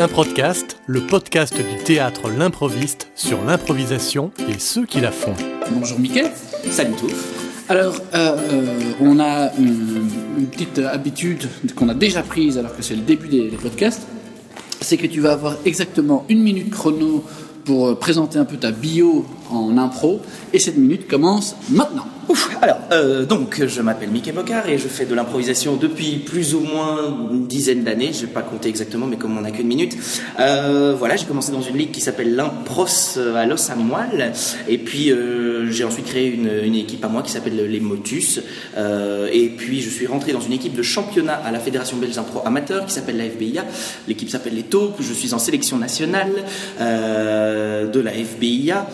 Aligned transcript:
Un 0.00 0.08
podcast, 0.08 0.78
le 0.86 1.06
podcast 1.06 1.54
du 1.54 1.84
théâtre 1.84 2.30
L'improviste 2.30 3.10
sur 3.14 3.44
l'improvisation 3.44 4.30
et 4.48 4.58
ceux 4.58 4.86
qui 4.86 4.98
la 4.98 5.12
font. 5.12 5.34
Bonjour 5.70 5.98
Mickaël. 5.98 6.32
Salut 6.70 6.94
tout. 6.98 7.10
Alors, 7.68 7.96
euh, 8.14 8.34
euh, 8.50 8.92
on 9.02 9.20
a 9.20 9.54
une, 9.58 10.46
petite 10.50 10.78
habitude 10.78 11.50
qu'on 11.76 11.90
a 11.90 11.94
déjà 11.94 12.22
prise 12.22 12.56
alors 12.56 12.74
que 12.74 12.80
c'est 12.80 12.94
le 12.94 13.02
début 13.02 13.28
des, 13.28 13.50
des 13.50 13.58
podcasts. 13.58 14.06
C'est 14.80 14.96
que 14.96 15.06
tu 15.06 15.20
vas 15.20 15.32
avoir 15.32 15.58
exactement 15.66 16.24
une 16.30 16.42
minute 16.42 16.70
chrono 16.70 17.22
pour 17.66 17.88
euh, 17.88 17.94
présenter 17.94 18.38
un 18.38 18.46
peu 18.46 18.56
ta 18.56 18.70
bio 18.70 19.26
en 19.52 19.76
impro. 19.78 20.20
Et 20.52 20.58
cette 20.58 20.76
minute 20.76 21.08
commence 21.08 21.56
maintenant. 21.70 22.06
Ouf, 22.30 22.48
alors, 22.62 22.78
euh, 22.92 23.26
donc, 23.26 23.66
je 23.66 23.82
m'appelle 23.82 24.10
Mickey 24.10 24.30
Bocard 24.30 24.68
et 24.68 24.78
je 24.78 24.86
fais 24.86 25.04
de 25.04 25.16
l'improvisation 25.16 25.74
depuis 25.74 26.18
plus 26.18 26.54
ou 26.54 26.60
moins 26.60 27.28
une 27.32 27.48
dizaine 27.48 27.82
d'années. 27.82 28.12
Je 28.12 28.20
vais 28.20 28.32
pas 28.32 28.42
compter 28.42 28.68
exactement, 28.68 29.06
mais 29.06 29.16
comme 29.16 29.36
on 29.36 29.40
n'a 29.40 29.50
qu'une 29.50 29.66
minute. 29.66 29.96
Euh, 30.38 30.94
voilà, 30.96 31.16
j'ai 31.16 31.26
commencé 31.26 31.50
dans 31.50 31.60
une 31.60 31.76
ligue 31.76 31.90
qui 31.90 32.00
s'appelle 32.00 32.36
l'Impros 32.36 33.16
euh, 33.16 33.34
à 33.34 33.46
Los 33.46 33.74
Moelle. 33.76 34.32
Et 34.68 34.78
puis, 34.78 35.12
j'ai 35.70 35.82
ensuite 35.82 36.06
créé 36.06 36.32
une, 36.32 36.74
équipe 36.76 37.04
à 37.04 37.08
moi 37.08 37.22
qui 37.22 37.32
s'appelle 37.32 37.56
les 37.56 37.80
Motus. 37.80 38.40
Et 39.32 39.48
puis, 39.48 39.80
je 39.80 39.90
suis 39.90 40.06
rentré 40.06 40.32
dans 40.32 40.40
une 40.40 40.52
équipe 40.52 40.76
de 40.76 40.82
championnat 40.82 41.34
à 41.34 41.50
la 41.50 41.58
Fédération 41.58 41.96
belge 41.96 42.14
d'impro 42.14 42.42
amateur 42.46 42.86
qui 42.86 42.92
s'appelle 42.92 43.16
la 43.16 43.24
FBIA. 43.24 43.64
L'équipe 44.06 44.30
s'appelle 44.30 44.54
les 44.54 44.62
Taupes. 44.62 44.98
Je 45.00 45.12
suis 45.12 45.34
en 45.34 45.40
sélection 45.40 45.78
nationale 45.78 46.30
de 46.78 48.00
la 48.00 48.12
FBIA. 48.12 48.86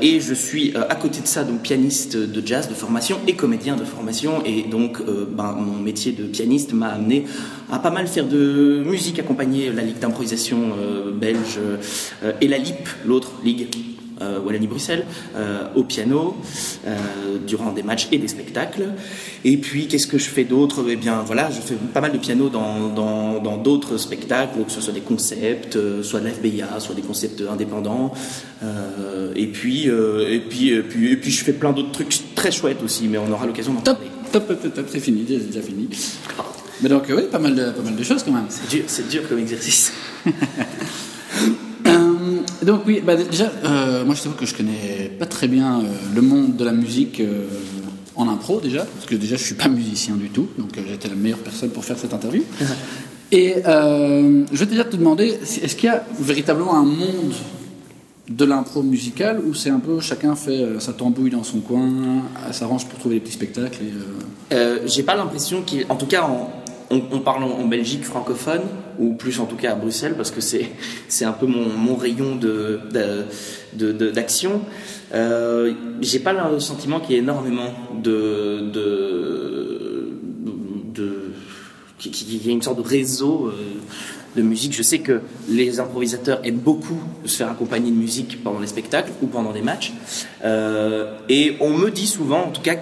Et 0.00 0.20
je 0.20 0.34
suis, 0.34 0.74
à 0.76 0.94
côté 0.94 1.20
de 1.20 1.26
ça, 1.26 1.44
donc 1.44 1.62
pianiste 1.62 2.16
de 2.16 2.46
jazz 2.46 2.68
de 2.68 2.74
formation 2.74 3.18
et 3.26 3.34
comédien 3.34 3.76
de 3.76 3.84
formation. 3.84 4.42
Et 4.44 4.62
donc 4.62 5.00
euh, 5.00 5.26
ben, 5.30 5.52
mon 5.52 5.80
métier 5.80 6.12
de 6.12 6.24
pianiste 6.24 6.72
m'a 6.72 6.88
amené 6.88 7.24
à 7.70 7.78
pas 7.78 7.90
mal 7.90 8.06
faire 8.06 8.26
de 8.26 8.82
musique 8.84 9.18
accompagner 9.18 9.70
la 9.72 9.82
ligue 9.82 9.98
d'improvisation 9.98 10.72
euh, 10.78 11.12
belge 11.12 11.58
euh, 11.58 12.32
et 12.40 12.48
la 12.48 12.58
LIP, 12.58 12.88
l'autre 13.06 13.32
ligue. 13.44 13.68
euh, 13.72 13.93
Wallonie-Bruxelles, 14.20 15.04
euh, 15.36 15.66
au 15.74 15.84
piano, 15.84 16.36
euh, 16.86 16.96
durant 17.46 17.72
des 17.72 17.82
matchs 17.82 18.08
et 18.12 18.18
des 18.18 18.28
spectacles. 18.28 18.90
Et 19.44 19.56
puis, 19.56 19.88
qu'est-ce 19.88 20.06
que 20.06 20.18
je 20.18 20.28
fais 20.28 20.44
d'autre? 20.44 20.84
Eh 20.88 20.96
bien, 20.96 21.22
voilà, 21.22 21.50
je 21.50 21.60
fais 21.60 21.74
pas 21.74 22.00
mal 22.00 22.12
de 22.12 22.18
piano 22.18 22.48
dans 22.48 22.88
d'autres 23.58 23.92
dans, 23.92 23.98
spectacles, 23.98 24.64
que 24.64 24.72
ce 24.72 24.80
soit 24.80 24.92
des 24.92 25.00
concepts, 25.00 25.78
soit 26.02 26.20
de 26.20 26.26
la 26.26 26.32
FBIA, 26.32 26.80
soit 26.80 26.94
des 26.94 27.02
concepts 27.02 27.42
indépendants. 27.50 28.12
et, 29.34 29.46
puis, 29.46 29.86
et, 29.86 30.40
puis, 30.40 30.70
et, 30.70 30.82
puis, 30.82 31.12
et 31.12 31.16
puis, 31.16 31.30
je 31.30 31.44
fais 31.44 31.52
plein 31.52 31.72
d'autres 31.72 31.92
trucs 31.92 32.34
très 32.34 32.52
chouettes 32.52 32.82
aussi, 32.82 33.08
mais 33.08 33.18
on 33.18 33.30
aura 33.30 33.46
l'occasion 33.46 33.74
d'en 33.74 33.80
parler. 33.80 34.06
Top, 34.32 34.48
top, 34.48 34.62
top, 34.62 34.74
top 34.74 34.86
c'est 34.90 35.00
fini, 35.00 35.24
c'est 35.28 35.46
déjà 35.46 35.62
fini. 35.62 35.88
Mais 36.82 36.88
donc, 36.88 37.04
oui, 37.08 37.22
pas 37.30 37.38
mal 37.38 37.54
de, 37.54 37.70
pas 37.70 37.82
mal 37.82 37.94
de 37.94 38.02
choses 38.02 38.22
quand 38.22 38.32
même. 38.32 38.46
C'est 38.48 38.68
dur, 38.68 38.84
c'est 38.86 39.08
dur 39.08 39.28
comme 39.28 39.38
exercice. 39.38 39.92
Donc 42.62 42.82
oui, 42.86 43.02
bah 43.04 43.16
déjà, 43.16 43.50
euh, 43.64 44.04
moi 44.04 44.14
je 44.14 44.22
t'avoue 44.22 44.36
que 44.36 44.46
je 44.46 44.54
connais 44.54 45.10
pas 45.18 45.26
très 45.26 45.48
bien 45.48 45.80
euh, 45.80 45.84
le 46.14 46.22
monde 46.22 46.56
de 46.56 46.64
la 46.64 46.72
musique 46.72 47.20
euh, 47.20 47.46
en 48.16 48.28
impro 48.28 48.60
déjà, 48.60 48.84
parce 48.84 49.06
que 49.06 49.14
déjà 49.14 49.36
je 49.36 49.42
suis 49.42 49.54
pas 49.54 49.68
musicien 49.68 50.16
du 50.16 50.30
tout, 50.30 50.48
donc 50.58 50.70
j'étais 50.88 51.08
la 51.08 51.14
meilleure 51.14 51.38
personne 51.38 51.70
pour 51.70 51.84
faire 51.84 51.98
cette 51.98 52.14
interview. 52.14 52.42
Et 53.32 53.56
je 53.64 54.56
vais 54.56 54.66
déjà 54.66 54.84
te 54.84 54.94
demander, 54.96 55.26
est-ce 55.42 55.74
qu'il 55.74 55.88
y 55.88 55.92
a 55.92 56.04
véritablement 56.20 56.76
un 56.76 56.84
monde 56.84 57.32
de 58.28 58.44
l'impro 58.44 58.82
musicale 58.82 59.40
où 59.44 59.54
c'est 59.54 59.70
un 59.70 59.80
peu 59.80 59.98
chacun 59.98 60.36
fait 60.36 60.64
sa 60.78 60.92
tambouille 60.92 61.30
dans 61.30 61.42
son 61.42 61.58
coin, 61.58 62.22
s'arrange 62.52 62.86
pour 62.86 62.96
trouver 63.00 63.16
des 63.16 63.22
petits 63.22 63.32
spectacles 63.32 63.80
et, 64.52 64.56
J'ai 64.86 65.02
pas 65.02 65.16
l'impression 65.16 65.62
qu'il, 65.62 65.84
en 65.88 65.96
tout 65.96 66.06
cas 66.06 66.22
en 66.22 66.48
on, 66.94 67.16
on, 67.16 67.20
parle 67.20 67.44
en 67.44 67.66
Belgique 67.66 68.04
francophone, 68.04 68.62
ou 68.98 69.14
plus 69.14 69.40
en 69.40 69.46
tout 69.46 69.56
cas 69.56 69.72
à 69.72 69.74
Bruxelles, 69.74 70.14
parce 70.16 70.30
que 70.30 70.40
c'est, 70.40 71.24
un 71.24 71.32
peu 71.32 71.46
mon, 71.46 71.96
rayon 71.96 72.36
de, 72.36 72.80
de, 72.92 73.92
de, 73.92 74.10
d'action. 74.10 74.62
Euh, 75.12 75.72
j'ai 76.00 76.18
pas 76.18 76.32
le 76.32 76.60
sentiment 76.60 77.00
qu'il 77.00 77.12
y 77.12 77.14
ait 77.16 77.22
énormément 77.22 77.72
de. 78.02 78.70
de, 78.72 80.12
de 80.94 81.32
qu'il 81.98 82.46
y 82.46 82.50
ait 82.50 82.52
une 82.52 82.62
sorte 82.62 82.82
de 82.82 82.88
réseau. 82.88 83.48
Euh, 83.48 83.52
de 84.36 84.42
musique. 84.42 84.72
Je 84.72 84.82
sais 84.82 84.98
que 84.98 85.20
les 85.48 85.80
improvisateurs 85.80 86.40
aiment 86.44 86.58
beaucoup 86.58 86.98
se 87.24 87.36
faire 87.36 87.50
accompagner 87.50 87.90
de 87.90 87.96
musique 87.96 88.42
pendant 88.42 88.60
les 88.60 88.66
spectacles 88.66 89.12
ou 89.22 89.26
pendant 89.26 89.52
des 89.52 89.62
matchs. 89.62 89.92
Euh, 90.44 91.16
et 91.28 91.56
on 91.60 91.70
me 91.70 91.90
dit 91.90 92.06
souvent, 92.06 92.44
en 92.44 92.50
tout 92.50 92.62
cas, 92.62 92.74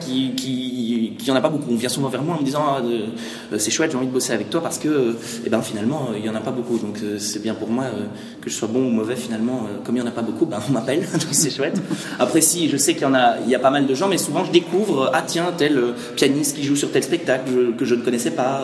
qu'il 1.16 1.26
n'y 1.26 1.30
en 1.30 1.36
a 1.36 1.40
pas 1.40 1.48
beaucoup. 1.48 1.70
On 1.70 1.76
vient 1.76 1.88
souvent 1.88 2.08
vers 2.08 2.22
moi 2.22 2.36
en 2.36 2.40
me 2.40 2.44
disant 2.44 2.62
ah, 2.66 2.80
euh, 2.82 3.58
c'est 3.58 3.70
chouette, 3.70 3.90
j'ai 3.90 3.96
envie 3.96 4.06
de 4.06 4.12
bosser 4.12 4.32
avec 4.32 4.50
toi 4.50 4.62
parce 4.62 4.78
que, 4.78 4.88
euh, 4.88 5.12
eh 5.44 5.50
ben, 5.50 5.62
finalement, 5.62 6.08
il 6.14 6.22
n'y 6.22 6.28
en 6.28 6.34
a 6.34 6.40
pas 6.40 6.50
beaucoup. 6.50 6.78
Donc 6.78 6.98
euh, 7.02 7.18
c'est 7.18 7.42
bien 7.42 7.54
pour 7.54 7.68
moi 7.68 7.84
euh, 7.84 8.06
que 8.40 8.50
je 8.50 8.54
sois 8.54 8.68
bon 8.68 8.86
ou 8.86 8.90
mauvais 8.90 9.16
finalement. 9.16 9.66
comme 9.84 9.96
il 9.96 10.02
n'y 10.02 10.06
en 10.06 10.10
a 10.10 10.14
pas 10.14 10.22
beaucoup, 10.22 10.46
ben, 10.46 10.58
on 10.68 10.72
m'appelle, 10.72 11.00
donc 11.12 11.28
c'est 11.32 11.50
chouette. 11.50 11.80
Après, 12.18 12.40
si, 12.40 12.68
je 12.68 12.76
sais 12.76 12.94
qu'il 12.94 13.02
y 13.02 13.06
en 13.06 13.14
a, 13.14 13.40
y 13.46 13.54
a 13.54 13.58
pas 13.58 13.70
mal 13.70 13.86
de 13.86 13.94
gens, 13.94 14.08
mais 14.08 14.18
souvent 14.18 14.44
je 14.44 14.50
découvre 14.50 15.10
ah 15.12 15.22
tiens, 15.26 15.52
tel 15.56 15.94
pianiste 16.16 16.56
qui 16.56 16.64
joue 16.64 16.76
sur 16.76 16.90
tel 16.90 17.02
spectacle 17.02 17.74
que 17.76 17.84
je 17.84 17.94
ne 17.94 18.02
connaissais 18.02 18.32
pas. 18.32 18.62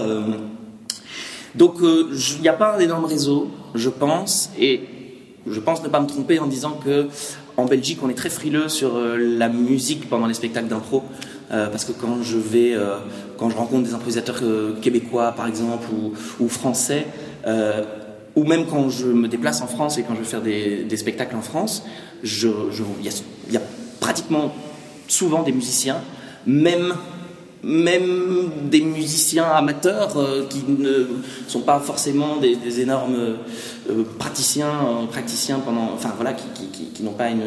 Donc 1.55 1.77
il 1.81 1.87
euh, 1.87 2.05
n'y 2.41 2.49
a 2.49 2.53
pas 2.53 2.77
un 2.77 2.79
énorme 2.79 3.05
réseau, 3.05 3.51
je 3.75 3.89
pense, 3.89 4.51
et 4.59 4.81
je 5.47 5.61
pense 5.61 5.83
ne 5.83 5.89
pas 5.89 6.01
me 6.01 6.07
tromper 6.07 6.39
en 6.39 6.47
disant 6.47 6.79
que 6.85 7.09
en 7.57 7.65
Belgique 7.65 7.99
on 8.03 8.09
est 8.09 8.15
très 8.15 8.31
frileux 8.31 8.69
sur 8.69 8.97
euh, 8.97 9.17
la 9.17 9.49
musique 9.49 10.09
pendant 10.09 10.27
les 10.27 10.35
spectacles 10.35 10.69
d'impro, 10.69 11.03
euh, 11.03 11.38
parce 11.51 11.85
que 11.85 11.93
quand 11.93 12.23
je 12.23 12.37
vais, 12.37 12.75
euh, 12.75 12.99
quand 13.39 13.51
je 13.51 13.57
rencontre 13.57 13.85
des 13.85 13.95
improvisateurs 13.95 14.41
euh, 14.43 14.75
québécois 14.81 15.33
par 15.33 15.47
exemple 15.47 15.89
ou, 16.41 16.49
français, 16.49 17.07
ou 18.37 18.45
même 18.45 18.67
quand 18.67 18.89
je 18.89 19.07
me 19.07 19.27
déplace 19.29 19.63
en 19.63 19.67
France 19.67 19.99
et 19.99 20.03
quand 20.03 20.15
je 20.15 20.21
veux 20.21 20.25
faire 20.25 20.43
des, 20.43 20.97
spectacles 20.97 21.37
en 21.37 21.43
France, 21.43 21.85
il 22.23 22.29
y, 23.51 23.57
a 23.57 23.61
pratiquement 24.01 24.53
souvent 25.09 25.43
des 25.43 25.53
musiciens, 25.53 26.01
même 26.47 26.95
même 27.63 28.51
des 28.71 28.81
musiciens 28.81 29.45
amateurs 29.51 30.17
euh, 30.17 30.47
qui 30.49 30.65
ne 30.69 31.07
sont 31.49 31.63
pas 31.63 31.81
forcément 31.81 32.37
des, 32.37 32.81
énormes 32.81 33.17
euh, 33.17 34.05
praticiens, 34.19 34.69
euh, 34.69 35.07
praticiens 35.07 35.59
pendant, 35.59 35.91
enfin 35.95 36.13
voilà, 36.17 36.35
qui 36.35 37.03
n'ont 37.03 37.13
pas 37.13 37.31
une, 37.31 37.43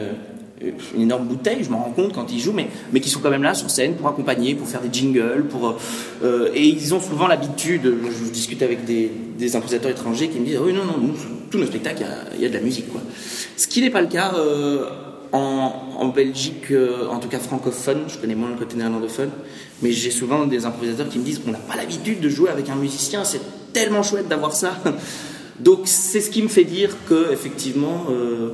une, 0.95 1.01
énorme 1.01 1.27
bouteille, 1.27 1.63
je 1.63 1.69
m'en 1.69 1.83
rends 1.83 1.91
compte 1.91 2.13
quand 2.13 2.31
ils 2.31 2.39
jouent, 2.39 2.53
mais, 2.53 2.67
mais 2.91 2.99
qui 2.99 3.09
sont 3.09 3.19
quand 3.19 3.29
même 3.29 3.43
là 3.43 3.53
sur 3.53 3.69
scène 3.69 3.95
pour 3.95 4.07
accompagner, 4.07 4.55
pour 4.55 4.67
faire 4.67 4.81
des 4.81 4.89
jingles, 4.91 5.45
pour, 5.49 5.77
euh, 6.23 6.49
et 6.53 6.65
ils 6.65 6.93
ont 6.93 7.01
souvent 7.01 7.27
l'habitude, 7.27 7.81
je, 7.83 8.31
discute 8.31 8.61
avec 8.61 8.85
des, 8.85 9.11
des 9.37 9.55
étrangers 9.55 10.29
qui 10.29 10.39
me 10.39 10.45
disent, 10.45 10.59
oui 10.63 10.73
non, 10.73 10.85
non, 10.85 10.97
nous, 10.99 11.13
tous 11.49 11.57
nos 11.57 11.65
spectacles, 11.65 12.05
il 12.35 12.41
y, 12.41 12.45
a 12.45 12.49
de 12.49 12.53
la 12.53 12.61
musique. 12.61 12.89
Quoi. 12.91 13.01
Ce 13.57 13.67
qui 13.67 13.81
n'est 13.81 13.89
pas 13.89 14.01
le 14.01 14.07
cas 14.07 14.31
en, 15.33 16.07
Belgique, 16.09 16.71
euh, 16.71 17.07
en 17.07 17.19
tout 17.19 17.29
cas 17.29 17.39
francophone, 17.39 18.03
je 18.07 18.17
connais 18.17 18.35
moins 18.35 18.49
le 18.49 18.55
côté 18.55 18.75
néerlandophone, 18.75 19.29
mais 19.81 19.91
j'ai 19.91 20.11
souvent 20.11 20.45
des 20.45 20.65
improvisateurs 20.65 21.09
qui 21.09 21.19
me 21.19 21.23
disent 21.23 21.41
on 21.47 21.51
n'a 21.51 21.57
pas 21.57 21.75
l'habitude 21.75 22.19
de 22.19 22.29
jouer 22.29 22.49
avec 22.49 22.69
un 22.69 22.75
musicien, 22.75 23.23
c'est 23.23 23.41
tellement 23.73 24.03
chouette 24.03 24.27
d'avoir 24.27 24.53
ça. 24.53 24.77
Donc 25.59 25.81
c'est 25.85 26.21
ce 26.21 26.31
qui 26.31 26.41
me 26.41 26.47
fait 26.47 26.63
dire 26.63 26.95
que 27.07 27.31
effectivement, 27.31 28.07
euh, 28.09 28.13
euh, 28.13 28.49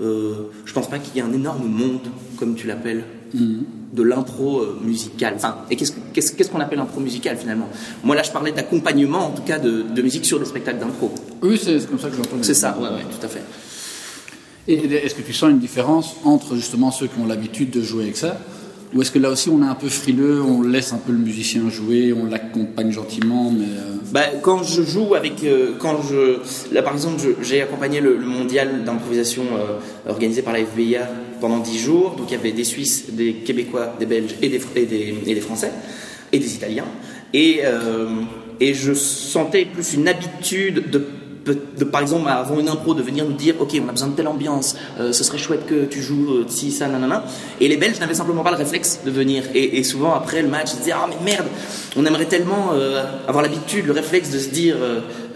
je 0.00 0.72
pense 0.72 0.88
pas 0.88 0.98
qu'il 0.98 1.16
y 1.16 1.18
ait 1.18 1.28
un 1.28 1.32
énorme 1.32 1.66
monde, 1.66 2.08
comme 2.38 2.54
tu 2.54 2.66
l'appelles, 2.66 3.04
mmh. 3.34 3.60
de 3.92 4.02
l'impro 4.02 4.60
euh, 4.60 4.78
musical. 4.82 5.34
Enfin, 5.36 5.56
et 5.70 5.76
qu'est-ce 5.76 5.92
qu'on 5.92 6.00
qu 6.12 6.44
qu 6.44 6.60
appelle 6.60 6.78
impro 6.78 7.00
musical 7.00 7.36
finalement? 7.36 7.68
Moi 8.04 8.16
là, 8.16 8.22
je 8.22 8.30
parlais 8.30 8.52
d'accompagnement, 8.52 9.26
en 9.26 9.30
tout 9.30 9.42
cas, 9.42 9.58
de, 9.58 9.82
de, 9.82 10.02
musique 10.02 10.24
sur 10.24 10.38
des 10.38 10.44
spectacles 10.44 10.78
d'impro. 10.78 11.12
Oui, 11.42 11.58
c'est 11.62 11.86
comme 11.88 11.98
ça 11.98 12.08
que 12.10 12.16
j'entends. 12.16 12.36
C'est 12.42 12.54
ça, 12.54 12.76
ouais, 12.78 12.88
ouais, 12.88 13.04
tout 13.10 13.24
à 13.24 13.28
fait. 13.28 13.42
Et 14.68 14.74
est-ce 14.74 15.14
que 15.14 15.22
tu 15.22 15.32
sens 15.32 15.50
une 15.50 15.60
différence 15.60 16.16
entre 16.24 16.56
justement 16.56 16.90
ceux 16.90 17.06
qui 17.06 17.20
ont 17.20 17.26
l'habitude 17.26 17.70
de 17.70 17.82
jouer 17.82 18.04
avec 18.04 18.16
ça 18.16 18.38
ou 18.94 19.02
est-ce 19.02 19.10
que 19.10 19.18
là 19.18 19.30
aussi 19.30 19.48
on 19.48 19.62
est 19.62 19.66
un 19.66 19.74
peu 19.74 19.88
frileux, 19.88 20.42
on 20.42 20.62
laisse 20.62 20.92
un 20.92 20.98
peu 20.98 21.12
le 21.12 21.18
musicien 21.18 21.68
jouer, 21.68 22.12
on 22.12 22.26
l'accompagne 22.26 22.92
gentiment 22.92 23.50
mais 23.50 23.64
euh... 23.64 23.96
bah, 24.12 24.26
Quand 24.42 24.62
je 24.62 24.82
joue 24.82 25.14
avec. 25.14 25.44
Euh, 25.44 25.72
quand 25.78 26.02
je, 26.02 26.38
là 26.72 26.82
par 26.82 26.92
exemple, 26.92 27.20
j'ai 27.42 27.62
accompagné 27.62 28.00
le, 28.00 28.18
mondial 28.18 28.84
d'improvisation 28.84 29.42
euh, 29.42 30.10
organisé 30.10 30.42
par 30.42 30.52
la 30.52 30.64
FBIA 30.64 31.08
pendant 31.40 31.58
10 31.58 31.78
jours. 31.78 32.16
Donc 32.16 32.30
il 32.30 32.34
y 32.34 32.38
avait 32.38 32.52
des 32.52 32.64
Suisses, 32.64 33.10
des 33.12 33.34
Québécois, 33.34 33.94
des 33.98 34.06
Belges 34.06 34.36
et 34.42 34.48
des, 34.48 34.60
et 34.76 34.86
des, 34.86 35.14
et 35.26 35.34
des 35.34 35.40
Français 35.40 35.72
et 36.32 36.38
des 36.38 36.54
Italiens. 36.54 36.86
Et, 37.32 37.60
et 38.60 38.74
je 38.74 38.94
sentais 38.94 39.64
plus 39.66 39.94
une 39.94 40.08
habitude 40.08 40.90
de 40.90 40.98
de, 41.46 41.84
par 41.84 42.00
exemple, 42.00 42.28
avant 42.28 42.58
une 42.58 42.68
impro, 42.68 42.94
de 42.94 43.02
venir 43.02 43.24
nous 43.24 43.32
dire 43.32 43.54
Ok, 43.60 43.80
on 43.82 43.88
a 43.88 43.92
besoin 43.92 44.08
de 44.08 44.14
telle 44.14 44.28
ambiance, 44.28 44.76
euh, 44.98 45.12
ce 45.12 45.24
serait 45.24 45.38
chouette 45.38 45.66
que 45.66 45.84
tu 45.84 46.02
joues 46.02 46.32
euh, 46.32 46.44
ci, 46.48 46.72
ça, 46.72 46.88
nanana. 46.88 47.24
Et 47.60 47.68
les 47.68 47.76
Belges 47.76 48.00
n'avaient 48.00 48.14
simplement 48.14 48.42
pas 48.42 48.50
le 48.50 48.56
réflexe 48.56 49.00
de 49.04 49.10
venir. 49.10 49.44
Et, 49.54 49.82
souvent, 49.84 50.14
après 50.14 50.42
le 50.42 50.48
match, 50.48 50.70
ils 50.74 50.78
disaient 50.78 50.92
Ah, 50.92 51.06
mais 51.08 51.16
merde, 51.24 51.46
on 51.96 52.04
aimerait 52.04 52.26
tellement 52.26 52.70
euh, 52.72 53.04
avoir 53.28 53.42
l'habitude, 53.42 53.86
le 53.86 53.92
réflexe 53.92 54.30
de 54.30 54.38
se 54.38 54.48
dire 54.48 54.76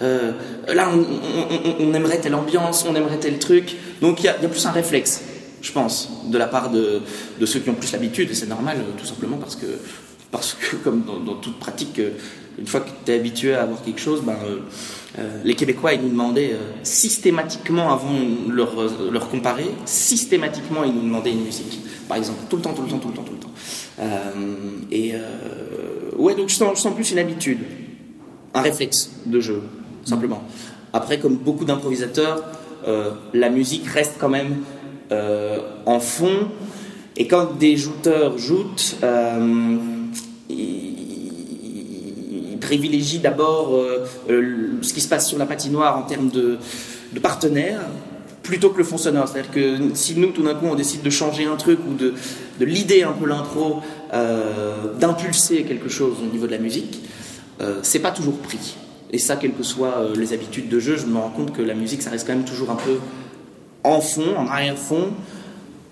euh, 0.00 0.32
Là, 0.68 0.88
on, 1.80 1.94
aimerait 1.94 2.18
telle 2.18 2.34
ambiance, 2.34 2.84
on 2.88 2.94
aimerait 2.94 3.18
tel 3.18 3.38
truc. 3.38 3.76
Donc, 4.00 4.20
il 4.20 4.24
y, 4.24 4.26
y 4.26 4.46
a, 4.46 4.48
plus 4.48 4.66
un 4.66 4.70
réflexe, 4.70 5.22
je 5.62 5.72
pense, 5.72 6.08
de 6.26 6.38
la 6.38 6.46
part 6.46 6.70
de, 6.70 7.02
de 7.38 7.46
ceux 7.46 7.60
qui 7.60 7.70
ont 7.70 7.74
plus 7.74 7.92
l'habitude. 7.92 8.30
Et 8.30 8.34
c'est 8.34 8.48
normal, 8.48 8.78
tout 8.98 9.06
simplement, 9.06 9.36
parce 9.36 9.56
que 9.56 9.66
parce 10.30 10.54
que 10.54 10.76
comme 10.76 11.02
dans, 11.02 11.34
toute 11.34 11.58
pratique, 11.58 12.00
une 12.58 12.66
fois 12.66 12.80
que 12.80 12.90
tu 13.04 13.12
es 13.12 13.14
habitué 13.16 13.54
à 13.54 13.62
avoir 13.62 13.82
quelque 13.82 14.00
chose, 14.00 14.22
ben, 14.22 14.36
les 15.44 15.54
Québécois, 15.54 15.94
ils 15.94 16.02
nous 16.02 16.10
demandaient 16.10 16.56
systématiquement, 16.82 17.92
avant 17.92 18.12
leur, 18.48 18.70
leur 19.10 19.28
comparer, 19.28 19.70
systématiquement, 19.84 20.84
ils 20.84 20.92
nous 20.92 21.02
demandaient 21.02 21.32
une 21.32 21.44
musique. 21.44 21.80
Par 22.08 22.16
exemple, 22.16 22.38
tout 22.48 22.56
le 22.56 22.62
temps, 22.62 22.72
tout 22.72 22.82
le 22.82 22.88
temps, 22.88 22.98
tout 22.98 23.08
le 23.08 23.14
temps, 23.14 23.24
tout 23.24 23.32
le 23.32 23.38
temps. 23.38 23.52
et 24.92 25.14
ouais, 26.16 26.34
donc 26.34 26.48
je 26.48 26.54
sens, 26.54 26.76
je 26.76 26.82
sens 26.82 26.94
plus 26.94 27.10
une 27.10 27.18
habitude, 27.18 27.58
un 28.54 28.60
réflexe 28.60 29.10
de 29.26 29.40
jeu, 29.40 29.62
simplement. 30.04 30.42
Après, 30.92 31.18
comme 31.18 31.36
beaucoup 31.36 31.64
d'improvisateurs, 31.64 32.44
euh, 32.86 33.10
la 33.32 33.50
musique 33.50 33.86
reste 33.86 34.14
quand 34.18 34.28
même 34.28 34.62
euh, 35.12 35.58
en 35.86 36.00
fond. 36.00 36.48
Et 37.16 37.26
quand 37.26 37.58
des 37.58 37.76
jouteurs 37.76 38.38
joutent, 38.38 38.96
euh, 39.02 39.76
ils, 40.50 40.96
privilégient 42.60 43.20
d'abord 43.20 43.74
ce 44.28 44.92
qui 44.92 45.00
se 45.00 45.08
passe 45.08 45.26
sur 45.26 45.38
la 45.38 45.46
patinoire 45.46 45.96
en 45.96 46.02
termes 46.02 46.28
de, 46.28 46.58
partenaires 47.20 47.80
plutôt 48.42 48.68
que 48.68 48.78
le 48.78 48.84
fond 48.84 48.98
sonore. 48.98 49.28
C'est-à-dire 49.28 49.50
que 49.50 49.78
si 49.94 50.14
nous, 50.14 50.28
tout 50.28 50.42
d'un 50.42 50.54
coup, 50.54 50.66
on 50.66 50.74
décide 50.74 51.02
de 51.02 51.10
changer 51.10 51.46
un 51.46 51.56
truc 51.56 51.78
ou 51.88 51.94
de, 51.94 52.12
l'idée 52.60 53.02
un 53.02 53.12
peu 53.12 53.26
l'impro, 53.26 53.80
d'impulser 54.12 55.62
quelque 55.62 55.88
chose 55.88 56.18
au 56.22 56.30
niveau 56.30 56.46
de 56.46 56.52
la 56.52 56.58
musique, 56.58 57.00
c'est 57.82 58.00
pas 58.00 58.12
toujours 58.12 58.36
pris. 58.36 58.76
Et 59.12 59.18
ça, 59.18 59.36
quelles 59.36 59.54
que 59.54 59.62
soient 59.62 59.98
euh, 59.98 60.14
les 60.16 60.32
habitudes 60.32 60.68
de 60.68 60.78
jeu, 60.78 60.96
je 60.96 61.06
me 61.06 61.18
rends 61.18 61.30
compte 61.30 61.52
que 61.52 61.62
la 61.62 61.74
musique, 61.74 62.02
ça 62.02 62.10
reste 62.10 62.26
quand 62.26 62.34
même 62.34 62.44
toujours 62.44 62.70
un 62.70 62.76
peu 62.76 62.98
en 63.82 64.00
fond, 64.00 64.36
en 64.36 64.46
arrière-fond. 64.46 65.10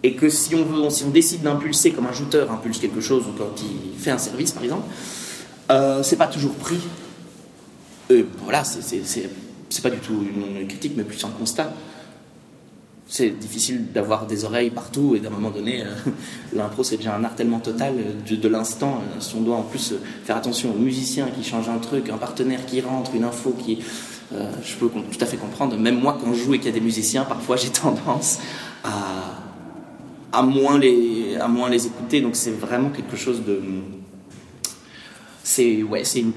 Et 0.03 0.15
que 0.15 0.29
si 0.29 0.55
on, 0.55 0.65
veut, 0.65 0.91
si 0.91 1.05
on 1.05 1.11
décide 1.11 1.43
d'impulser, 1.43 1.91
comme 1.91 2.07
un 2.07 2.13
jouteur 2.13 2.51
impulse 2.53 2.79
quelque 2.79 3.01
chose, 3.01 3.25
ou 3.27 3.37
quand 3.37 3.63
il 3.63 3.99
fait 3.99 4.11
un 4.13 4.19
service 4.19 4.53
par 4.53 4.63
exemple, 4.63 4.87
euh, 5.71 6.03
c'est 6.03 6.17
pas 6.17 6.29
toujours 6.29 6.55
pris. 6.55 6.79
Et 8.11 8.25
voilà, 8.45 8.63
c'est 8.65 9.83
pas 9.83 9.91
du 9.91 9.99
tout 9.99 10.25
une 10.25 10.67
critique, 10.67 10.93
mais 10.97 11.05
plus 11.05 11.23
un 11.25 11.31
constat 11.31 11.73
c'est 13.09 13.31
difficile 13.31 13.91
d'avoir 13.93 14.27
des 14.27 14.45
oreilles 14.45 14.71
partout 14.71 15.15
et 15.17 15.21
d'un 15.21 15.31
moment 15.31 15.51
donné, 15.51 15.83
euh, 15.83 15.95
l'impro 16.53 16.85
c'est 16.85 16.99
déjà 16.99 17.17
un 17.17 17.25
art 17.25 17.35
tellement 17.35 17.59
total 17.59 17.95
euh, 17.97 18.37
de, 18.37 18.49
l'instant. 18.49 19.01
Euh, 19.01 19.21
si 19.21 19.35
on 19.35 19.41
doit 19.41 19.57
en 19.57 19.63
plus 19.63 19.95
faire 20.25 20.37
attention 20.37 20.71
aux 20.71 20.79
musiciens 20.79 21.29
qui 21.29 21.43
changent 21.43 21.71
un 21.71 21.79
truc, 21.79 22.11
un 22.11 22.19
partenaire 22.19 22.65
qui 22.67 22.81
rentre, 22.83 23.15
une 23.15 23.25
info 23.25 23.57
qui. 23.59 23.79
je 24.31 24.77
peux 24.77 24.89
tout 24.89 25.19
à 25.21 25.27
fait 25.27 25.39
comprendre. 25.39 25.77
Même 25.79 25.99
moi, 25.99 26.19
quand 26.23 26.35
je 26.35 26.45
joue 26.45 26.55
et 26.55 26.59
qu'il 26.59 26.67
y 26.67 26.71
a 26.71 26.75
des 26.75 26.85
musiciens, 26.85 27.25
parfois 27.25 27.57
j'ai 27.57 27.71
tendance 27.83 28.39
à, 28.85 28.91
à, 30.33 30.43
moins 30.43 30.79
les, 30.79 31.37
à 31.41 31.49
moins 31.49 31.69
les 31.69 31.87
écouter. 31.87 32.21
Donc 32.21 32.37
c'est 32.37 32.51
vraiment 32.51 32.91
quelque 32.91 33.17
chose 33.17 33.43
de. 33.47 33.61
C'est 35.43 35.83
ouais, 35.83 36.03
une, 36.17 36.33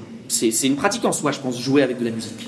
une 0.63 0.75
pratique 0.75 1.05
en 1.05 1.11
soi, 1.11 1.31
je 1.31 1.39
pense, 1.39 1.59
jouer 1.59 1.83
avec 1.83 1.99
de 1.99 2.05
la 2.05 2.11
musique. 2.11 2.47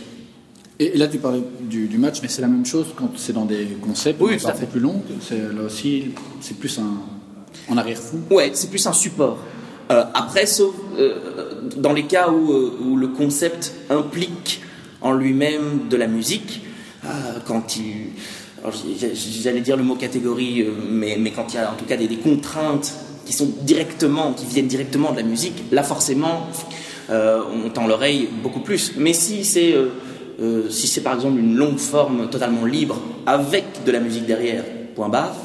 Et 0.79 0.97
là, 0.97 1.07
tu 1.07 1.19
parlais 1.19 1.41
du, 1.61 1.97
match, 1.97 2.21
mais 2.21 2.27
c'est 2.27 2.41
la 2.41 2.47
même 2.47 2.65
chose 2.65 2.87
quand 2.95 3.11
c'est 3.17 3.33
dans 3.33 3.45
des 3.45 3.67
concepts 3.81 4.19
oui, 4.19 4.37
un 4.43 4.51
peu 4.51 4.65
plus 4.65 4.79
longs. 4.79 5.03
Là 5.31 5.63
aussi, 5.63 6.11
c'est 6.41 6.57
plus 6.57 6.79
un 6.79 6.97
en 7.69 7.77
arrière-fond. 7.77 8.21
Ouais, 8.31 8.51
c'est 8.53 8.69
plus 8.69 8.85
un 8.87 8.93
support. 8.93 9.37
Euh, 9.91 10.03
après, 10.13 10.45
sauf 10.45 10.73
euh, 10.97 11.69
dans 11.77 11.93
les 11.93 12.05
cas 12.05 12.29
où, 12.29 12.51
euh, 12.51 12.77
où, 12.81 12.95
le 12.97 13.09
concept 13.09 13.73
implique 13.89 14.61
en 15.01 15.13
lui-même 15.13 15.87
de 15.89 15.97
la 15.97 16.07
musique, 16.07 16.61
quand 17.45 17.75
il 17.75 18.11
j'allais 19.41 19.61
dire 19.61 19.77
le 19.77 19.83
mot 19.83 19.95
catégorie, 19.95 20.65
mais, 20.89 21.17
mais, 21.19 21.31
quand 21.31 21.53
il 21.53 21.55
y 21.55 21.59
a 21.59 21.71
en 21.71 21.75
tout 21.75 21.85
cas 21.85 21.97
des, 21.97 22.07
contraintes 22.17 22.93
qui 23.25 23.33
sont 23.33 23.49
directement, 23.61 24.33
qui 24.33 24.45
viennent 24.45 24.67
directement 24.67 25.11
de 25.11 25.17
la 25.17 25.23
musique, 25.23 25.63
là 25.71 25.83
forcément, 25.83 26.47
on 27.09 27.69
tend 27.73 27.87
l'oreille 27.87 28.29
beaucoup 28.41 28.61
plus. 28.61 28.93
Mais 28.97 29.13
si 29.13 29.45
c'est 29.45 29.75
euh, 30.39 30.69
si 30.69 30.87
c'est 30.87 31.01
par 31.01 31.15
exemple 31.15 31.39
une 31.39 31.55
longue 31.55 31.77
forme 31.77 32.29
totalement 32.29 32.65
libre 32.65 32.99
avec 33.25 33.83
de 33.85 33.91
la 33.91 33.99
musique 33.99 34.25
derrière, 34.25 34.63
point 34.95 35.09
barre, 35.09 35.35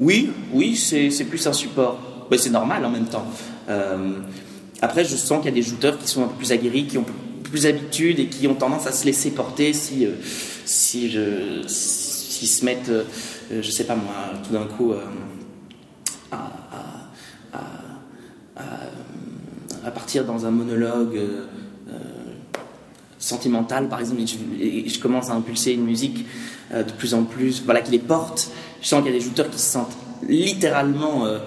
oui, 0.00 0.30
oui, 0.52 0.76
c'est 0.76 1.24
plus 1.24 1.46
un 1.46 1.52
support. 1.52 1.98
C'est 2.36 2.50
normal 2.50 2.84
en 2.86 2.90
même 2.90 3.04
temps. 3.04 3.26
Euh, 3.68 4.14
après, 4.80 5.04
je 5.04 5.16
sens 5.16 5.42
qu'il 5.42 5.50
y 5.50 5.52
a 5.52 5.54
des 5.54 5.62
jouteurs 5.62 5.98
qui 5.98 6.08
sont 6.08 6.24
un 6.24 6.28
peu 6.28 6.36
plus 6.38 6.50
aguerris, 6.50 6.86
qui 6.86 6.96
ont 6.96 7.04
plus 7.42 7.64
d'habitude 7.64 8.18
et 8.18 8.26
qui 8.26 8.48
ont 8.48 8.54
tendance 8.54 8.86
à 8.86 8.92
se 8.92 9.04
laisser 9.04 9.30
porter 9.32 9.74
si, 9.74 10.06
euh, 10.06 10.12
si 10.64 11.10
je, 11.10 11.62
s'ils 12.46 12.60
se 12.60 12.64
mettent, 12.64 12.90
je 13.50 13.70
sais 13.70 13.84
pas 13.84 13.94
moi, 13.94 14.14
tout 14.46 14.52
d'un 14.52 14.66
coup 14.66 14.92
à, 16.30 16.36
à, 19.84 19.90
partir 19.90 20.24
dans 20.24 20.46
un 20.46 20.50
monologue 20.50 21.20
sentimentale, 23.22 23.88
par 23.88 24.00
exemple, 24.00 24.20
et 24.60 24.88
je, 24.88 24.98
commence 24.98 25.30
à 25.30 25.34
impulser 25.34 25.72
une 25.72 25.84
musique 25.84 26.26
euh, 26.72 26.82
de 26.82 26.90
plus 26.92 27.14
en 27.14 27.22
plus, 27.24 27.62
voilà, 27.64 27.80
qui 27.80 27.92
les 27.92 27.98
porte. 27.98 28.50
Je 28.82 28.88
sens 28.88 29.02
qu'il 29.02 29.12
y 29.12 29.14
a 29.14 29.18
des 29.18 29.24
jouteurs 29.24 29.48
qui 29.48 29.58
se 29.58 29.70
sentent 29.70 29.96
littéralement 30.28 31.24
euh, 31.24 31.38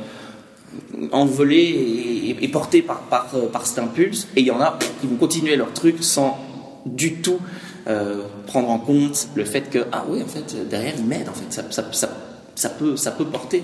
envolés 1.11 2.37
et, 2.41 2.47
portés 2.47 2.81
par, 2.81 3.01
par, 3.01 3.29
euh, 3.35 3.47
par, 3.47 3.65
cet 3.65 3.79
impulse, 3.79 4.27
et 4.35 4.41
il 4.41 4.47
y 4.47 4.51
en 4.51 4.61
a 4.61 4.79
qui 5.01 5.07
vont 5.07 5.17
continuer 5.17 5.57
leur 5.57 5.73
truc 5.73 5.97
sans 6.01 6.39
du 6.85 7.15
tout 7.15 7.39
prendre 8.47 8.69
en 8.69 8.79
compte 8.79 9.29
le 9.35 9.45
fait 9.45 9.69
que, 9.69 9.85
ah 9.91 10.05
oui, 10.09 10.21
en 10.21 10.27
fait, 10.27 10.55
derrière, 10.69 10.93
ils 10.97 11.05
m'aident, 11.05 11.29
en 11.29 11.33
fait, 11.33 11.51
ça, 11.53 11.63
ça, 11.69 11.85
ça, 11.91 12.09
ça, 12.55 12.69
peut, 12.69 12.95
ça 12.95 13.11
peut 13.11 13.25
porter. 13.25 13.63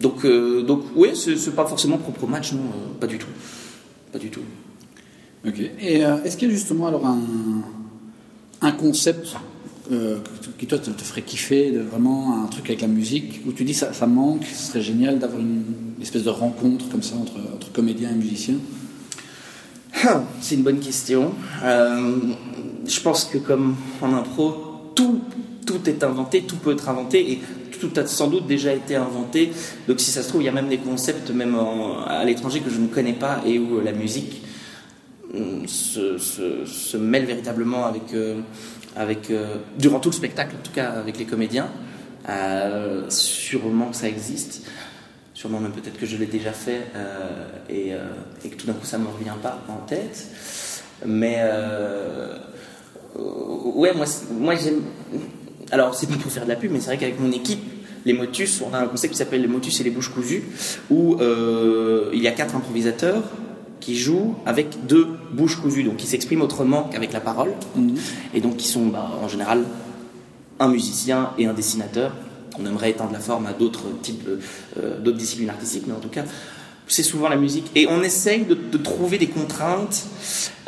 donc, 0.00 0.26
donc, 0.26 0.84
oui, 0.94 1.10
c'est 1.14 1.54
pas 1.54 1.66
forcément 1.66 1.98
propre 1.98 2.24
au 2.24 2.28
match, 2.28 2.52
non, 2.52 2.60
pas 3.00 3.06
du 3.06 3.18
tout. 3.18 3.28
Pas 4.12 4.18
du 4.18 4.30
tout. 4.30 4.42
Ok. 5.46 5.60
Et 5.80 6.04
euh, 6.04 6.22
est-ce 6.24 6.36
qu'il 6.36 6.48
y 6.48 6.50
a 6.50 6.54
justement 6.54 6.86
alors 6.88 7.06
un, 7.06 7.20
un 8.62 8.72
concept 8.72 9.36
euh, 9.92 10.18
qui 10.58 10.66
toi 10.66 10.78
te, 10.78 10.90
ferait 10.90 11.22
kiffer, 11.22 11.70
vraiment 11.70 12.42
un 12.42 12.46
truc 12.46 12.66
avec 12.66 12.80
la 12.80 12.88
musique, 12.88 13.42
où 13.46 13.52
tu 13.52 13.64
dis 13.64 13.74
ça, 13.74 13.92
ça 13.92 14.06
manque, 14.06 14.44
ce 14.44 14.68
serait 14.68 14.80
génial 14.80 15.18
d'avoir 15.18 15.40
une, 15.40 15.62
espèce 16.00 16.24
de 16.24 16.30
rencontre 16.30 16.88
comme 16.88 17.02
ça 17.02 17.16
entre, 17.16 17.36
entre 17.54 17.72
comédiens 17.72 18.10
et 18.10 18.14
musiciens? 18.14 18.56
C'est 20.40 20.54
une 20.54 20.62
bonne 20.62 20.80
question. 20.80 21.32
Euh, 21.64 22.16
je 22.86 23.00
pense 23.00 23.24
que 23.24 23.38
comme 23.38 23.76
en 24.00 24.12
impro, 24.14 24.92
tout, 24.94 25.20
est 25.86 26.04
inventé, 26.04 26.42
tout 26.42 26.56
peut 26.56 26.72
être 26.72 26.88
inventé, 26.88 27.32
et 27.32 27.40
tout 27.80 27.90
a 27.96 28.06
sans 28.06 28.28
doute 28.28 28.46
déjà 28.46 28.72
été 28.72 28.96
inventé. 28.96 29.52
Donc 29.88 30.00
si 30.00 30.10
ça 30.10 30.22
se 30.22 30.28
trouve, 30.28 30.42
il 30.42 30.46
y 30.46 30.48
a 30.48 30.52
même 30.52 30.68
des 30.68 30.78
concepts, 30.78 31.30
même 31.30 31.56
à 32.06 32.24
l'étranger, 32.24 32.60
que 32.60 32.70
je 32.70 32.78
ne 32.78 32.86
connais 32.86 33.12
pas, 33.12 33.40
et 33.46 33.58
où 33.58 33.80
la 33.80 33.92
musique 33.92 34.42
se, 35.66 36.18
se, 36.18 36.96
mêle 36.96 37.26
véritablement 37.26 37.84
avec, 37.84 38.14
euh, 38.14 38.40
euh, 38.96 39.56
durant 39.78 39.98
tout 39.98 40.10
le 40.10 40.14
spectacle, 40.14 40.56
en 40.58 40.64
tout 40.64 40.72
cas 40.72 40.90
avec 40.90 41.18
les 41.18 41.24
comédiens. 41.24 41.68
Sûrement 43.08 43.88
que 43.88 43.96
ça 43.96 44.08
existe. 44.08 44.62
Sûrement 45.36 45.60
même 45.60 45.72
peut-être 45.72 45.98
que 45.98 46.06
je 46.06 46.16
l'ai 46.16 46.24
déjà 46.24 46.52
fait 46.52 46.86
et, 47.68 47.90
et, 48.42 48.48
que 48.48 48.56
tout 48.56 48.66
d'un 48.66 48.72
coup 48.72 48.86
ça 48.86 48.96
ne 48.96 49.02
me 49.02 49.08
revient 49.10 49.36
pas 49.42 49.62
en 49.68 49.84
tête. 49.86 50.28
Mais 51.04 51.42
ouais, 53.14 53.92
moi, 53.94 54.06
moi 54.32 54.54
j'aime. 54.54 54.80
Alors, 55.70 55.94
c'est 55.94 56.08
pas 56.08 56.16
pour 56.16 56.32
faire 56.32 56.44
de 56.44 56.48
la 56.48 56.56
pub, 56.56 56.72
mais 56.72 56.80
c'est 56.80 56.86
vrai 56.86 56.96
qu'avec 56.96 57.20
mon 57.20 57.30
équipe, 57.32 57.60
les 58.06 58.14
Motus, 58.14 58.62
on 58.62 58.72
a 58.72 58.78
un 58.78 58.86
concept 58.86 59.12
qui 59.12 59.18
s'appelle 59.18 59.42
les 59.42 59.46
Motus 59.46 59.78
et 59.78 59.84
les 59.84 59.90
bouches 59.90 60.08
cousues, 60.08 60.44
où 60.88 61.18
il 61.20 62.22
y 62.22 62.28
a 62.28 62.32
quatre 62.32 62.56
improvisateurs 62.56 63.22
qui 63.86 63.96
jouent 63.96 64.34
avec 64.46 64.86
deux 64.86 65.06
bouches 65.32 65.60
cousues, 65.60 65.84
donc 65.84 65.98
qui 65.98 66.06
s'expriment 66.06 66.42
autrement 66.42 66.84
qu'avec 66.84 67.12
la 67.12 67.20
parole, 67.20 67.52
mhm. 67.76 67.94
et 68.34 68.40
donc 68.40 68.56
qui 68.56 68.66
sont 68.66 68.86
bah, 68.86 69.10
en 69.22 69.28
général 69.28 69.64
un 70.58 70.68
musicien 70.68 71.30
et 71.38 71.46
un 71.46 71.52
dessinateur. 71.52 72.12
On 72.58 72.66
aimerait 72.66 72.90
étendre 72.90 73.12
la 73.12 73.20
forme 73.20 73.46
à 73.46 73.52
d'autres 73.52 73.84
types, 74.02 74.28
euh, 74.78 74.98
d'autres 74.98 75.18
disciplines 75.18 75.50
artistiques, 75.50 75.84
mais 75.86 75.94
en 75.94 76.00
tout 76.00 76.08
cas, 76.08 76.24
c'est 76.86 77.02
souvent 77.02 77.28
la 77.28 77.36
musique. 77.36 77.70
Et 77.74 77.86
on 77.88 78.02
essaye 78.02 78.44
de, 78.44 78.78
trouver 78.78 79.18
des 79.18 79.26
contraintes 79.26 80.06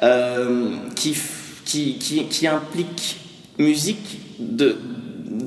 euh, 0.03 0.77
qui, 0.95 1.17
impliquent 2.47 3.21
musique 3.59 4.21
de, 4.39 4.77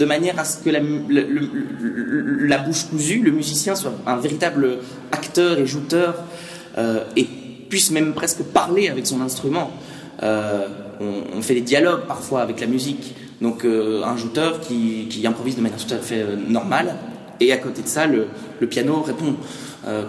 manière 0.05 0.39
à 0.39 0.45
ce 0.45 0.63
que 0.63 0.69
la, 0.69 2.57
bouche 2.57 2.85
cousue, 2.85 3.21
le 3.21 3.31
musicien, 3.31 3.75
soit 3.75 3.93
un 4.07 4.17
véritable 4.17 4.79
acteur 5.11 5.59
et 5.59 5.67
jouteur 5.67 6.15
euh, 6.77 7.03
et 7.15 7.25
puisse 7.69 7.91
même 7.91 8.13
presque 8.13 8.41
parler 8.43 8.89
avec 8.89 9.05
son 9.05 9.21
instrument. 9.21 9.71
On, 10.23 11.41
fait 11.41 11.55
des 11.55 11.61
dialogues 11.61 12.05
parfois 12.07 12.41
avec 12.41 12.59
la 12.59 12.67
musique. 12.67 13.15
Donc 13.41 13.65
euh, 13.65 14.03
un 14.03 14.15
jouteur 14.17 14.61
qui, 14.61 15.23
improvise 15.25 15.55
de 15.55 15.61
manière 15.61 15.79
tout 15.79 15.93
à 15.93 15.97
fait 15.97 16.21
euh, 16.21 16.35
normale, 16.35 16.95
et 17.39 17.51
à 17.51 17.57
côté 17.57 17.81
de 17.81 17.87
ça, 17.87 18.05
le, 18.05 18.27
piano 18.67 19.01
répond 19.01 19.35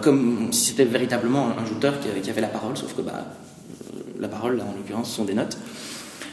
comme 0.03 0.49
si 0.51 0.65
c'était 0.65 0.85
véritablement 0.85 1.47
un 1.57 1.65
jouteur 1.65 1.95
qui, 1.99 2.29
avait 2.29 2.41
la 2.41 2.47
parole, 2.47 2.77
sauf 2.77 2.95
que 2.95 3.01
bah, 3.01 3.25
la 4.19 4.27
parole, 4.27 4.57
là, 4.57 4.65
en 4.71 4.77
l'occurrence, 4.77 5.11
sont 5.11 5.25
des 5.25 5.33
notes. 5.33 5.57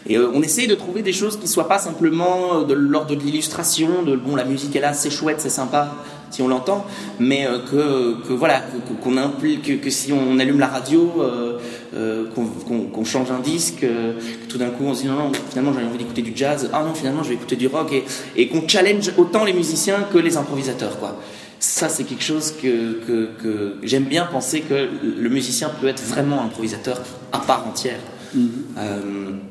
Et 0.08 0.18
on 0.18 0.42
essaye 0.42 0.66
de 0.66 0.74
trouver 0.74 1.02
des 1.02 1.12
choses 1.12 1.38
qui 1.38 1.46
soient 1.46 1.68
pas 1.68 1.78
simplement 1.78 2.62
de 2.62 2.74
l'ordre 2.74 3.14
de 3.14 3.20
l'illustration, 3.20 4.02
de 4.02 4.16
bon, 4.16 4.34
la 4.34 4.44
musique 4.44 4.74
est 4.74 4.80
là, 4.80 4.94
c'est 4.94 5.10
chouette, 5.10 5.40
c'est 5.40 5.50
sympa, 5.50 5.94
si 6.30 6.42
on 6.42 6.48
l'entend, 6.48 6.86
mais 7.18 7.46
euh, 7.46 7.58
que, 7.58 8.26
que, 8.26 8.32
voilà, 8.32 8.62
qu'on 9.02 9.16
implique, 9.16 9.80
que, 9.80 9.90
si 9.90 10.12
on 10.12 10.38
allume 10.38 10.58
la 10.58 10.68
radio, 10.68 11.12
euh, 11.18 11.58
euh, 11.94 12.24
qu'on 12.32 13.04
change 13.04 13.30
un 13.30 13.40
disque, 13.40 13.80
que 13.80 14.14
tout 14.48 14.58
d'un 14.58 14.70
coup 14.70 14.84
on 14.84 14.94
se 14.94 15.02
dit 15.02 15.08
non, 15.08 15.14
non 15.14 15.32
finalement 15.50 15.72
j'ai 15.78 15.84
envie 15.84 15.98
d'écouter 15.98 16.22
du 16.22 16.32
jazz, 16.34 16.70
ah 16.72 16.82
non 16.84 16.94
finalement 16.94 17.22
je 17.22 17.30
vais 17.30 17.34
écouter 17.34 17.56
du 17.56 17.66
rock, 17.66 17.92
et, 17.92 18.04
et 18.36 18.48
qu'on 18.48 18.66
challenge 18.66 19.12
autant 19.18 19.44
les 19.44 19.52
musiciens 19.52 20.06
que 20.12 20.18
les 20.18 20.36
improvisateurs, 20.36 20.98
quoi. 20.98 21.16
Ça, 21.62 21.90
c'est 21.90 22.04
quelque 22.04 22.24
chose 22.24 22.52
que, 22.52 23.04
que, 23.06 23.28
que 23.42 23.74
j'aime 23.82 24.04
bien 24.04 24.24
penser 24.24 24.62
que 24.62 24.88
le 25.02 25.28
musicien 25.28 25.70
peut 25.78 25.88
être 25.88 26.02
vraiment 26.02 26.42
improvisateur 26.42 27.02
à 27.32 27.38
part 27.38 27.66
entière. 27.68 28.00
Mm-hmm. 28.34 29.49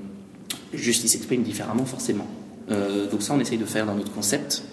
Il 0.74 0.94
s'exprime 0.94 1.44
différemment, 1.44 1.86
forcément. 1.86 2.28
donc 2.70 3.22
ça, 3.22 3.34
on 3.34 3.40
essaye 3.40 3.58
de 3.58 3.66
faire 3.66 3.86
dans 3.86 3.96
notre 3.96 4.14
concept. 4.14 4.64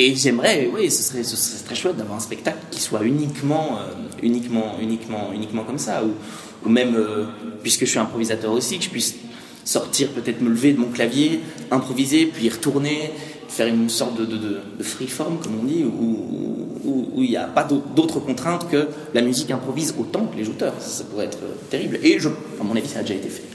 Et 0.00 0.14
j'aimerais, 0.14 0.70
oui, 0.72 0.92
ce 0.92 1.02
serait, 1.02 1.24
ce 1.24 1.64
très 1.64 1.74
chouette 1.74 1.96
d'avoir 1.96 2.18
un 2.18 2.20
spectacle 2.20 2.58
qui 2.70 2.80
soit 2.80 3.02
uniquement, 3.02 3.80
euh, 3.80 3.94
uniquement, 4.22 4.76
uniquement, 4.80 5.32
uniquement 5.34 5.64
comme 5.64 5.78
ça, 5.78 6.04
ou, 6.04 6.68
même, 6.68 6.94
euh, 6.94 7.24
puisque 7.64 7.80
je 7.80 7.90
suis 7.90 7.98
improvisateur 7.98 8.52
aussi, 8.52 8.78
que 8.78 8.84
je 8.84 8.90
puisse 8.90 9.16
sortir, 9.64 10.10
peut-être 10.10 10.40
me 10.40 10.50
lever 10.50 10.72
de 10.72 10.78
mon 10.78 10.86
clavier, 10.86 11.40
improviser, 11.72 12.26
puis 12.26 12.44
y 12.44 12.48
retourner, 12.48 13.10
faire 13.48 13.66
une 13.66 13.88
sorte 13.88 14.16
de, 14.16 14.24
de, 14.24 14.36
de, 14.36 14.82
freeform, 14.84 15.38
comme 15.42 15.58
on 15.62 15.64
dit, 15.64 15.84
où 15.84 17.12
il 17.16 17.30
n'y 17.30 17.36
a 17.36 17.48
pas 17.48 17.64
d'autres 17.64 18.20
contraintes 18.20 18.70
que 18.70 18.86
la 19.14 19.20
musique 19.20 19.50
improvise 19.50 19.96
autant 19.98 20.26
que 20.26 20.36
les 20.36 20.44
jouteurs. 20.44 20.74
Ça, 20.78 21.02
pourrait 21.02 21.24
être 21.24 21.42
euh, 21.42 21.56
terrible. 21.70 21.98
Et 22.04 22.18
à 22.18 22.62
mon 22.62 22.76
avis, 22.76 22.88
ça 22.88 23.00
a 23.00 23.02
déjà 23.02 23.14
été 23.14 23.30
fait. 23.30 23.47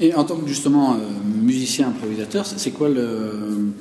Et 0.00 0.14
en 0.14 0.24
tant 0.24 0.36
que 0.36 0.48
justement 0.48 0.96
musicien 1.24 1.88
improvisateur, 1.88 2.44
c'est 2.46 2.72
quoi 2.72 2.88
le 2.88 3.72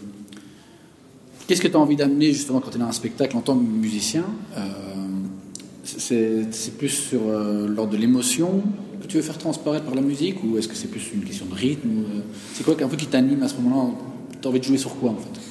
Qu'est-ce 1.48 1.62
que 1.62 1.68
tu 1.68 1.76
as 1.76 1.80
envie 1.80 1.96
d'amener 1.96 2.32
justement 2.32 2.60
quand 2.62 2.70
tu 2.70 2.78
es 2.78 2.80
dans 2.80 2.88
un 2.88 2.94
spectacle 2.94 3.36
en 3.36 3.42
tant 3.42 3.56
que 3.58 3.64
musicien 3.64 4.24
euh, 4.58 4.62
C'est 5.84 6.78
plus 6.78 6.90
sur 6.90 7.22
euh, 7.28 7.68
l'ordre 7.68 7.92
de 7.92 7.98
l'émotion 7.98 8.62
que 9.02 9.08
tu 9.08 9.18
veux 9.18 9.24
faire 9.24 9.38
transparaître 9.38 9.84
par 9.84 9.96
la 9.96 10.02
musique 10.02 10.38
ou 10.44 10.58
est-ce 10.58 10.70
que 10.70 10.76
c'est 10.76 10.88
plus 10.88 11.12
une 11.14 11.24
question 11.24 11.46
de 11.46 11.56
rythme 11.56 11.90
euh, 11.90 12.22
C'est 12.54 12.64
quoi 12.64 12.76
un 12.82 12.88
peu 12.88 12.96
qui 12.96 13.08
t'anime 13.08 13.44
à 13.44 13.50
ce 13.50 13.56
moment-là 13.56 13.92
Tu 14.42 14.48
as 14.48 14.50
envie 14.50 14.62
de 14.62 14.66
jouer 14.66 14.78
sur 14.78 14.96
quoi 14.96 15.12
en 15.12 15.18
fait? 15.18 15.42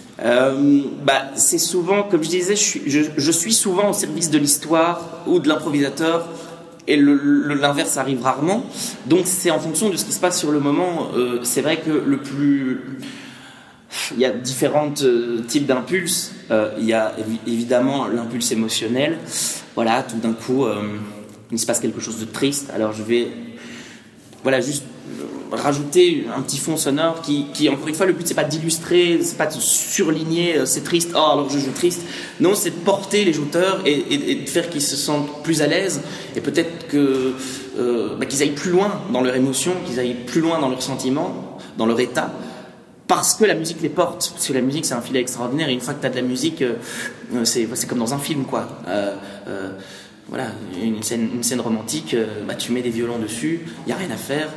Bah, 1.04 1.32
c'est 1.34 1.58
souvent, 1.58 2.04
comme 2.04 2.22
je 2.22 2.30
disais, 2.30 2.54
je, 2.54 3.30
suis 3.32 3.52
souvent 3.52 3.90
au 3.90 3.92
service 3.92 4.30
de 4.30 4.38
l'histoire 4.38 5.24
ou 5.26 5.40
de 5.40 5.48
l'improvisateur 5.48 6.28
et 6.88 6.96
l'inverse 6.96 7.96
arrive 7.96 8.22
rarement. 8.22 8.64
Donc 9.06 9.22
c'est 9.26 9.50
en 9.50 9.60
fonction 9.60 9.88
de 9.88 9.96
ce 9.96 10.04
qui 10.04 10.12
se 10.12 10.20
passe 10.20 10.38
sur 10.38 10.50
le 10.50 10.60
moment. 10.60 11.08
c'est 11.42 11.60
vrai 11.60 11.78
que 11.78 11.90
le 11.90 12.18
plus 12.18 12.80
il 14.12 14.20
y 14.20 14.24
a 14.24 14.30
différents 14.30 14.92
euh, 15.02 15.40
types 15.42 15.66
d'impulses. 15.66 16.32
Euh, 16.50 16.72
il 16.78 16.84
y 16.84 16.92
a 16.92 17.14
évidemment 17.46 18.08
l'impulse 18.08 18.52
émotionnel. 18.52 19.18
Voilà, 19.74 20.02
tout 20.02 20.16
d'un 20.16 20.32
coup, 20.32 20.64
euh, 20.64 20.98
il 21.50 21.58
se 21.58 21.66
passe 21.66 21.80
quelque 21.80 22.00
chose 22.00 22.18
de 22.18 22.24
triste. 22.24 22.70
Alors 22.74 22.92
je 22.92 23.02
vais, 23.02 23.28
voilà, 24.42 24.60
juste 24.60 24.84
rajouter 25.50 26.26
un 26.34 26.40
petit 26.42 26.58
fond 26.58 26.76
sonore 26.76 27.22
qui, 27.22 27.68
encore 27.68 27.88
une 27.88 27.94
fois, 27.94 28.06
le 28.06 28.12
but 28.12 28.26
c'est 28.26 28.34
pas 28.34 28.44
d'illustrer, 28.44 29.20
c'est 29.22 29.36
pas 29.36 29.46
de 29.46 29.52
surligner, 29.52 30.64
c'est 30.64 30.84
triste. 30.84 31.10
Oh, 31.14 31.18
alors 31.18 31.50
je 31.50 31.58
joue 31.58 31.72
triste. 31.72 32.02
Non, 32.40 32.54
c'est 32.54 32.70
de 32.70 32.84
porter 32.84 33.24
les 33.24 33.32
jouteurs 33.32 33.80
et, 33.84 34.34
de 34.36 34.48
faire 34.48 34.70
qu'ils 34.70 34.82
se 34.82 34.96
sentent 34.96 35.42
plus 35.42 35.62
à 35.62 35.66
l'aise 35.66 36.00
et 36.36 36.40
peut-être 36.40 36.88
que 36.88 37.34
bah, 38.18 38.26
qu'ils 38.26 38.42
aillent 38.42 38.50
plus 38.50 38.70
loin 38.70 39.02
dans 39.12 39.20
leur 39.20 39.34
émotion, 39.34 39.72
qu'ils 39.86 39.98
aillent 39.98 40.24
plus 40.26 40.40
loin 40.40 40.58
dans 40.58 40.68
leurs 40.68 40.82
sentiments, 40.82 41.58
dans 41.76 41.86
leur 41.86 42.00
état 42.00 42.32
parce 43.12 43.34
que 43.34 43.44
la 43.44 43.54
musique 43.54 43.82
les 43.82 43.90
porte. 43.90 44.30
Parce 44.32 44.48
que 44.48 44.54
la 44.54 44.62
musique, 44.62 44.86
c'est 44.86 44.94
un 44.94 45.02
filet 45.02 45.20
extraordinaire. 45.20 45.68
Et 45.68 45.74
une 45.74 45.82
fois 45.82 45.92
que 45.92 46.00
tu 46.00 46.06
as 46.06 46.10
de 46.10 46.16
la 46.16 46.22
musique, 46.22 46.62
euh, 46.62 46.76
euh, 47.34 47.44
c'est, 47.44 47.86
comme 47.86 47.98
dans 47.98 48.14
un 48.14 48.18
film, 48.18 48.44
quoi. 48.44 48.66
Euh, 48.88 49.14
voilà, 50.28 50.46
une 50.82 51.02
scène, 51.02 51.28
une 51.34 51.42
scène 51.42 51.60
romantique, 51.60 52.16
bah, 52.48 52.54
tu 52.54 52.72
mets 52.72 52.80
des 52.80 52.88
violons 52.88 53.18
dessus, 53.18 53.66
il 53.66 53.88
n'y 53.88 53.92
a 53.92 53.96
rien 53.96 54.10
à 54.10 54.16
faire. 54.16 54.48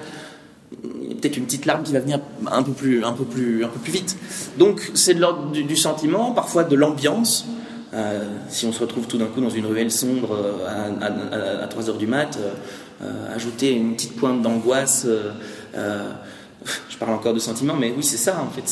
Peut-être 1.22 1.38
une 1.38 1.46
petite 1.46 1.66
larme 1.66 1.84
qui 1.84 1.94
va 1.94 2.00
venir 2.00 2.20
un 2.52 2.64
peu 2.64 2.72
plus, 2.72 3.04
un 3.04 3.14
peu 3.14 3.24
plus, 3.24 3.64
un 3.64 3.68
peu 3.68 3.80
plus 3.80 3.92
vite. 3.92 4.18
Donc, 4.58 4.92
c'est 4.94 5.14
de 5.14 5.22
l'ordre 5.22 5.52
du, 5.52 5.76
sentiment, 5.76 6.32
parfois 6.32 6.64
de 6.64 6.76
l'ambiance. 6.76 7.46
si 8.50 8.66
on 8.66 8.72
se 8.72 8.80
retrouve 8.80 9.08
tout 9.08 9.18
d'un 9.18 9.26
coup 9.26 9.42
dans 9.42 9.50
une 9.50 9.66
ruelle 9.66 9.92
sombre 9.92 10.38
à, 10.68 11.68
3 11.68 11.90
heures 11.90 11.98
du 11.98 12.08
mat, 12.08 12.38
ajouter 13.34 13.72
une 13.72 13.96
petite 13.96 14.16
pointe 14.16 14.42
d'angoisse 14.42 15.08
je 16.90 16.98
parle 16.98 17.14
encore 17.14 17.34
de 17.34 17.40
sentiments, 17.40 17.76
mais 17.76 17.94
oui, 17.96 18.04
c'est 18.04 18.18
ça 18.18 18.42
en 18.42 18.50
fait. 18.50 18.64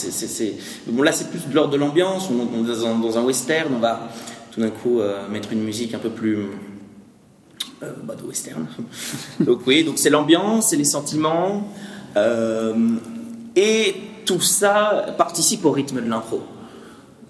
Bon, 0.88 1.02
là, 1.02 1.12
c'est 1.12 1.30
plus 1.30 1.40
de 1.48 1.54
l'ordre 1.54 1.72
de 1.72 1.78
l'ambiance. 1.78 2.30
On, 2.30 2.64
dans, 2.64 2.98
dans, 2.98 3.18
un 3.18 3.24
western, 3.24 3.74
on 3.76 3.80
va 3.80 4.10
tout 4.52 4.62
d'un 4.62 4.70
coup 4.70 5.00
euh, 5.00 5.28
mettre 5.30 5.52
une 5.52 5.64
musique 5.64 5.94
un 5.94 6.00
peu 6.00 6.10
plus. 6.10 6.38
Euh, 7.84 7.92
bah, 8.04 8.16
de 8.16 8.24
western. 8.24 8.66
donc, 9.40 9.62
oui, 9.68 9.84
donc 9.84 9.98
c'est 9.98 10.10
l'ambiance, 10.10 10.70
c'est 10.70 10.78
les 10.78 10.86
sentiments. 10.86 11.68
Euh, 12.18 12.74
et 13.56 13.96
tout 14.26 14.42
ça 14.42 15.06
participe 15.18 15.66
au 15.66 15.72
rythme 15.72 16.02
de 16.02 16.10
l'impro. 16.10 16.42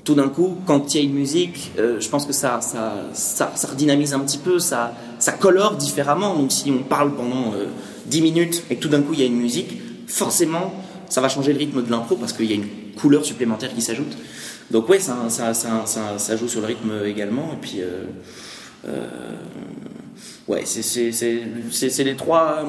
Tout 0.03 0.15
d'un 0.15 0.27
coup, 0.27 0.57
quand 0.65 0.93
il 0.93 0.97
y 0.97 1.01
a 1.01 1.03
une 1.05 1.13
musique, 1.13 1.71
je 1.77 2.09
pense 2.09 2.25
que 2.25 2.33
ça, 2.33 2.59
ça, 2.59 2.93
ça, 3.13 3.67
redynamise 3.69 4.13
un 4.13 4.19
petit 4.19 4.37
peu, 4.37 4.59
ça, 4.59 4.93
ça 5.17 5.31
colore 5.31 5.77
différemment. 5.77 6.35
Donc, 6.35 6.51
si 6.51 6.69
on 6.71 6.83
parle 6.83 7.13
pendant 7.13 7.53
10 8.07 8.21
minutes 8.21 8.63
et 8.69 8.75
que 8.75 8.81
tout 8.81 8.89
d'un 8.89 9.01
coup 9.01 9.13
il 9.13 9.21
y 9.21 9.23
a 9.23 9.25
une 9.25 9.37
musique, 9.37 9.81
forcément, 10.07 10.73
ça 11.09 11.21
va 11.21 11.29
changer 11.29 11.53
le 11.53 11.59
rythme 11.59 11.83
de 11.83 11.89
l'impro 11.89 12.15
parce 12.15 12.33
qu'il 12.33 12.47
y 12.47 12.51
a 12.51 12.55
une 12.55 12.67
couleur 12.97 13.23
supplémentaire 13.23 13.73
qui 13.73 13.81
s'ajoute. 13.81 14.17
Donc 14.71 14.89
ouais, 14.89 14.99
ça, 14.99 15.15
ça, 15.29 15.53
ça, 15.53 16.35
joue 16.35 16.47
sur 16.47 16.61
le 16.61 16.67
rythme 16.67 16.91
également. 17.05 17.51
Et 17.53 17.57
puis, 17.61 17.81
euh, 17.81 18.05
euh, 18.87 19.07
ouais, 20.47 20.63
c'est 20.65 22.03
les 22.03 22.15
trois, 22.15 22.65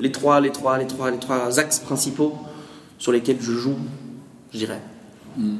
les 0.00 0.12
trois, 0.12 0.40
les 0.40 0.50
trois, 0.50 0.78
les 0.78 0.86
trois, 0.86 1.10
les 1.10 1.18
trois 1.18 1.58
axes 1.58 1.78
principaux 1.78 2.36
sur 2.98 3.12
lesquels 3.12 3.38
je 3.40 3.52
joue, 3.52 3.76
je 4.52 4.58
dirais. 4.58 4.82
Hmm. 5.36 5.56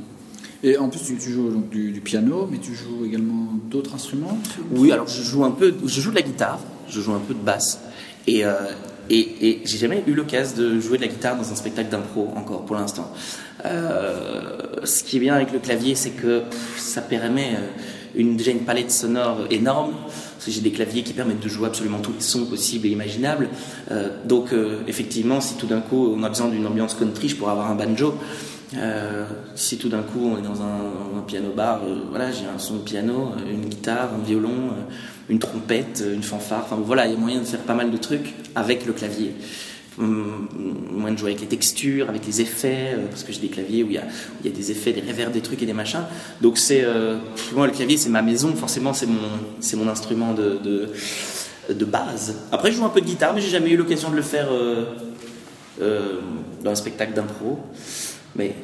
Et 0.63 0.77
en 0.77 0.89
plus, 0.89 0.99
tu, 0.99 1.31
joues 1.31 1.51
donc 1.51 1.71
du, 1.71 2.01
piano, 2.01 2.49
mais 2.51 2.59
tu 2.59 2.75
joues 2.75 3.05
également 3.05 3.53
d'autres 3.71 3.95
instruments 3.95 4.37
Oui, 4.73 4.91
alors 4.91 5.07
je 5.07 5.23
joue 5.23 5.45
un 5.45 5.53
peu, 5.53 5.73
je 5.85 6.01
joue 6.01 6.11
de 6.11 6.17
la 6.17 6.23
guitare, 6.23 6.59
je 6.89 7.01
joue 7.01 7.13
un 7.13 7.21
peu 7.21 7.35
de 7.35 7.39
basse. 7.39 7.81
Et, 8.27 8.45
euh, 8.45 8.55
et, 9.09 9.61
j'ai 9.65 9.79
jamais 9.79 10.03
eu 10.07 10.15
l'occasion 10.15 10.57
de 10.57 10.81
jouer 10.81 10.99
de 10.99 11.03
la 11.03 11.09
guitare 11.09 11.37
dans 11.37 11.51
un 11.51 11.55
spectacle 11.55 11.91
d'impro 11.91 12.29
encore 12.35 12.65
pour 12.65 12.75
l'instant. 12.75 13.11
Euh, 13.65 14.57
ce 14.85 15.05
qui 15.05 15.17
est 15.17 15.21
bien 15.21 15.35
avec 15.35 15.53
le 15.53 15.61
clavier, 15.61 15.95
c'est 15.95 16.11
que 16.11 16.43
ça 16.77 17.03
permet 17.03 17.55
euh, 17.55 17.69
une, 18.17 18.37
déjà 18.37 18.51
une 18.51 18.65
palette 18.65 18.91
sonore 18.91 19.47
énorme. 19.51 19.95
J'ai 20.49 20.61
des 20.61 20.73
claviers 20.73 21.03
qui 21.03 21.13
permettent 21.13 21.43
de 21.43 21.49
jouer 21.49 21.67
absolument 21.67 21.99
tous 21.99 22.13
les 22.13 22.21
sons 22.21 22.47
possibles 22.47 22.87
et 22.87 22.91
imaginables. 22.91 23.49
Euh, 23.91 24.09
donc 24.25 24.55
effectivement, 24.87 25.41
si 25.41 25.57
tout 25.57 25.67
d'un 25.67 25.81
coup 25.81 26.15
on 26.17 26.23
a 26.23 26.29
besoin 26.29 26.49
d'une 26.49 26.67
ambiance 26.67 26.95
country, 26.95 27.29
je 27.29 27.37
avoir 27.37 27.71
un 27.71 27.75
banjo. 27.75 28.15
si 29.55 29.79
tout 29.79 29.89
d'un 29.89 30.03
coup 30.03 30.31
on 30.33 30.39
est 30.39 30.43
dans 30.43 30.63
un, 30.63 31.19
un 31.19 31.23
piano 31.27 31.51
bar, 31.55 31.81
voilà, 32.11 32.31
j'ai 32.33 32.47
un 32.47 32.59
son 32.59 32.77
de 32.77 32.81
piano, 32.81 33.33
une 33.51 33.67
guitare, 33.67 34.11
un 34.15 34.25
violon 34.25 34.73
une 35.29 35.39
trompette, 35.39 36.03
une 36.13 36.23
fanfare. 36.23 36.63
Enfin 36.65 36.79
voilà, 36.83 37.07
il 37.07 37.13
y 37.13 37.17
a 37.17 37.19
moyen 37.19 37.41
de 37.41 37.45
faire 37.45 37.61
pas 37.61 37.75
mal 37.75 37.91
de 37.91 37.97
trucs 37.97 38.35
avec 38.55 38.87
le 38.87 38.93
clavier. 38.93 39.35
Moyen 39.99 41.15
de 41.15 41.19
jouer 41.19 41.31
avec 41.31 41.41
les 41.41 41.49
textures, 41.49 42.09
avec 42.09 42.25
les 42.27 42.41
effets, 42.41 42.95
euh, 42.95 43.07
parce 43.09 43.25
que 43.25 43.33
j'ai 43.33 43.41
des 43.41 43.49
claviers 43.49 43.83
où 43.83 43.89
il 43.89 43.95
y, 43.95 43.99
a, 43.99 44.51
des 44.51 44.71
effets, 44.71 44.93
des 44.93 45.01
réverbes, 45.01 45.33
des 45.33 45.41
trucs 45.41 45.63
et 45.63 45.67
des 45.67 45.73
machins. 45.73 46.05
Donc 46.41 46.57
c'est, 46.59 46.85
euh, 46.85 47.19
moi 47.55 47.67
le 47.67 47.73
clavier 47.73 47.97
c'est 47.97 48.09
ma 48.09 48.23
maison, 48.23 48.55
forcément 48.55 48.93
c'est 48.93 49.07
mon, 49.07 49.89
instrument 49.89 50.35
de, 50.35 50.59
de, 50.63 50.89
de, 51.73 51.85
base. 51.85 52.37
Après 52.53 52.71
je 52.71 52.77
joue 52.77 52.85
un 52.85 52.91
peu 52.91 53.01
de 53.01 53.07
guitare, 53.07 53.35
mais 53.35 53.41
j'ai 53.41 53.51
jamais 53.51 53.71
eu 53.71 53.77
l'occasion 53.77 54.11
de 54.11 54.17
le 54.17 54.23
faire 54.23 54.49
euh, 54.53 56.21
dans 56.63 56.71
un 56.71 56.77
spectacle 56.77 57.15
d'impro. 57.15 57.59
Mais 58.37 58.55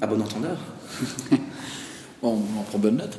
à 0.00 0.06
bon 0.06 0.20
entendeur. 0.20 0.58
on 2.22 2.60
en 2.60 2.62
prend 2.68 2.78
bonne 2.78 2.96
note. 2.96 3.18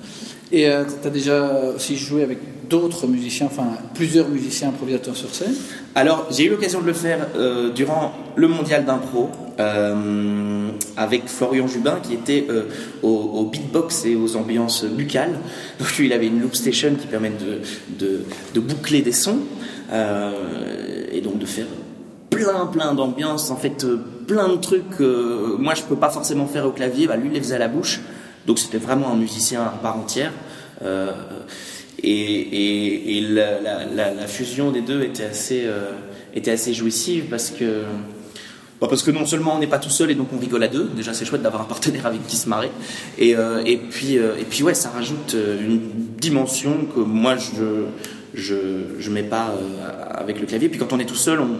Et 0.52 0.68
euh, 0.68 0.84
tu 0.86 1.08
as 1.08 1.12
déjà 1.12 1.72
aussi 1.76 1.98
joué 1.98 2.24
avec 2.24 2.68
d'autres 2.70 3.08
musiciens, 3.08 3.48
enfin 3.48 3.68
plusieurs 3.94 4.30
musiciens 4.30 4.70
improvisateurs 4.70 5.16
sur 5.16 5.34
scène? 5.34 5.54
Alors 5.96 6.28
j'ai 6.32 6.46
eu 6.46 6.50
l'occasion 6.50 6.82
de 6.82 6.88
le 6.88 6.94
faire 6.94 7.28
euh, 7.36 7.72
durant 7.72 8.14
le 8.36 8.48
mondial 8.48 8.86
d'impro 8.86 9.30
euh, 9.60 10.70
avec 10.96 11.28
Florian 11.28 11.68
Jubin 11.68 11.98
qui 12.02 12.14
était 12.14 12.48
au, 13.02 13.50
beatbox 13.52 14.06
et 14.06 14.16
aux 14.16 14.36
ambiances 14.36 14.86
buccales. 14.86 15.38
Donc 15.80 15.98
lui 15.98 16.08
il 16.08 16.14
avait 16.14 16.28
une 16.28 16.42
loop 16.42 16.56
station 16.56 16.96
qui 16.96 17.08
permet 17.08 17.32
de, 18.00 18.60
boucler 18.60 19.02
des 19.02 19.12
sons 19.12 19.40
et 21.12 21.22
donc 21.22 21.38
de 21.40 21.46
faire 21.46 21.68
plein 22.30 22.66
plein 22.66 22.94
d'ambiances, 22.94 23.52
en 23.52 23.58
fait 23.58 23.86
plein 24.28 24.48
de 24.48 24.56
trucs 24.56 24.90
que 24.98 25.56
moi 25.60 25.74
je 25.76 25.84
peux 25.84 25.96
pas 25.96 26.10
forcément 26.10 26.48
faire 26.48 26.66
au 26.66 26.72
clavier, 26.72 27.06
bah, 27.06 27.18
lui 27.18 27.28
il 27.28 27.34
les 27.34 27.42
faisait 27.42 27.56
à 27.56 27.60
la 27.60 27.68
bouche. 27.68 28.00
Donc 28.46 28.60
c'était 28.60 28.78
vraiment 28.78 29.12
un 29.12 29.16
musicien 29.16 29.64
à 29.64 29.70
part 29.70 29.98
entière. 29.98 30.32
Euh, 30.84 31.12
et, 32.02 33.22
la, 33.30 34.28
fusion 34.28 34.72
des 34.72 34.82
deux 34.82 35.04
était 35.04 35.24
assez, 35.24 35.64
euh, 35.66 35.92
était 36.34 36.52
assez 36.52 36.74
jouissive 36.74 37.26
parce 37.30 37.52
que 37.52 37.84
bah, 38.82 38.88
parce 38.90 39.04
que 39.04 39.12
non 39.12 39.26
seulement 39.26 39.56
on 39.56 39.60
n'est 39.60 39.68
pas 39.68 39.80
tout 39.80 39.90
seul 39.90 40.12
et 40.12 40.16
donc 40.16 40.28
on 40.34 40.40
rigole 40.40 40.64
à 40.64 40.68
deux, 40.68 40.90
déjà 40.96 41.14
c'est 41.14 41.24
chouette 41.24 41.42
d'avoir 41.42 41.62
un 41.62 41.66
partenaire 41.66 42.06
avec 42.06 42.26
qui 42.28 42.36
se 42.36 42.50
marrer, 42.50 42.72
et, 43.18 43.36
euh, 43.36 43.64
et, 43.66 43.78
puis, 43.78 44.16
et 44.16 44.46
puis 44.50 44.64
ouais, 44.64 44.74
ça 44.74 44.90
rajoute 44.90 45.34
une 45.34 45.80
dimension 46.18 46.86
que 46.94 47.00
moi 47.00 47.38
je 47.38 47.86
je, 48.34 48.56
je 48.98 49.10
mets 49.12 49.24
pas 49.24 49.54
avec 50.10 50.40
le 50.40 50.48
clavier. 50.48 50.68
Puis 50.68 50.80
quand 50.80 50.92
on 50.92 51.00
est 51.00 51.06
tout 51.06 51.14
seul, 51.14 51.40
on, 51.40 51.60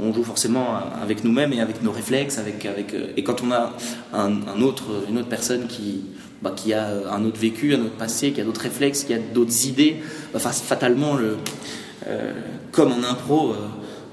on 0.00 0.12
joue 0.12 0.24
forcément 0.24 0.78
avec 1.02 1.24
nous-mêmes 1.24 1.52
et 1.52 1.60
avec 1.60 1.82
nos 1.82 1.92
réflexes, 1.92 2.38
avec, 2.38 2.64
avec, 2.66 2.94
et 3.16 3.24
quand 3.24 3.42
on 3.42 3.50
a 3.50 3.72
un, 4.12 4.62
autre, 4.62 4.84
une 5.08 5.18
autre 5.18 5.28
personne 5.28 5.66
qui, 5.66 6.04
bah, 6.42 6.52
qui 6.54 6.72
a 6.72 6.88
un 7.12 7.24
autre 7.24 7.38
vécu, 7.38 7.74
un 7.74 7.80
autre 7.80 7.96
passé, 7.96 8.32
qui 8.32 8.40
a 8.40 8.44
d'autres 8.44 8.62
réflexes, 8.62 9.04
qui 9.04 9.14
a 9.14 9.18
d'autres 9.18 9.66
idées, 9.66 9.96
bah, 10.32 10.38
fatalement, 10.38 11.16
le, 11.16 11.36
comme 12.72 12.92
en 12.92 13.02
impro, 13.10 13.54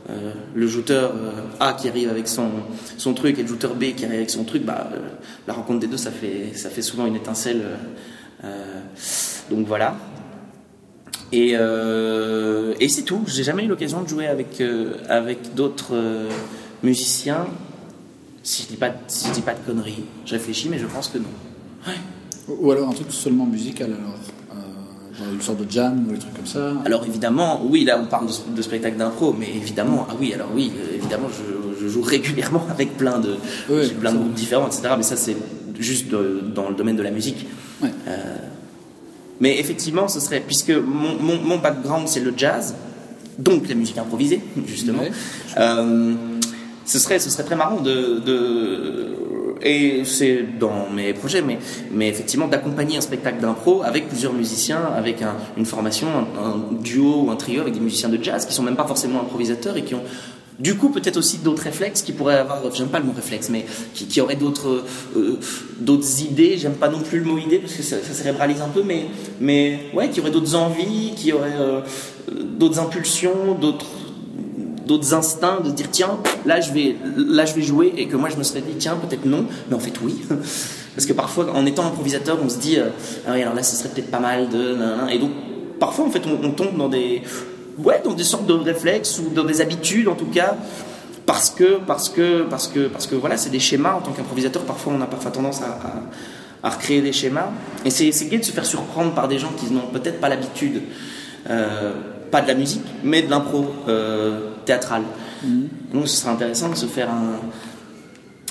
euh, 0.08 0.34
le 0.54 0.68
joueur 0.68 1.14
euh, 1.16 1.32
A 1.60 1.74
qui 1.74 1.90
arrive 1.90 2.10
avec 2.10 2.28
son, 2.28 2.50
son 2.96 3.16
truc 3.16 3.40
et 3.40 3.42
le 3.42 3.48
joueur 3.48 3.74
B 3.74 3.96
qui 3.96 4.06
arrive 4.06 4.18
avec 4.18 4.30
son 4.30 4.44
truc, 4.44 4.64
bah, 4.64 4.88
euh, 4.94 5.00
la 5.48 5.54
rencontre 5.54 5.80
des 5.80 5.88
deux, 5.88 5.98
ça 5.98 6.12
fait, 6.12 6.52
ça 6.54 6.70
fait 6.70 6.84
souvent 6.84 7.08
une 7.08 7.16
étincelle. 7.16 7.64
donc 9.50 9.66
voilà. 9.66 9.96
Et, 11.38 11.52
et 12.80 12.90
c'est 12.90 13.04
tout. 13.04 13.22
J'ai 13.28 13.44
jamais 13.44 13.66
eu 13.66 13.68
l'occasion 13.68 14.02
de 14.02 14.08
jouer 14.08 14.28
avec, 14.28 14.64
avec 15.10 15.54
d'autres 15.56 15.96
musiciens. 16.84 17.48
Si 18.44 18.64
je 18.64 18.68
dis 18.70 18.78
pas, 18.78 18.92
si 19.08 19.28
je 19.28 19.34
dis 19.34 19.42
pas 19.42 19.54
de 19.54 19.60
conneries, 19.66 20.06
je 20.26 20.34
réfléchis, 20.34 20.70
mais 20.70 20.78
je 20.78 20.86
pense 20.86 21.10
que 21.10 21.18
non. 21.18 21.26
Ou 22.48 22.72
alors 22.72 22.90
un 22.90 22.94
truc 22.94 23.08
seulement 23.10 23.46
musical 23.46 23.92
alors 23.92 24.16
une 25.34 25.42
sorte 25.42 25.66
de 25.66 25.72
jam 25.72 26.06
ou 26.08 26.14
des 26.14 26.20
trucs 26.20 26.34
comme 26.34 26.46
ça 26.46 26.74
Alors 26.86 27.06
évidemment, 27.06 27.62
oui, 27.64 27.84
là 27.84 28.00
on 28.02 28.06
parle 28.06 28.28
de, 28.28 28.62
spectacle 28.62 28.98
d'impro, 28.98 29.34
mais 29.34 29.50
évidemment, 29.50 30.08
ah 30.10 30.14
oui, 30.20 30.34
alors 30.34 30.50
oui, 30.54 30.72
euh, 30.78 30.96
évidemment, 30.96 31.28
je, 31.30 31.88
joue 31.88 32.02
régulièrement 32.02 32.66
avec 32.70 32.98
plein 32.98 33.20
de, 33.20 33.36
plein 34.00 34.12
de 34.12 34.18
groupes 34.18 34.34
différents, 34.34 34.66
etc. 34.66 34.96
Mais 34.98 35.04
ça, 35.04 35.16
c'est 35.16 35.38
juste 35.80 36.08
dans 36.10 36.70
le 36.70 36.76
domaine 36.76 36.96
de 36.96 37.04
la 37.04 37.12
musique. 37.12 37.46
Euh, 37.84 38.38
mais 39.40 39.60
effectivement, 39.60 40.08
ce 40.08 40.20
serait, 40.20 40.40
puisque 40.40 40.72
mon, 40.72 41.38
mon, 41.44 41.58
background 41.58 42.08
c'est 42.08 42.22
le 42.22 42.34
jazz, 42.36 42.76
donc 43.38 43.68
la 43.68 43.76
musique 43.76 43.98
improvisée, 43.98 44.42
justement, 44.66 45.04
euh, 45.58 46.14
ce, 46.86 47.00
serait, 47.00 47.20
ce 47.20 47.30
serait 47.30 47.44
très 47.44 47.56
marrant 47.56 47.82
de, 47.82 48.20
de 48.20 49.16
et 49.62 50.04
c'est 50.06 50.44
dans 50.60 50.90
mes 50.94 51.14
projets, 51.14 51.42
mais, 51.42 51.58
mais 51.92 52.08
effectivement 52.08 52.48
d'accompagner 52.48 52.98
un 52.98 53.02
spectacle 53.02 53.42
d'impro 53.42 53.84
avec 53.84 54.08
plusieurs 54.08 54.34
musiciens, 54.34 54.82
avec 54.96 55.24
une 55.58 55.66
formation, 55.66 56.08
un, 56.08 56.74
duo 56.82 57.24
ou 57.24 57.32
un 57.32 57.36
trio 57.36 57.62
avec 57.62 57.74
des 57.74 57.80
musiciens 57.80 58.10
de 58.10 58.22
jazz 58.22 58.46
qui 58.46 58.54
sont 58.54 58.64
même 58.64 58.76
pas 58.76 58.86
forcément 58.86 59.22
improvisateurs 59.22 59.78
et 59.78 59.84
qui 59.84 59.96
ont 59.96 60.04
du 60.60 60.76
coup 60.76 60.90
peut-être 60.90 61.18
aussi 61.18 61.40
d'autres 61.40 61.64
réflexes 61.64 62.02
qui 62.02 62.12
pourraient 62.12 62.38
avoir, 62.38 62.62
j'aime 62.74 62.88
pas 62.88 63.00
le 63.00 63.06
mot 63.06 63.14
réflexe, 63.14 63.50
mais 63.50 63.66
qui, 63.94 64.08
qui 64.08 64.22
auraient 64.22 64.36
d'autres 64.36 64.84
euh, 65.16 65.40
d'autres 65.80 66.22
idées, 66.22 66.58
j'aime 66.58 66.76
pas 66.76 66.90
non 66.90 67.00
plus 67.00 67.20
le 67.20 67.26
mot 67.26 67.38
idée 67.38 67.60
parce 67.60 67.74
que 67.74 67.84
ça, 67.84 67.98
cérébralise 68.02 68.62
un 68.62 68.70
peu, 68.70 68.84
mais, 68.84 69.06
mais 69.40 69.80
ouais, 69.94 70.10
qui 70.10 70.20
auraient 70.22 70.32
d'autres 70.32 70.56
envies, 70.56 71.14
qui 71.16 71.34
auraient 71.34 71.58
euh, 71.60 71.82
d'autres 72.32 72.80
impulsions, 72.80 73.56
d'autres 73.60 73.88
d'autres 74.86 75.14
instincts 75.16 75.62
de 75.62 75.72
dire 75.72 75.88
tiens 75.92 76.20
là 76.46 76.62
je 76.62 76.72
vais 76.72 76.96
là 77.18 77.46
je 77.46 77.56
vais 77.56 77.64
jouer 77.64 77.92
et 77.98 78.08
que 78.08 78.16
moi 78.18 78.30
je 78.30 78.38
me 78.38 78.44
serais 78.44 78.62
dit 78.62 78.76
tiens 78.78 78.96
peut-être 78.96 79.26
non 79.26 79.46
mais 79.68 79.76
en 79.76 79.80
fait 79.80 79.94
oui. 80.04 80.22
Parce 80.96 81.08
que 81.08 81.14
parfois 81.14 81.52
en 81.54 81.66
étant 81.66 81.86
improvisateur 81.86 82.38
on 82.42 82.48
se 82.48 82.58
dit 82.58 82.78
euh, 82.78 82.90
ah 83.28 83.32
oui 83.34 83.42
alors 83.42 83.56
là 83.56 83.64
ce 83.64 83.76
serait 83.76 83.90
peut-être 83.90 84.12
pas 84.12 84.20
mal 84.20 84.48
de 84.50 84.78
et 85.12 85.18
donc 85.18 85.32
parfois 85.80 86.06
en 86.06 86.10
fait 86.10 86.22
on, 86.26 86.52
tombe 86.52 86.78
dans 86.78 86.88
des 86.88 87.22
ouais 87.78 88.02
dans 88.04 88.14
des 88.14 88.24
sortes 88.24 88.46
de 88.46 88.54
réflexes 88.54 89.20
ou 89.20 89.30
dans 89.30 89.44
des 89.44 89.62
habitudes 89.62 90.08
en 90.08 90.16
tout 90.16 90.28
cas 90.28 90.56
parce 91.26 91.50
que 91.50 91.80
parce 91.86 92.10
que 92.10 92.44
parce 92.44 92.68
que 92.68 92.88
parce 92.88 93.08
que 93.08 93.16
voilà 93.16 93.38
c'est 93.38 93.50
des 93.50 93.60
schémas 93.60 93.94
en 93.94 94.02
tant 94.02 94.12
qu'improvisateur 94.12 94.64
parfois 94.64 94.94
on 94.96 95.02
a 95.02 95.08
parfois 95.08 95.32
tendance 95.32 95.62
à, 95.62 95.80
à, 96.64 96.70
recréer 96.70 97.02
des 97.02 97.14
schémas 97.14 97.50
et 97.84 97.90
c'est 97.90 98.12
gai 98.28 98.38
de 98.38 98.44
se 98.44 98.52
faire 98.52 98.66
surprendre 98.66 99.14
par 99.14 99.28
des 99.28 99.40
gens 99.40 99.52
qui 99.58 99.72
n'ont 99.74 99.88
peut-être 99.88 100.20
pas 100.20 100.30
l'habitude 100.30 100.82
euh, 101.50 101.94
pas 102.32 102.42
de 102.42 102.48
la 102.48 102.56
musique, 102.56 102.86
mais 103.04 103.22
de 103.22 103.30
l'impro 103.30 103.66
euh, 103.88 104.50
théâtrale. 104.66 105.04
Mhm. 105.44 105.68
Donc 105.94 106.08
ce 106.08 106.18
serait 106.18 106.32
intéressant 106.32 106.70
de 106.70 106.76
se 106.76 106.86
faire 106.86 107.10
un, 107.10 107.40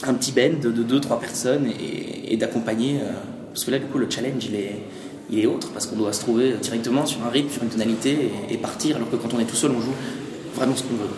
un 0.09 0.15
petit 0.15 0.33
band 0.33 0.61
de, 0.63 0.71
deux, 0.71 1.01
trois 1.01 1.19
personnes 1.19 1.69
et, 1.69 2.37
d'accompagner. 2.37 3.01
Euh, 3.03 3.13
parce 3.53 3.65
que 3.65 3.71
là, 3.71 3.79
du 3.79 3.87
coup, 3.87 3.99
le 3.99 4.09
challenge, 4.11 4.45
il 4.47 4.55
est, 4.55 4.83
il 5.31 5.39
est 5.41 5.47
autre, 5.47 5.71
parce 5.73 5.87
qu'on 5.87 5.97
doit 5.97 6.13
se 6.13 6.21
trouver 6.21 6.55
directement 6.61 7.07
sur 7.07 7.23
un 7.25 7.31
rythme, 7.31 7.51
sur 7.51 7.63
une 7.63 7.71
tonalité 7.71 8.31
et, 8.51 8.57
partir, 8.57 8.97
alors 8.97 9.11
que 9.11 9.17
quand 9.17 9.33
on 9.35 9.41
est 9.41 9.45
tout 9.45 9.57
seul, 9.57 9.71
on 9.71 9.81
joue 9.81 9.95
vraiment 10.55 10.77
ce 10.77 10.83
qu'on 10.83 10.95
veut. 10.95 11.11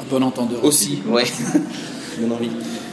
Un 0.00 0.10
bon 0.10 0.22
entendeur. 0.22 0.64
Aussi, 0.64 1.00
ouais. 1.06 1.24
Envie. 2.18 2.50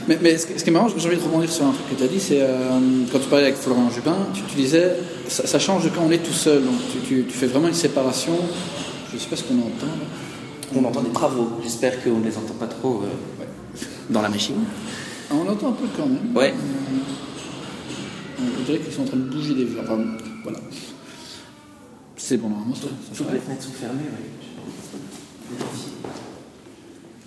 Mais, 0.08 0.20
mais, 0.22 0.38
ce, 0.38 0.46
qui 0.46 0.70
est 0.70 0.72
marrant, 0.72 0.88
j'ai 0.88 1.08
envie 1.08 1.18
de 1.18 1.24
rebondir 1.24 1.52
sur 1.52 1.66
un 1.66 1.72
truc 1.72 1.90
que 1.90 1.96
tu 1.96 2.04
as 2.04 2.08
dit, 2.08 2.20
c'est 2.20 2.42
euh, 2.42 2.80
quand 3.12 3.18
tu 3.18 3.28
parlais 3.28 3.46
avec 3.46 3.56
Florent 3.56 3.90
Jubin, 3.90 4.16
tu, 4.34 4.56
disais, 4.56 4.98
ça, 5.28 5.58
change 5.58 5.90
quand 5.96 6.04
on 6.06 6.12
est 6.12 6.20
tout 6.20 6.32
seul, 6.32 6.64
donc 6.64 6.76
tu, 7.08 7.24
tu, 7.24 7.34
fais 7.34 7.48
vraiment 7.48 7.68
une 7.68 7.74
séparation. 7.74 8.34
Je 9.10 9.16
ne 9.16 9.20
sais 9.20 9.28
pas 9.28 9.36
ce 9.36 9.44
qu'on 9.44 9.58
entend. 9.58 9.94
On 10.76 10.86
entend 10.86 11.02
des 11.02 11.10
travaux, 11.10 11.50
j'espère 11.64 12.04
qu'on 12.04 12.20
ne 12.20 12.26
les 12.26 12.38
entend 12.38 12.54
pas 12.60 12.68
trop 12.68 13.02
euh, 13.04 13.44
dans 14.12 14.22
la 14.22 14.30
machine. 14.30 14.58
On 15.32 15.50
entend 15.50 15.70
un 15.70 15.72
peu 15.72 15.86
quand 15.98 16.06
même. 16.06 16.36
Ouais. 16.36 16.54
Euh, 16.54 17.35
on 18.65 18.71
dirait 18.71 18.84
qu'ils 18.84 18.93
sont 18.93 19.04
en 19.04 19.06
train 19.06 19.17
de 19.17 19.23
bouger 19.23 19.54
des 19.54 19.67
Enfin, 19.80 19.99
voilà. 20.43 20.60
C'est 22.17 22.38
bon, 22.38 22.49
normalement, 22.49 22.75
ça, 22.75 22.88
Toutes 23.15 23.32
les 23.32 23.39
fenêtres 23.39 23.63
sont 23.63 23.71
fermées, 23.71 23.99
oui. 24.10 25.56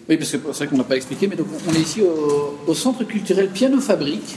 Oui, 0.09 0.16
parce 0.16 0.33
que 0.33 0.38
c'est 0.38 0.59
vrai 0.59 0.66
qu'on 0.66 0.79
n'a 0.79 0.85
pas 0.85 0.96
expliqué, 0.96 1.29
mais 1.29 1.37
donc 1.37 1.46
on 1.68 1.74
est 1.74 1.81
ici 1.81 2.01
au, 2.03 2.74
centre 2.74 3.05
culturel 3.05 3.51
Piano 3.51 3.79
Fabrique. 3.79 4.37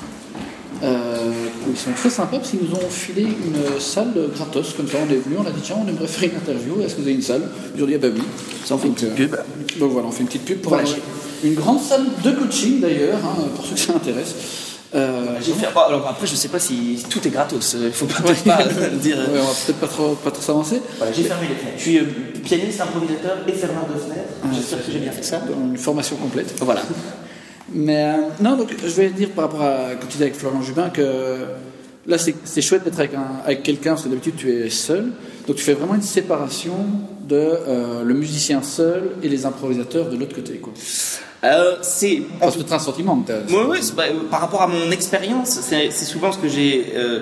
Euh, 0.83 1.31
ils 1.69 1.77
sont 1.77 1.91
très 1.95 2.09
sympas 2.09 2.37
parce 2.37 2.49
qu'ils 2.49 2.59
nous 2.59 2.75
ont 2.75 2.89
filé 2.89 3.23
une 3.23 3.79
salle 3.79 4.13
gratos, 4.35 4.73
comme 4.73 4.87
ça 4.87 4.97
on 5.07 5.11
est 5.11 5.17
venu, 5.17 5.37
on 5.37 5.45
a 5.45 5.51
dit 5.51 5.61
tiens 5.63 5.77
on 5.83 5.87
aimerait 5.87 6.07
faire 6.07 6.29
une 6.29 6.37
interview, 6.37 6.81
est-ce 6.81 6.95
que 6.95 7.01
vous 7.01 7.07
avez 7.07 7.15
une 7.15 7.21
salle? 7.21 7.43
Ils 7.75 7.83
ont 7.83 7.85
dit 7.85 7.95
ah 7.95 7.99
bah 7.99 8.07
oui. 8.13 8.21
Ça 8.65 8.75
on 8.75 8.77
fait 8.79 8.87
une 8.87 8.95
petite 8.95 9.15
pub. 9.15 9.35
Donc 9.79 9.91
voilà, 9.91 10.07
on 10.07 10.11
fait 10.11 10.21
une 10.21 10.27
petite 10.27 10.45
pub 10.45 10.59
pour 10.59 10.77
une 11.43 11.53
grande 11.55 11.79
salle 11.79 12.05
de 12.23 12.31
coaching 12.31 12.81
d'ailleurs, 12.81 13.19
hein, 13.23 13.43
pour 13.55 13.65
ceux 13.65 13.75
que 13.75 13.79
ça 13.79 13.95
intéresse. 13.95 14.70
Euh, 14.93 15.38
alors 15.88 16.08
après, 16.08 16.27
je 16.27 16.36
sais 16.36 16.49
pas 16.49 16.60
si 16.60 17.04
tout 17.10 17.25
est 17.25 17.30
gratos. 17.30 17.77
Il 17.82 17.91
faut 17.91 18.06
pas, 18.06 18.21
pas 18.45 18.63
dire. 18.89 19.17
on 19.30 19.34
va 19.34 19.54
peut-être 19.65 19.80
pas 19.80 19.88
trop, 19.88 20.15
pas 20.15 20.32
trop 20.32 20.41
s'avancer. 20.41 20.82
Voilà, 20.97 21.13
j'ai 21.13 21.23
fermé 21.23 21.47
les 21.47 21.56
fenêtres. 21.56 21.77
Je 21.77 21.82
suis 21.82 21.97
euh, 21.99 22.04
pianiste, 22.43 22.82
improvisateur 22.82 23.38
et 23.47 23.51
fermeur 23.54 23.86
de 23.88 23.97
fenêtres. 23.99 24.34
Ah, 24.43 24.47
J'espère 24.54 24.86
que 24.86 24.91
j'ai 24.91 24.99
bien 24.99 25.12
fait 25.12 25.23
ça. 25.23 25.41
Une 25.49 25.77
formation 25.77 26.17
complète. 26.17 26.54
Voilà. 26.60 26.82
Mais 27.73 28.04
euh, 28.04 28.17
non, 28.41 28.58
donc 28.58 28.73
je 28.84 28.89
vais 28.89 29.10
dire 29.12 29.30
par 29.30 29.45
rapport 29.45 29.62
à 29.62 29.95
quand 29.95 30.08
tu 30.08 30.13
disais 30.13 30.25
avec 30.25 30.36
Florent 30.36 30.62
Jubin 30.62 30.89
que 30.89 31.45
là 32.06 32.17
c'est 32.17 32.62
chouette 32.62 32.84
d'être 32.84 32.99
avec, 32.99 33.12
avec 33.45 33.63
quelqu'un 33.63 33.91
parce 33.91 34.04
que 34.04 34.10
d'habitude 34.10 34.36
tu 34.36 34.51
es 34.51 34.69
seul. 34.69 35.12
Donc 35.47 35.56
tu 35.56 35.63
fais 35.63 35.73
vraiment 35.73 35.95
une 35.95 36.01
séparation 36.01 36.73
de 37.32 38.04
le 38.04 38.13
musicien 38.13 38.62
seul 38.62 39.12
et 39.24 39.30
les 39.30 39.46
improvisateurs 39.46 40.10
de 40.10 40.17
l'autre 40.17 40.36
côté. 40.36 40.54
Quoi. 40.58 40.74
Euh, 41.44 41.78
c'est 41.82 42.22
parce 42.39 42.56
que 42.56 42.72
un 42.72 42.80
sentiment. 42.80 43.24
Oui, 43.50 43.56
oui, 43.70 43.80
par 44.30 44.41
rapport 44.41 44.62
à 44.62 44.67
mon 44.67 44.91
expérience, 44.91 45.60
c'est 45.62 45.91
souvent 45.91 46.32
ce 46.32 46.38
que 46.38 46.48
j'ai, 46.48 46.94
euh, 46.96 47.22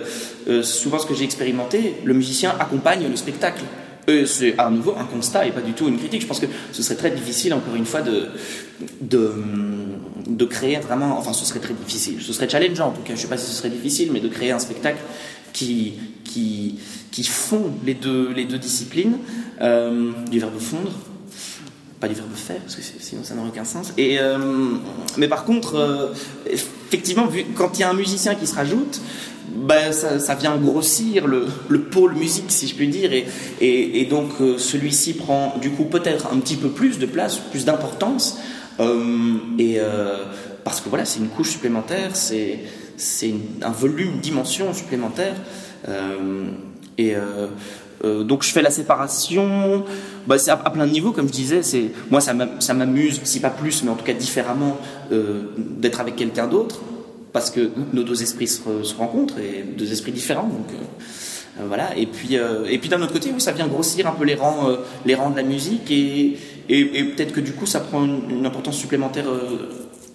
euh, 0.49 0.63
souvent 0.63 0.99
ce 0.99 1.05
que 1.05 1.13
j'ai 1.13 1.23
expérimenté. 1.23 1.95
Le 2.03 2.13
musicien 2.13 2.53
accompagne 2.59 3.07
le 3.09 3.15
spectacle. 3.15 3.63
c'est 4.25 4.55
à 4.57 4.69
nouveau 4.71 4.95
un 4.97 5.05
constat 5.05 5.45
et 5.45 5.51
pas 5.51 5.61
du 5.61 5.73
tout 5.73 5.87
une 5.87 5.97
critique. 5.97 6.21
Je 6.21 6.27
pense 6.27 6.39
que 6.39 6.47
ce 6.71 6.83
serait 6.83 6.95
très 6.95 7.11
difficile, 7.11 7.53
encore 7.53 7.75
une 7.75 7.85
fois, 7.85 8.01
de, 8.01 8.25
de, 9.01 9.31
de 10.27 10.45
créer 10.45 10.77
vraiment. 10.79 11.17
Enfin, 11.17 11.31
ce 11.31 11.45
serait 11.45 11.59
très 11.59 11.73
difficile. 11.73 12.21
Ce 12.21 12.33
serait 12.33 12.49
challengeant, 12.49 12.87
en 12.87 12.91
tout 12.91 13.01
cas. 13.01 13.09
Je 13.09 13.13
ne 13.13 13.17
sais 13.19 13.27
pas 13.27 13.37
si 13.37 13.49
ce 13.49 13.55
serait 13.55 13.69
difficile, 13.69 14.09
mais 14.11 14.19
de 14.19 14.27
créer 14.27 14.51
un 14.51 14.59
spectacle 14.59 14.99
qui, 15.53 15.93
qui, 16.23 16.79
qui 17.11 17.23
fond 17.23 17.73
les 17.85 17.93
deux, 17.93 18.31
les 18.33 18.45
deux 18.45 18.59
disciplines, 18.59 19.17
du 19.59 20.39
verbe 20.39 20.59
fondre 20.59 20.91
pas 21.99 22.07
du 22.07 22.15
verbe 22.15 22.33
faire, 22.33 22.61
parce 22.61 22.75
que 22.75 22.81
sinon 22.81 23.23
ça 23.23 23.35
n'aurait 23.35 23.49
aucun 23.49 23.65
sens. 23.65 23.93
Et, 23.97 24.19
euh, 24.19 24.37
mais 25.17 25.27
par 25.27 25.43
contre, 25.43 25.75
euh, 25.75 26.13
effectivement, 26.49 27.27
vu, 27.27 27.45
quand 27.55 27.77
il 27.77 27.81
y 27.81 27.83
a 27.83 27.89
un 27.89 27.93
musicien 27.93 28.35
qui 28.35 28.47
se 28.47 28.55
rajoute, 28.55 29.01
ben, 29.53 29.91
ça, 29.91 30.35
vient 30.35 30.55
grossir 30.57 31.27
le, 31.27 31.47
le, 31.67 31.81
pôle 31.81 32.13
musique, 32.15 32.45
si 32.49 32.67
je 32.67 32.75
puis 32.75 32.87
dire, 32.87 33.11
et, 33.11 33.25
et, 33.59 34.05
donc 34.05 34.29
euh, 34.39 34.57
celui-ci 34.57 35.13
prend 35.13 35.57
du 35.59 35.71
coup 35.71 35.85
peut-être 35.85 36.27
un 36.31 36.37
petit 36.37 36.55
peu 36.55 36.69
plus 36.69 36.99
de 36.99 37.07
place, 37.07 37.37
plus 37.37 37.65
d'importance, 37.65 38.37
et 39.57 39.77
parce 40.63 40.79
que 40.79 40.87
voilà, 40.87 41.03
c'est 41.03 41.19
une 41.19 41.27
couche 41.27 41.49
supplémentaire, 41.49 42.15
c'est 42.15 42.59
un 43.61 43.71
volume, 43.71 44.15
une 44.15 44.19
dimension 44.19 44.73
supplémentaire, 44.73 45.35
et 46.97 47.15
euh, 48.05 48.23
donc 48.23 48.43
je 48.43 48.51
fais 48.51 48.61
la 48.61 48.69
séparation, 48.69 49.83
bah, 50.25 50.37
c'est 50.37 50.51
à, 50.51 50.57
plein 50.57 50.87
de 50.87 50.91
niveaux, 50.91 51.11
comme 51.11 51.27
je 51.27 51.33
disais. 51.33 51.63
C'est 51.63 51.91
moi 52.09 52.21
ça 52.21 52.33
m'amuse, 52.73 53.21
si 53.23 53.39
pas 53.39 53.49
plus, 53.49 53.83
mais 53.83 53.89
en 53.89 53.95
tout 53.95 54.05
cas 54.05 54.13
différemment, 54.13 54.77
euh, 55.11 55.43
d'être 55.57 55.99
avec 55.99 56.15
quelqu'un 56.15 56.47
d'autre, 56.47 56.81
parce 57.33 57.49
que 57.49 57.69
nos 57.93 58.03
deux 58.03 58.21
esprits 58.21 58.47
se, 58.47 58.95
rencontrent 58.97 59.39
et 59.39 59.63
deux 59.63 59.91
esprits 59.91 60.11
différents. 60.11 60.47
Donc 60.47 60.67
voilà. 61.67 61.95
Et 61.97 62.05
puis, 62.05 62.35
et 62.35 62.77
puis 62.77 62.87
d'un 62.87 63.01
autre 63.01 63.11
côté, 63.11 63.31
oui, 63.33 63.41
ça 63.41 63.51
vient 63.51 63.67
grossir 63.67 64.07
un 64.07 64.13
peu 64.13 64.23
les 64.23 64.35
rangs, 64.35 64.69
les 65.05 65.13
rangs 65.13 65.29
de 65.29 65.35
la 65.35 65.43
musique 65.43 65.91
et, 65.91 66.37
et, 66.69 67.03
peut-être 67.03 67.33
que 67.33 67.41
du 67.41 67.51
coup, 67.51 67.65
ça 67.65 67.81
prend 67.81 68.05
une, 68.05 68.45
importance 68.45 68.77
supplémentaire 68.77 69.25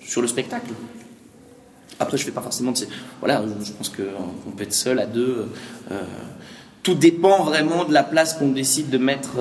sur 0.01 0.23
le 0.23 0.29
spectacle. 0.29 0.71
Après, 2.01 2.17
je 2.17 2.25
fais 2.25 2.31
pas 2.31 2.43
forcément 2.43 2.73
de. 2.73 2.79
Voilà, 3.21 3.43
je 3.65 3.73
pense 3.73 3.89
qu'on 3.89 4.51
peut 4.51 4.65
être 4.65 4.75
seul 4.75 4.99
à 4.99 5.07
deux. 5.07 5.47
tout 6.83 6.95
dépend 6.95 7.45
vraiment 7.45 7.85
de 7.85 7.93
la 7.93 8.03
place 8.03 8.35
qu'on 8.35 8.51
décide 8.51 8.91
de 8.91 8.99
mettre 8.99 9.39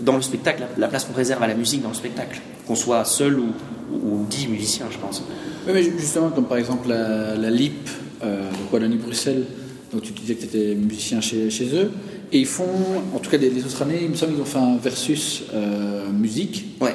dans 0.00 0.16
le 0.16 0.22
spectacle, 0.22 0.62
la, 0.76 0.88
place 0.88 1.04
qu'on 1.04 1.14
réserve 1.14 1.42
à 1.42 1.46
la 1.46 1.54
musique 1.54 1.82
dans 1.82 1.88
le 1.88 1.94
spectacle, 1.94 2.40
qu'on 2.66 2.74
soit 2.74 3.04
seul 3.04 3.38
ou, 3.38 3.48
ou, 3.92 4.26
dix 4.28 4.48
musiciens, 4.48 4.86
je 4.90 4.98
pense. 4.98 5.22
Oui, 5.66 5.72
mais 5.74 5.82
justement, 5.82 6.30
comme 6.30 6.46
par 6.46 6.58
exemple 6.58 6.88
la, 6.88 7.50
LIP 7.50 7.88
euh, 8.22 8.50
de 8.50 8.72
Wallonie-Bruxelles, 8.72 9.44
donc 9.92 10.02
tu 10.02 10.12
disais 10.12 10.34
que 10.34 10.40
tu 10.40 10.46
étais 10.46 10.74
musicien 10.74 11.20
chez, 11.20 11.50
chez, 11.50 11.66
eux, 11.74 11.90
et 12.32 12.38
ils 12.40 12.46
font, 12.46 12.66
en 13.14 13.18
tout 13.18 13.30
cas 13.30 13.38
les, 13.38 13.64
autres 13.64 13.82
années, 13.82 14.00
il 14.02 14.10
me 14.10 14.14
semble 14.14 14.32
qu'ils 14.32 14.42
ont 14.42 14.46
fait 14.46 14.58
un 14.58 14.76
versus 14.76 15.44
euh, 15.54 16.10
musique. 16.10 16.76
Ouais. 16.80 16.94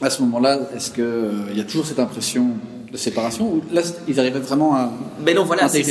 À 0.00 0.10
ce 0.10 0.20
moment-là, 0.22 0.60
est-ce 0.74 0.90
qu'il 0.90 1.04
euh, 1.04 1.46
il 1.52 1.58
y 1.58 1.60
a 1.60 1.64
toujours 1.64 1.86
cette 1.86 2.00
impression 2.00 2.50
de 2.90 2.96
séparation 2.96 3.46
ou 3.46 3.62
là 3.72 3.82
ils 4.08 4.18
arrivaient 4.20 4.38
vraiment 4.40 4.74
à 4.74 4.92
mais 5.20 5.34
non 5.34 5.44
voilà 5.44 5.68
c'est 5.68 5.82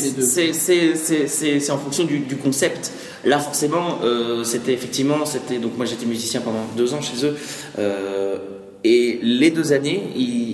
en 1.72 1.78
fonction 1.78 2.06
du, 2.06 2.20
du, 2.20 2.36
concept. 2.38 2.92
Là 3.24 3.40
forcément 3.40 4.00
euh, 4.04 4.44
c'était 4.44 4.74
effectivement 4.74 5.26
c'était 5.26 5.58
donc 5.58 5.78
moi 5.78 5.86
j'étais 5.86 6.06
musicien 6.06 6.42
pendant 6.42 6.64
deux 6.78 6.94
ans 6.94 7.02
chez 7.02 7.26
eux 7.26 7.36
euh, 7.80 8.38
et 8.84 9.20
les 9.22 9.50
deux 9.52 9.74
années 9.74 10.04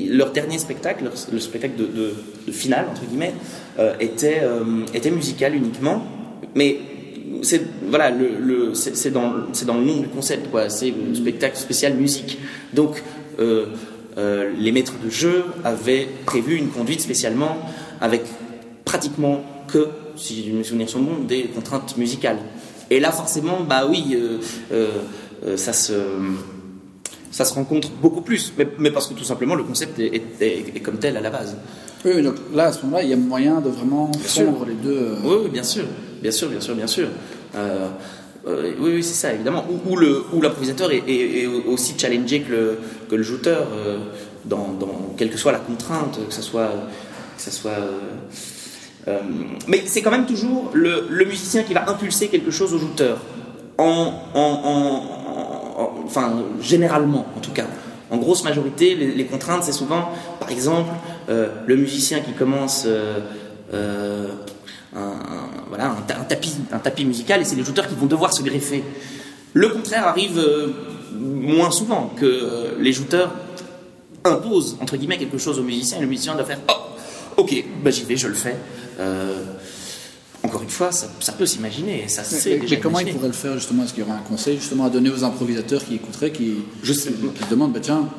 leur 0.10 0.32
dernier 0.32 0.58
spectacle 0.58 1.04
le 1.32 1.40
spectacle 1.40 1.76
de, 1.78 1.86
de, 2.48 2.52
finale 2.52 2.88
entre 2.92 3.06
guillemets 3.06 3.34
euh, 3.80 3.94
était 4.00 4.42
était 4.94 5.12
musical 5.12 5.56
uniquement. 5.56 6.04
Mais 6.56 6.78
c'est 7.44 7.62
voilà 7.88 8.10
le, 8.10 8.30
le 8.40 8.74
c'est 8.74 9.12
dans 9.12 9.34
c'est 9.54 9.66
dans 9.66 9.78
le 9.78 9.84
nom 9.84 9.98
du 10.02 10.08
concept 10.08 10.50
quoi. 10.52 10.70
C'est 10.70 10.94
spectacle 11.14 11.58
spécial 11.58 11.94
musique. 11.94 12.40
Donc 12.74 13.02
euh, 13.40 13.68
les 14.18 14.72
maîtres 14.72 14.96
de 15.04 15.10
jeu 15.10 15.46
avaient 15.64 16.08
prévu 16.26 16.56
une 16.56 16.70
conduite 16.70 17.02
spécialement 17.02 17.58
avec 18.02 18.24
pratiquement 18.86 19.42
que, 19.68 19.88
si 20.16 20.52
mes 20.52 20.64
souvenirs 20.64 20.90
sont 20.90 21.02
bons, 21.02 21.24
des 21.24 21.44
contraintes 21.44 21.98
musicales. 21.98 22.40
Et 22.90 23.00
là, 23.00 23.12
forcément, 23.12 23.62
bah 23.62 23.88
oui, 23.90 24.16
euh, 24.16 24.40
euh, 24.74 25.58
ça 25.58 25.74
se 25.74 25.94
ça 27.32 27.46
se 27.46 27.54
rencontre 27.54 27.90
beaucoup 28.02 28.22
plus, 28.22 28.52
mais, 28.78 28.92
parce 28.92 29.08
que 29.08 29.14
tout 29.14 29.24
simplement 29.24 29.56
le 29.56 29.64
concept 29.64 29.98
est, 30.00 30.84
comme 30.84 30.98
tel 30.98 31.16
à 31.16 31.22
la 31.22 31.30
base. 31.30 31.56
Oui, 32.04 32.22
donc 32.22 32.36
là, 32.54 32.66
à 32.66 32.74
ce 32.74 32.84
moment-là, 32.84 33.04
il 33.04 33.10
y 33.10 33.14
a 33.14 33.16
moyen 33.16 33.62
de 33.62 33.70
vraiment 33.70 34.12
fondre 34.22 34.66
les 34.66 34.74
deux. 34.74 35.16
Oui, 35.24 35.50
bien 35.50 35.64
sûr, 35.64 35.86
bien 36.22 36.32
sûr, 36.32 36.50
bien 36.50 36.60
sûr, 36.60 36.76
bien 36.76 36.88
sûr. 36.88 37.08
Euh, 37.56 37.88
oui, 38.46 38.74
oui 38.80 39.04
c'est 39.04 39.14
ça, 39.14 39.34
évidemment. 39.34 39.66
Où, 39.86 39.98
l'improvisateur 40.42 40.92
est, 40.92 41.46
aussi 41.68 41.96
challengé 41.98 42.42
que 42.42 42.52
le, 42.52 42.80
que 43.10 43.16
le 43.16 43.24
jouteur, 43.24 43.68
euh, 43.74 44.00
dans, 44.46 44.78
quelle 45.18 45.30
que 45.30 45.38
soit 45.38 45.52
la 45.52 45.60
contrainte, 45.60 46.20
que 46.28 46.34
ce 46.34 46.42
soit. 46.42 46.72
Que 47.38 47.42
ça 47.42 47.52
soit 47.52 47.72
euh, 49.08 49.20
mais 49.68 49.82
c'est 49.86 50.04
quand 50.04 50.12
même 50.12 50.28
toujours 50.28 50.70
le, 50.74 51.26
musicien 51.26 51.64
qui 51.64 51.74
va 51.74 51.90
impulser 51.90 52.28
quelque 52.28 52.52
chose 52.52 52.74
au 52.74 52.78
jouteur. 52.78 53.20
En, 53.78 54.14
enfin, 56.06 56.34
généralement, 56.62 57.26
en 57.36 57.40
tout 57.40 57.52
cas. 57.52 57.66
En 58.12 58.18
grosse 58.18 58.44
majorité, 58.44 58.94
les, 58.96 59.26
contraintes, 59.26 59.64
c'est 59.64 59.72
souvent, 59.72 60.10
par 60.40 60.52
exemple, 60.52 60.92
le 61.30 61.76
musicien 61.76 62.20
qui 62.20 62.34
commence 62.34 62.86
un, 64.96 65.14
voilà, 65.70 65.92
un, 65.92 66.24
tapis, 66.24 66.54
un 66.72 66.80
tapis 66.80 67.06
musical 67.06 67.42
et 67.42 67.46
c'est 67.46 67.56
les 67.56 67.64
joueurs 67.64 67.88
qui 67.88 67.96
vont 67.96 68.08
devoir 68.08 68.34
se 68.34 68.44
greffer. 68.44 68.84
Le 69.54 69.70
contraire 69.70 70.08
arrive 70.08 70.38
euh, 70.38 70.74
moins 71.20 71.72
souvent 71.72 72.12
que 72.16 72.26
euh, 72.26 72.72
les 72.80 72.94
joueurs 72.94 73.34
imposent 74.24 74.78
entre 74.82 74.98
guillemets 74.98 75.18
quelque 75.18 75.38
chose 75.38 75.60
au 75.60 75.64
musicien 75.64 75.98
et 75.98 76.02
le 76.02 76.08
musicien 76.08 76.36
doit 76.36 76.46
faire 76.46 76.60
oh, 76.70 77.42
ok, 77.42 77.64
bah 77.84 77.92
j'y 77.92 78.04
vais, 78.04 78.18
je 78.18 78.28
le 78.28 78.34
fais. 78.34 78.56
Euh, 79.00 79.44
encore 80.44 80.64
une 80.64 80.70
fois, 80.70 80.92
ça, 80.92 81.34
peut 81.38 81.46
s'imaginer, 81.46 82.08
ça 82.08 82.24
c'est 82.24 82.58
déjà. 82.58 82.76
Mais 82.76 82.82
comment 82.82 83.00
il 83.00 83.14
pourrait 83.14 83.28
le 83.28 83.34
faire 83.34 83.54
justement? 83.54 83.84
Est-ce 83.84 83.94
qu'il 83.94 84.04
y 84.04 84.08
aurait 84.08 84.18
un 84.18 84.24
conseil 84.24 84.58
justement 84.58 84.86
à 84.86 84.90
donner 84.90 85.12
aux 85.12 85.24
improvisateurs 85.24 85.86
qui 85.86 85.96
écouteraient, 85.96 86.32
qui, 86.32 86.56
je 86.82 86.94
sais, 86.94 87.12
qui 87.12 87.44
se 87.44 87.50
demandent, 87.50 87.74
bah 87.74 87.80
tiens, 87.80 88.10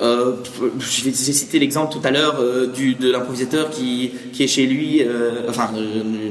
euh, 0.00 0.36
J'ai 0.80 1.12
cité 1.12 1.58
l'exemple 1.58 1.92
tout 1.92 2.06
à 2.06 2.10
l'heure 2.10 2.36
euh, 2.40 2.66
de 2.66 3.12
l'improvisateur 3.12 3.70
qui, 3.70 4.12
qui, 4.32 4.42
est 4.42 4.48
chez 4.48 4.66
lui, 4.66 5.02
euh, 5.02 5.48
enfin, 5.48 5.70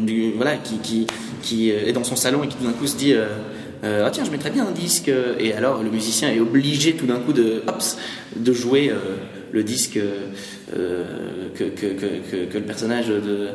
du, 0.01 0.33
voilà, 0.35 0.57
qui, 0.57 0.79
qui, 0.79 1.07
qui, 1.41 1.69
est 1.69 1.93
dans 1.93 2.03
son 2.03 2.15
salon 2.15 2.43
et 2.43 2.47
qui 2.47 2.57
tout 2.57 2.65
d'un 2.65 2.73
coup 2.73 2.87
se 2.87 2.97
dit 2.97 3.13
ah 3.83 4.09
tiens, 4.11 4.23
je 4.23 4.31
mettrais 4.31 4.49
bien 4.49 4.65
un 4.65 4.71
disque. 4.71 5.11
Et 5.39 5.53
alors 5.53 5.83
le 5.83 5.89
musicien 5.89 6.29
est 6.31 6.39
obligé 6.39 6.93
tout 6.93 7.05
d'un 7.05 7.19
coup 7.19 7.33
de, 7.33 7.63
de 8.35 8.53
jouer 8.53 8.91
le 9.51 9.63
disque 9.63 9.99
que, 10.73 11.63
que, 11.63 11.69
que, 11.69 12.45
que, 12.45 12.57
le 12.57 12.63
personnage 12.63 13.07
de, 13.07 13.49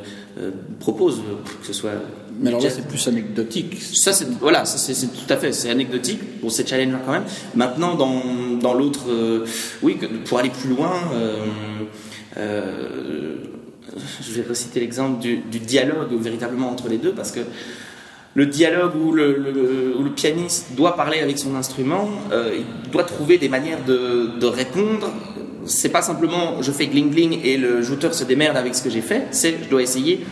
propose, 0.80 1.22
que 1.60 1.66
ce 1.66 1.72
soit 1.72 2.02
mais 2.40 2.48
alors 2.48 2.62
là, 2.62 2.70
c'est 2.70 2.86
plus 2.86 3.08
anecdotique. 3.08 3.76
Ça, 3.80 4.12
c'est 4.12 4.28
voilà, 4.40 4.64
c'est 4.64 4.94
tout 4.94 5.32
à 5.32 5.36
fait, 5.36 5.52
c'est 5.52 5.70
anecdotique. 5.70 6.20
Bon, 6.40 6.48
c'est 6.48 6.68
challengeant 6.68 7.00
quand 7.04 7.12
même. 7.12 7.24
Maintenant, 7.54 7.94
dans, 7.94 8.22
dans 8.60 8.74
l'autre, 8.74 9.06
euh, 9.10 9.44
oui, 9.82 9.98
pour 10.26 10.38
aller 10.38 10.50
plus 10.50 10.70
loin, 10.70 10.92
euh, 11.14 11.36
euh, 12.36 13.36
je 14.22 14.32
vais 14.32 14.48
reciter 14.48 14.80
l'exemple 14.80 15.20
du, 15.20 15.38
dialogue 15.38 16.12
véritablement 16.20 16.70
entre 16.70 16.88
les 16.88 16.98
deux, 16.98 17.12
parce 17.12 17.32
que 17.32 17.40
le 18.34 18.46
dialogue 18.46 18.94
où 18.94 19.12
le, 19.12 19.36
le, 19.36 20.10
pianiste 20.14 20.76
doit 20.76 20.94
parler 20.94 21.18
avec 21.18 21.38
son 21.38 21.56
instrument, 21.56 22.08
il 22.32 22.90
doit 22.90 23.04
trouver 23.04 23.38
des 23.38 23.48
manières 23.48 23.84
de, 23.84 24.38
de 24.38 24.46
répondre. 24.46 25.12
C'est 25.64 25.88
pas 25.88 26.02
simplement 26.02 26.62
je 26.62 26.70
fais 26.70 26.86
gling 26.86 27.10
gling 27.10 27.40
et 27.42 27.56
le 27.56 27.82
jouteur 27.82 28.14
se 28.14 28.24
démerde 28.24 28.56
avec 28.56 28.74
ce 28.74 28.82
que 28.82 28.90
j'ai 28.90 29.00
fait, 29.00 29.26
c'est 29.32 29.56
je 29.64 29.68
dois 29.68 29.82
essayer 29.82 30.24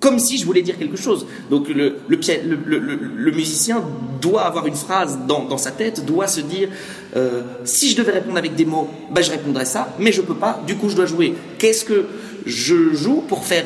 comme 0.00 0.18
si 0.18 0.38
je 0.38 0.46
voulais 0.46 0.62
dire 0.62 0.78
quelque 0.78 0.96
chose. 0.96 1.26
Donc 1.50 1.68
le, 1.68 1.98
le, 2.08 3.30
musicien 3.32 3.82
doit 4.20 4.42
avoir 4.42 4.66
une 4.66 4.74
phrase 4.74 5.18
dans, 5.26 5.58
sa 5.58 5.70
tête, 5.70 6.04
doit 6.04 6.28
se 6.28 6.40
dire 6.40 6.68
euh, 7.16 7.42
si 7.64 7.90
je 7.90 7.96
devais 7.96 8.12
répondre 8.12 8.38
avec 8.38 8.54
des 8.54 8.64
mots, 8.64 8.88
bah, 9.10 9.22
je 9.22 9.30
répondrais 9.30 9.64
ça, 9.64 9.94
mais 9.98 10.12
je 10.12 10.20
peux 10.22 10.34
pas, 10.34 10.62
du 10.66 10.76
coup 10.76 10.88
je 10.88 10.96
dois 10.96 11.06
jouer. 11.06 11.34
Qu'est-ce 11.58 11.84
que 11.84 12.06
je 12.46 12.94
joue 12.94 13.22
pour 13.26 13.44
faire 13.44 13.64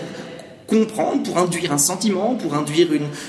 comprendre, 0.67 1.23
pour 1.23 1.37
induire 1.37 1.71
un 1.73 1.79
sentiment, 1.79 2.35
pour 2.35 2.55
induire 2.55 2.89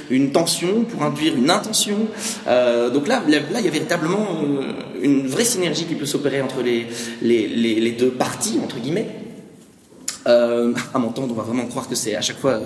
une, 0.10 0.32
tension, 0.32 0.86
pour 0.86 1.04
induire 1.04 1.36
une 1.36 1.50
intention? 1.50 2.08
Euh, 2.48 2.90
donc 2.90 3.08
là, 3.08 3.22
là, 3.28 3.60
il 3.60 3.66
y 3.66 3.68
a 3.68 3.72
véritablement 3.72 4.28
euh, 4.44 4.72
une 5.02 5.28
vraie 5.28 5.44
synergie 5.44 5.84
qui 5.84 5.96
peut 5.96 6.06
s'opérer 6.06 6.42
entre 6.42 6.62
les, 6.62 6.88
les 7.22 7.92
deux 7.92 8.12
parties, 8.12 8.60
entre 8.64 8.80
guillemets. 8.80 9.23
Euh, 10.28 10.74
à 10.94 11.00
m'entendre, 11.00 11.34
on 11.34 11.36
va 11.36 11.44
vraiment 11.44 11.66
croire 11.66 11.88
que 11.88 11.96
c'est 11.96 12.16
à 12.16 12.22
chaque 12.22 12.40
fois 12.40 12.60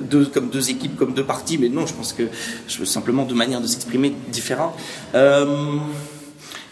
deux, 0.00 0.26
comme 0.26 0.50
deux 0.50 0.70
équipes, 0.70 0.96
comme 0.96 1.14
deux 1.14 1.24
parties, 1.24 1.58
mais 1.58 1.68
non, 1.68 1.86
je 1.86 1.94
pense 1.94 2.12
que 2.12 2.24
je 2.68 2.78
veux 2.78 2.84
simplement 2.84 3.24
deux 3.24 3.34
manières 3.34 3.60
de 3.60 3.66
s'exprimer 3.66 4.14
différentes. 4.28 4.74
Euh, 5.14 5.76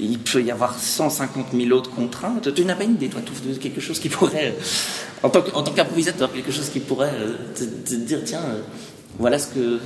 il 0.01 0.19
peut 0.19 0.43
y 0.43 0.51
avoir 0.51 0.77
150 0.77 1.47
000 1.55 1.71
autres 1.71 1.91
contraintes. 1.91 2.53
Tu 2.53 2.65
n'as 2.65 2.75
pas 2.75 2.85
une 2.85 2.95
idée, 2.95 3.09
toi, 3.09 3.21
de 3.21 3.55
quelque 3.55 3.81
chose 3.81 4.01
qui 4.01 4.09
pourrait, 4.09 4.57
en 5.23 5.31
tant 5.31 5.43
qu'improvisateur, 5.43 6.33
quelque 6.33 6.51
chose 6.51 6.69
qui 6.69 6.81
pourrait 6.81 7.13
euh, 7.15 7.37
te 7.85 7.95
dire, 7.95 8.21
tiens, 8.25 8.43
voilà 9.19 9.39
ce 9.39 9.49
que 9.49 9.79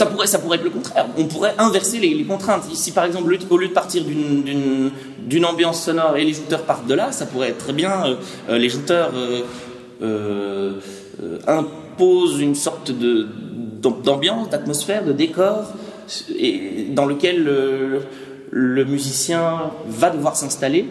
ça 0.00 0.06
pourrait, 0.06 0.26
ça 0.26 0.38
pourrait 0.38 0.56
être 0.56 0.64
le 0.64 0.70
contraire. 0.70 1.08
On 1.18 1.24
pourrait 1.24 1.54
inverser 1.58 1.98
les, 1.98 2.24
contraintes. 2.24 2.62
Si 2.72 2.92
par 2.92 3.04
exemple, 3.04 3.36
au 3.50 3.58
lieu 3.58 3.68
de 3.68 3.74
partir 3.74 4.02
d'une 4.02 5.44
ambiance 5.44 5.84
sonore 5.84 6.16
et 6.16 6.24
les 6.24 6.32
jouteurs 6.32 6.62
partent 6.62 6.86
de 6.86 6.94
là, 6.94 7.12
ça 7.12 7.26
pourrait 7.26 7.50
être 7.50 7.58
très 7.58 7.74
bien, 7.74 8.06
euh, 8.06 8.14
euh, 8.48 8.56
les 8.56 8.70
jouteurs 8.70 9.12
euh, 10.00 10.72
imposent 11.46 12.40
une 12.40 12.54
sorte 12.54 12.92
d'ambiance, 13.82 14.48
d'atmosphère, 14.48 15.04
de 15.04 15.12
décor, 15.12 15.64
dans 16.92 17.04
lequel 17.04 17.44
le, 17.44 18.84
musicien 18.86 19.70
va 19.86 20.08
devoir 20.08 20.34
s'installer. 20.34 20.86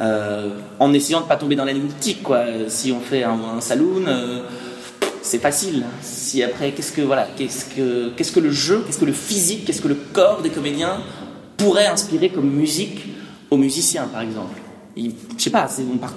en 0.00 0.92
essayant 0.92 1.20
de 1.20 1.26
pas 1.26 1.36
tomber 1.36 1.54
dans 1.54 1.64
l'anecdotique, 1.64 2.24
quoi. 2.24 2.40
Si 2.66 2.90
on 2.90 2.98
fait 2.98 3.22
un 3.22 3.60
saloon, 3.60 4.02
c'est 5.26 5.40
facile. 5.40 5.84
Si 6.02 6.42
après, 6.42 6.72
qu'est-ce 6.72 6.92
que 6.92 7.02
voilà, 7.02 7.28
qu'est-ce 7.36 7.64
que 7.64 8.10
qu'est-ce 8.10 8.32
que 8.32 8.40
le 8.40 8.52
jeu, 8.52 8.82
qu'est-ce 8.86 8.98
que 8.98 9.04
le 9.04 9.12
physique, 9.12 9.64
qu'est-ce 9.64 9.82
que 9.82 9.88
le 9.88 9.96
corps 10.12 10.40
des 10.40 10.50
comédiens 10.50 11.00
pourrait 11.56 11.86
inspirer 11.86 12.28
comme 12.30 12.48
musique 12.48 13.06
aux 13.50 13.56
musiciens, 13.56 14.06
par 14.06 14.22
exemple? 14.22 14.60
Je 14.96 15.10
sais 15.36 15.50
pas, 15.50 15.68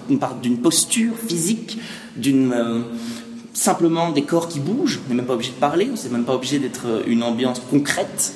on 0.10 0.18
part, 0.18 0.36
d'une 0.36 0.60
posture 0.60 1.14
physique, 1.18 1.80
d'une 2.16 2.54
euh, 2.54 2.82
simplement 3.54 4.12
des 4.12 4.24
corps 4.24 4.48
qui 4.48 4.60
bougent. 4.60 5.02
On 5.06 5.10
n'est 5.10 5.16
même 5.16 5.26
pas 5.26 5.34
obligé 5.34 5.52
de 5.52 5.58
parler, 5.58 5.90
on 5.92 6.02
n'est 6.02 6.14
même 6.14 6.24
pas 6.24 6.36
obligé 6.36 6.60
d'être 6.60 6.88
euh, 6.88 7.04
une 7.08 7.24
ambiance 7.24 7.62
concrète, 7.70 8.34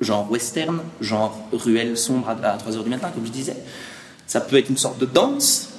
genre 0.00 0.30
western, 0.30 0.80
genre 1.00 1.36
ruelle 1.52 1.96
sombre 1.96 2.28
à, 2.28 2.34
3 2.34 2.72
h 2.72 2.84
du 2.84 2.90
matin, 2.90 3.10
comme 3.12 3.26
je 3.26 3.32
disais. 3.32 3.56
Ça 4.26 4.40
peut 4.40 4.58
être 4.58 4.68
une 4.68 4.76
sorte 4.76 4.98
de 5.00 5.06
danse, 5.06 5.69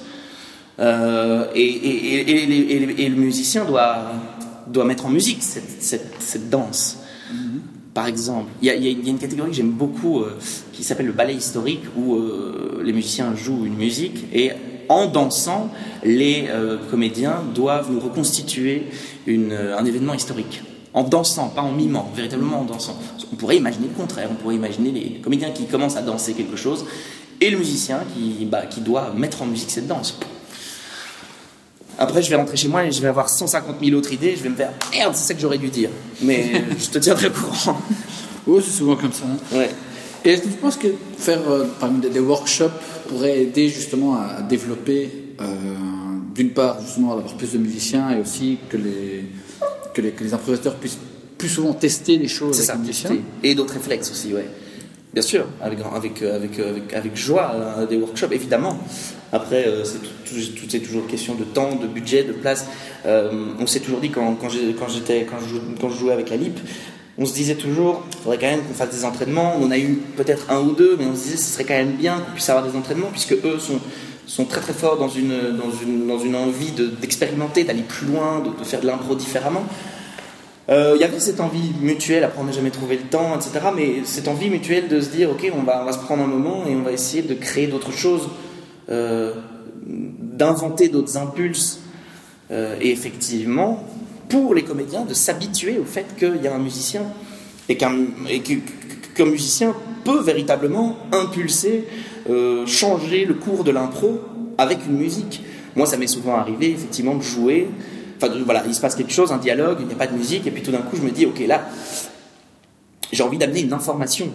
euh, 0.80 1.46
et, 1.54 3.04
et, 3.04 3.08
le 3.08 3.16
musicien 3.16 3.64
doit, 3.64 4.12
doit 4.66 4.84
mettre 4.84 5.06
en 5.06 5.10
musique 5.10 5.42
cette, 5.42 5.82
cette, 5.82 6.14
cette 6.18 6.48
danse. 6.50 6.98
Par 7.94 8.06
exemple, 8.06 8.50
il 8.62 8.68
y, 8.68 8.70
a- 8.70 8.74
y 8.74 8.88
y 8.90 9.10
une 9.10 9.18
catégorie 9.18 9.50
que 9.50 9.56
j'aime 9.56 9.72
beaucoup 9.72 10.20
euh, 10.20 10.38
qui 10.72 10.82
s'appelle 10.82 11.06
le 11.06 11.12
ballet 11.12 11.34
historique 11.34 11.82
où 11.94 12.14
euh, 12.14 12.80
les 12.82 12.92
musiciens 12.94 13.34
jouent 13.34 13.66
une 13.66 13.76
musique 13.76 14.24
et 14.32 14.50
en 14.88 15.06
dansant, 15.06 15.70
les 16.04 16.48
comédiens 16.90 17.36
doivent 17.54 17.90
nous 17.90 18.00
reconstituer 18.00 18.88
une, 19.26 19.52
un 19.52 19.84
événement 19.86 20.12
historique. 20.12 20.62
En 20.92 21.02
dansant, 21.04 21.48
pas 21.48 21.62
en 21.62 21.72
mimant, 21.72 22.10
véritablement 22.14 22.60
en 22.60 22.64
dansant. 22.64 22.98
On 23.32 23.36
pourrait 23.36 23.56
imaginer 23.56 23.86
le 23.86 23.94
contraire, 23.94 24.28
on 24.30 24.34
pourrait 24.34 24.56
imaginer 24.56 24.90
les 24.90 25.20
comédiens 25.22 25.50
qui 25.50 25.64
commencent 25.66 25.96
à 25.96 26.02
danser 26.02 26.34
quelque 26.34 26.56
chose 26.56 26.84
et 27.40 27.48
le 27.48 27.56
musicien 27.56 28.00
qui, 28.14 28.44
bah, 28.44 28.66
qui 28.66 28.80
doit 28.82 29.12
mettre 29.16 29.40
en 29.40 29.46
musique 29.46 29.70
cette 29.70 29.86
danse. 29.86 30.18
Après, 31.98 32.22
je 32.22 32.30
vais 32.30 32.36
rentrer 32.36 32.56
chez 32.56 32.68
moi 32.68 32.84
et 32.84 32.90
je 32.90 33.00
vais 33.00 33.08
avoir 33.08 33.28
150 33.28 33.76
000 33.82 33.96
autres 33.96 34.12
idées. 34.12 34.34
Je 34.36 34.42
vais 34.42 34.48
me 34.48 34.56
faire 34.56 34.72
merde, 34.92 35.14
c'est 35.14 35.24
ça 35.28 35.34
que 35.34 35.40
j'aurais 35.40 35.58
dû 35.58 35.68
dire. 35.68 35.90
Mais 36.22 36.64
je 36.78 36.88
te 36.90 36.98
tiendrai 36.98 37.28
au 37.28 37.30
courant. 37.30 37.80
Oui, 38.46 38.62
c'est 38.64 38.72
souvent 38.78 38.96
comme 38.96 39.12
ça. 39.12 39.24
hein. 39.24 39.56
Ouais. 39.56 39.70
Et 40.24 40.30
est-ce 40.30 40.42
que 40.42 40.48
tu 40.48 40.54
penses 40.54 40.76
que 40.76 40.88
faire 41.18 41.40
euh, 41.48 41.66
des, 42.12 42.20
workshops 42.20 42.70
pourrait 43.08 43.42
aider 43.42 43.68
justement 43.68 44.16
à, 44.16 44.40
développer, 44.42 45.10
euh, 45.40 45.44
d'une 46.34 46.50
part, 46.50 46.80
justement, 46.80 47.14
d'avoir 47.16 47.34
plus 47.34 47.52
de 47.52 47.58
musiciens 47.58 48.10
et 48.10 48.20
aussi 48.20 48.58
que 48.68 48.76
les, 48.76 49.24
que 49.94 50.00
les, 50.00 50.10
que 50.12 50.24
les 50.24 50.32
improvisateurs 50.34 50.76
puissent 50.76 50.98
plus 51.38 51.48
souvent 51.48 51.72
tester 51.74 52.16
les 52.18 52.28
choses 52.28 52.54
C'est 52.56 52.62
avec 52.62 52.66
ça, 52.68 52.74
les 52.74 52.78
musiciens? 52.86 53.10
tester. 53.10 53.24
Et 53.42 53.54
d'autres 53.54 53.74
réflexes 53.74 54.10
aussi, 54.12 54.32
ouais. 54.32 54.46
Bien 55.12 55.22
sûr, 55.22 55.46
avec, 55.60 55.78
avec, 55.94 56.22
euh, 56.22 56.36
avec, 56.36 56.58
euh, 56.58 56.70
avec, 56.70 56.94
avec 56.94 57.16
joie, 57.16 57.52
euh, 57.54 57.86
des 57.86 57.96
workshops, 57.98 58.32
évidemment. 58.32 58.78
Après, 59.32 59.66
euh, 59.66 59.82
c'est 59.84 60.80
toujours 60.80 61.06
question 61.06 61.34
de 61.34 61.44
temps, 61.44 61.74
de 61.74 61.86
budget, 61.86 62.22
de 62.22 62.32
place. 62.32 62.66
Euh, 63.06 63.30
on 63.58 63.66
s'est 63.66 63.80
toujours 63.80 64.00
dit, 64.00 64.10
quand, 64.10 64.36
j'étais, 64.50 65.24
quand, 65.24 65.88
je, 65.88 65.96
jouais 65.96 66.12
avec 66.12 66.28
la 66.28 66.36
LIP, 66.36 66.60
on 67.16 67.24
se 67.24 67.32
disait 67.32 67.54
toujours, 67.54 68.04
il 68.10 68.18
faudrait 68.18 68.38
quand 68.38 68.50
même 68.50 68.62
qu'on 68.62 68.74
fasse 68.74 68.90
des 68.90 69.06
entraînements. 69.06 69.54
On 69.58 69.66
en 69.66 69.70
a 69.70 69.78
eu 69.78 70.00
peut-être 70.16 70.50
un 70.50 70.60
ou 70.60 70.72
deux, 70.72 70.96
mais 70.98 71.06
on 71.06 71.16
se 71.16 71.24
disait, 71.24 71.36
ce 71.38 71.50
serait 71.52 71.64
quand 71.64 71.74
même 71.74 71.92
bien 71.92 72.18
qu'on 72.18 72.32
puisse 72.32 72.48
avoir 72.50 72.66
des 72.66 72.76
entraînements, 72.76 73.08
puisque 73.10 73.32
eux 73.32 73.58
sont, 73.58 74.44
très 74.44 74.60
très 74.60 74.74
forts 74.74 74.98
dans 74.98 75.08
une, 75.08 75.32
envie 76.36 76.72
de- 76.72 76.86
d'expérimenter, 76.86 77.64
d'aller 77.64 77.82
plus 77.82 78.06
loin, 78.06 78.40
de, 78.40 78.64
faire 78.64 78.80
de 78.80 78.86
l'impro 78.86 79.14
différemment. 79.14 79.64
Euh, 80.68 80.92
Il 80.94 81.00
y 81.00 81.04
avait 81.04 81.20
cette 81.20 81.40
envie 81.40 81.72
mutuelle, 81.80 82.24
après 82.24 82.40
on 82.40 82.44
n'a 82.44 82.52
jamais 82.52 82.70
trouvé 82.70 82.96
le 82.96 83.02
temps, 83.02 83.34
etc. 83.34 83.66
Mais 83.74 84.04
cette 84.04 84.28
envie 84.28 84.48
mutuelle 84.48 84.88
de 84.88 85.00
se 85.00 85.08
dire, 85.08 85.30
ok, 85.30 85.50
on 85.56 85.62
va, 85.62 85.90
se 85.90 85.98
prendre 85.98 86.22
un 86.22 86.26
moment 86.26 86.64
et 86.68 86.74
on 86.74 86.82
va 86.82 86.92
essayer 86.92 87.22
de 87.22 87.34
créer 87.34 87.66
d'autres 87.66 87.92
choses, 87.92 88.22
euh, 88.22 88.51
d'inventer 88.88 90.88
d'autres 90.88 91.16
impulses. 91.16 91.80
Euh, 92.50 92.76
et 92.80 92.90
effectivement, 92.90 93.84
pour 94.28 94.54
les 94.54 94.62
comédiens, 94.62 95.04
de 95.04 95.14
s'habituer 95.14 95.78
au 95.78 95.84
fait 95.84 96.06
qu'il 96.18 96.42
y 96.42 96.48
a 96.48 96.54
un 96.54 96.58
musicien 96.58 97.02
et 97.68 97.76
qu'un 97.76 97.94
musicien 99.24 99.74
peut 100.04 100.20
véritablement 100.20 100.96
impulser, 101.12 101.84
euh, 102.28 102.66
changer 102.66 103.24
le 103.24 103.34
cours 103.34 103.64
de 103.64 103.70
l'impro 103.70 104.20
avec 104.58 104.80
une 104.86 104.98
musique. 104.98 105.42
Moi, 105.76 105.86
ça 105.86 105.96
m'est 105.96 106.06
souvent 106.06 106.36
arrivé, 106.36 106.70
effectivement, 106.70 107.14
de 107.14 107.22
jouer. 107.22 107.68
Enfin, 108.16 108.32
voilà, 108.44 108.64
il 108.66 108.74
se 108.74 108.80
passe 108.80 108.94
quelque 108.94 109.12
chose, 109.12 109.32
un 109.32 109.38
dialogue, 109.38 109.78
il 109.80 109.86
n'y 109.86 109.92
a 109.92 109.96
pas 109.96 110.06
de 110.06 110.16
musique, 110.16 110.46
et 110.46 110.50
puis 110.50 110.62
tout 110.62 110.72
d'un 110.72 110.82
coup, 110.82 110.96
je 110.96 111.02
me 111.02 111.10
dis, 111.10 111.24
ok, 111.24 111.40
là, 111.46 111.68
j'ai 113.10 113.22
envie 113.22 113.38
d'amener 113.38 113.60
une 113.60 113.72
information 113.72 114.28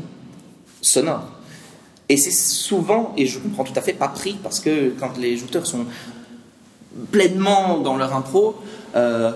sonore. 0.82 1.37
Et 2.10 2.16
c'est 2.18 2.32
souvent, 2.32 3.14
et 3.18 3.26
je 3.26 3.38
comprends 3.40 3.64
tout 3.66 3.74
à 3.76 3.82
fait, 3.82 3.94
pas 3.94 4.08
pris, 4.08 4.38
parce 4.42 4.60
que 4.60 4.94
quand 5.00 5.18
les 5.18 5.36
jouteurs 5.38 5.68
sont 5.68 5.86
pleinement 7.12 7.80
dans 7.80 7.98
leur 7.98 8.16
impro, 8.16 8.56
euh, 8.96 9.32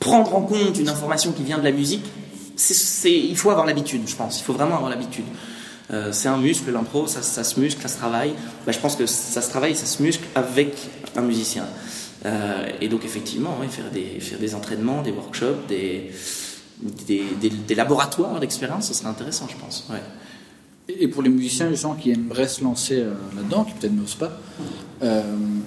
prendre 0.00 0.34
en 0.36 0.42
compte 0.42 0.78
une 0.78 0.88
information 0.88 1.32
qui 1.32 1.42
vient 1.42 1.58
de 1.58 1.64
la 1.64 1.72
musique, 1.72 2.04
c'est- 2.56 3.12
il 3.12 3.36
faut 3.36 3.50
avoir 3.50 3.66
l'habitude, 3.66 4.02
je 4.06 4.14
pense. 4.16 4.38
Il 4.40 4.44
faut 4.44 4.52
vraiment 4.52 4.76
avoir 4.76 4.90
l'habitude. 4.90 5.24
Euh, 5.92 6.12
c'est 6.12 6.28
un 6.28 6.38
muscle, 6.38 6.70
l'impro, 6.72 7.06
ça, 7.06 7.22
ça 7.22 7.44
se 7.44 7.60
muscle, 7.60 7.80
ça 7.82 7.88
se 7.88 7.96
travaille. 7.98 8.32
Bah, 8.64 8.72
je 8.72 8.78
pense 8.78 8.96
que 8.96 9.06
ça 9.06 9.42
se 9.42 9.50
travaille, 9.50 9.76
ça 9.76 9.86
se 9.86 10.02
muscle 10.02 10.24
avec 10.34 10.76
un 11.16 11.22
musicien. 11.22 11.64
Euh, 12.24 12.66
et 12.80 12.88
donc, 12.88 13.04
effectivement, 13.04 13.56
faire, 13.68 13.90
des, 13.92 14.18
faire 14.20 14.38
des 14.38 14.54
entraînements, 14.54 15.02
des 15.02 15.12
workshops, 15.12 15.66
des, 15.68 16.10
des, 17.06 17.24
des- 17.40 17.50
des 17.50 17.74
laboratoires 17.74 18.40
d'expérience, 18.40 18.88
ce 18.88 18.94
serait 18.94 19.08
intéressant, 19.08 19.46
je 19.50 19.56
pense. 19.56 19.86
Ouais. 19.90 20.00
Et 20.88 21.08
pour 21.08 21.22
les 21.22 21.28
musiciens, 21.30 21.68
les 21.68 21.76
gens 21.76 21.94
qui 21.94 22.10
aimeraient 22.12 22.46
se 22.46 22.62
lancer 22.62 23.00
euh, 23.00 23.12
là-dedans, 23.36 23.64
qui 23.64 23.72
peut-être 23.74 23.92
n'osent 23.92 24.14
pas, 24.14 24.38
euh, 25.02 25.22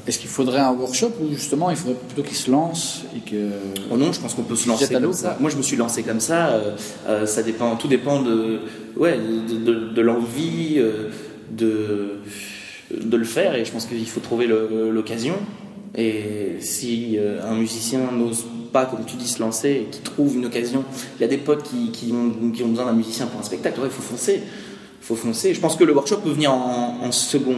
est-ce 0.08 0.18
qu'il 0.18 0.30
faudrait 0.30 0.62
un 0.62 0.72
workshop 0.72 1.12
ou 1.22 1.34
justement 1.34 1.70
il 1.70 1.76
faudrait 1.76 1.98
plutôt 2.08 2.24
qu'ils 2.24 2.38
se 2.38 2.50
lancent 2.50 3.02
et 3.16 3.20
que. 3.30 3.50
Oh 3.92 3.98
non, 3.98 4.14
je 4.14 4.20
pense 4.22 4.34
qu'on 4.34 4.44
peut 4.44 4.56
se 4.56 4.68
lancer 4.70 4.86
comme 5.02 5.14
ça. 5.14 5.38
Moi, 5.42 5.50
je 5.50 5.58
me 5.58 5.62
suis 5.62 5.76
lancé 5.76 6.04
comme 6.04 6.22
ça. 6.22 6.62
euh, 7.08 7.26
ça 7.26 7.44
dépend, 7.44 7.76
tout 7.76 7.90
dépend 7.90 8.22
de, 8.22 8.60
ouais, 8.96 9.18
de, 9.18 9.58
de- 9.58 9.90
de 9.90 10.02
l'envie 10.02 10.82
de, 11.52 12.20
de 12.92 13.18
le 13.18 13.26
faire. 13.26 13.56
Et 13.56 13.66
je 13.66 13.72
pense 13.72 13.86
qu'il 13.86 14.08
faut 14.08 14.22
trouver 14.22 14.48
l'occasion. 14.48 15.36
Et 15.96 16.56
si 16.62 17.18
un 17.44 17.56
musicien 17.56 18.12
n'ose 18.14 18.46
pas, 18.72 18.86
comme 18.86 19.04
tu 19.06 19.16
dis, 19.18 19.28
se 19.28 19.42
lancer 19.42 19.70
et 19.70 19.88
qui 19.92 20.00
trouve 20.02 20.38
une 20.38 20.46
occasion, 20.46 20.86
il 21.18 21.22
y 21.22 21.26
a 21.26 21.28
des 21.28 21.38
potes 21.38 21.64
qui, 21.64 21.92
qui 21.92 22.14
ont, 22.14 22.52
qui 22.52 22.64
ont 22.64 22.70
besoin 22.70 22.86
d'un 22.86 22.94
musicien 22.94 23.26
pour 23.28 23.40
un 23.42 23.44
spectacle. 23.44 23.80
Ouais, 23.82 23.88
il 23.88 23.92
faut 23.92 24.02
foncer. 24.02 24.42
Faut 25.10 25.16
foncer. 25.16 25.56
Je 25.56 25.60
pense 25.60 25.76
que 25.76 25.84
le 25.84 25.92
workshop 25.92 26.18
peut 26.18 26.30
venir 26.30 26.54
en, 26.54 27.12
second, 27.12 27.56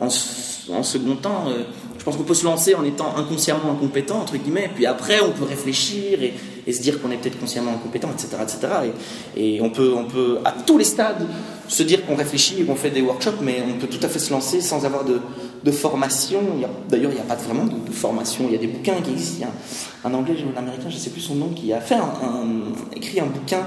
en, 0.00 0.08
second 0.08 1.16
temps. 1.16 1.44
Euh, 1.48 1.64
Je 1.98 2.02
pense 2.02 2.16
qu'on 2.16 2.22
peut 2.22 2.32
se 2.32 2.46
lancer 2.46 2.74
en 2.74 2.82
étant 2.82 3.14
inconsciemment 3.14 3.72
incompétent, 3.72 4.20
entre 4.20 4.38
guillemets, 4.38 4.70
puis 4.74 4.86
après 4.86 5.20
on 5.20 5.32
peut 5.32 5.44
réfléchir 5.44 6.20
et, 6.22 6.72
se 6.72 6.80
dire 6.80 7.02
qu'on 7.02 7.10
est 7.10 7.18
peut-être 7.18 7.38
consciemment 7.38 7.72
incompétent, 7.72 8.08
etc. 8.10 8.38
etc. 8.40 8.72
Et, 9.36 9.60
on, 9.60 9.68
peut, 9.68 9.92
on 9.94 10.06
peut, 10.06 10.38
à 10.46 10.52
tous 10.52 10.78
les 10.78 10.84
stades, 10.84 11.26
se 11.68 11.82
dire 11.82 12.06
qu'on 12.06 12.16
réfléchit 12.16 12.62
et 12.62 12.64
qu'on 12.64 12.74
fait 12.74 12.88
des 12.88 13.02
workshops, 13.02 13.42
mais 13.42 13.62
on 13.68 13.78
peut 13.78 13.88
tout 13.88 14.02
à 14.02 14.08
fait 14.08 14.18
se 14.18 14.32
lancer 14.32 14.62
sans 14.62 14.86
avoir 14.86 15.04
de, 15.04 15.70
formation. 15.72 16.40
D'ailleurs, 16.88 17.10
il 17.10 17.16
n'y 17.16 17.20
a 17.20 17.24
pas 17.24 17.36
vraiment 17.36 17.66
de, 17.66 17.92
formation. 17.92 18.46
Il 18.48 18.52
y 18.52 18.56
a 18.56 18.58
des 18.58 18.66
bouquins 18.66 18.98
qui 19.04 19.10
existent. 19.10 19.46
Un, 20.06 20.14
anglais, 20.14 20.36
un 20.56 20.58
américain, 20.58 20.88
je 20.88 20.94
ne 20.94 21.00
sais 21.00 21.10
plus 21.10 21.20
son 21.20 21.34
nom, 21.34 21.48
qui 21.48 21.70
a 21.74 21.82
fait 21.82 21.98
écrit 22.96 23.20
un 23.20 23.26
bouquin. 23.26 23.66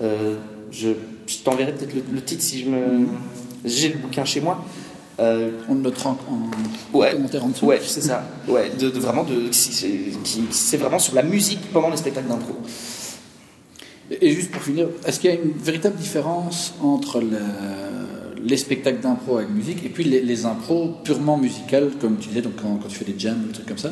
Euh, 0.00 0.36
je 0.70 0.88
je 1.30 1.38
t'enverrai 1.44 1.72
peut-être 1.74 1.94
le, 1.94 2.02
le 2.12 2.22
titre 2.22 2.42
si 2.42 2.60
je 2.64 2.68
me. 2.70 3.06
J'ai 3.64 3.90
le 3.90 3.98
bouquin 3.98 4.24
chez 4.24 4.40
moi. 4.40 4.64
Euh, 5.20 5.50
On 5.68 5.74
le 5.74 5.80
notera 5.82 6.10
en, 6.10 6.96
Ouais. 6.98 7.12
commentaire 7.12 7.44
en 7.44 7.48
dessous. 7.48 7.66
Ouais, 7.66 7.78
c'est 7.84 8.00
ça. 8.00 8.24
Ouais, 8.48 8.70
de, 8.78 8.88
de 8.88 8.98
vraiment 8.98 9.22
de, 9.22 9.50
c'est 9.52 10.76
vraiment 10.78 10.98
sur 10.98 11.14
la 11.14 11.22
musique 11.22 11.60
pendant 11.72 11.90
les 11.90 11.98
spectacles 11.98 12.28
d'impro. 12.28 12.54
Et 14.20 14.30
juste 14.32 14.50
pour 14.50 14.62
finir, 14.62 14.88
est-ce 15.06 15.20
qu'il 15.20 15.30
y 15.30 15.32
a 15.32 15.36
une 15.36 15.52
véritable 15.52 15.96
différence 15.96 16.74
entre 16.82 17.20
le- 17.20 18.42
les 18.42 18.56
spectacles 18.56 19.00
d'impro 19.00 19.36
avec 19.36 19.50
musique 19.50 19.84
et 19.84 19.88
puis 19.90 20.04
les, 20.04 20.20
les 20.22 20.46
impros 20.46 20.94
purement 21.04 21.36
musicales, 21.36 21.90
comme 22.00 22.16
tu 22.18 22.28
disais, 22.28 22.40
donc 22.42 22.54
quand, 22.60 22.76
quand 22.82 22.88
tu 22.88 22.96
fais 22.96 23.04
des 23.04 23.18
jams, 23.18 23.44
des 23.46 23.52
trucs 23.52 23.66
comme 23.66 23.78
ça? 23.78 23.90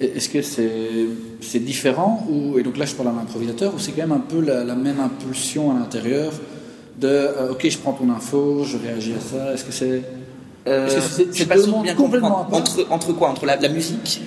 Est-ce 0.00 0.28
que 0.28 0.40
c'est 0.42 1.58
différent 1.58 2.26
ou, 2.30 2.58
Et 2.58 2.62
donc 2.62 2.76
là, 2.78 2.86
je 2.86 2.94
parle 2.94 3.08
à 3.08 3.12
l'improvisateur, 3.12 3.74
ou 3.74 3.78
c'est 3.78 3.90
quand 3.92 4.02
même 4.02 4.12
un 4.12 4.20
peu 4.20 4.40
la, 4.40 4.62
la 4.64 4.74
même 4.76 5.00
impulsion 5.00 5.70
à 5.70 5.78
l'intérieur 5.78 6.32
de 7.02 7.08
euh, 7.08 7.50
ok, 7.52 7.68
je 7.68 7.78
prends 7.78 7.92
ton 7.92 8.08
info, 8.10 8.64
je 8.64 8.76
réagis 8.78 9.12
à 9.14 9.20
ça 9.20 9.52
Est-ce 9.54 9.64
que 9.64 9.72
c'est. 9.72 10.02
Euh, 10.68 10.88
suis 11.32 11.44
pas 11.44 11.58
sûr 11.58 11.82
bien 11.82 11.94
complètement 11.94 12.46
Entre, 12.52 12.86
entre 12.90 13.12
quoi? 13.12 13.28
Entre 13.30 13.44
la, 13.46 13.56
la 13.56 13.68
musique? 13.68 14.22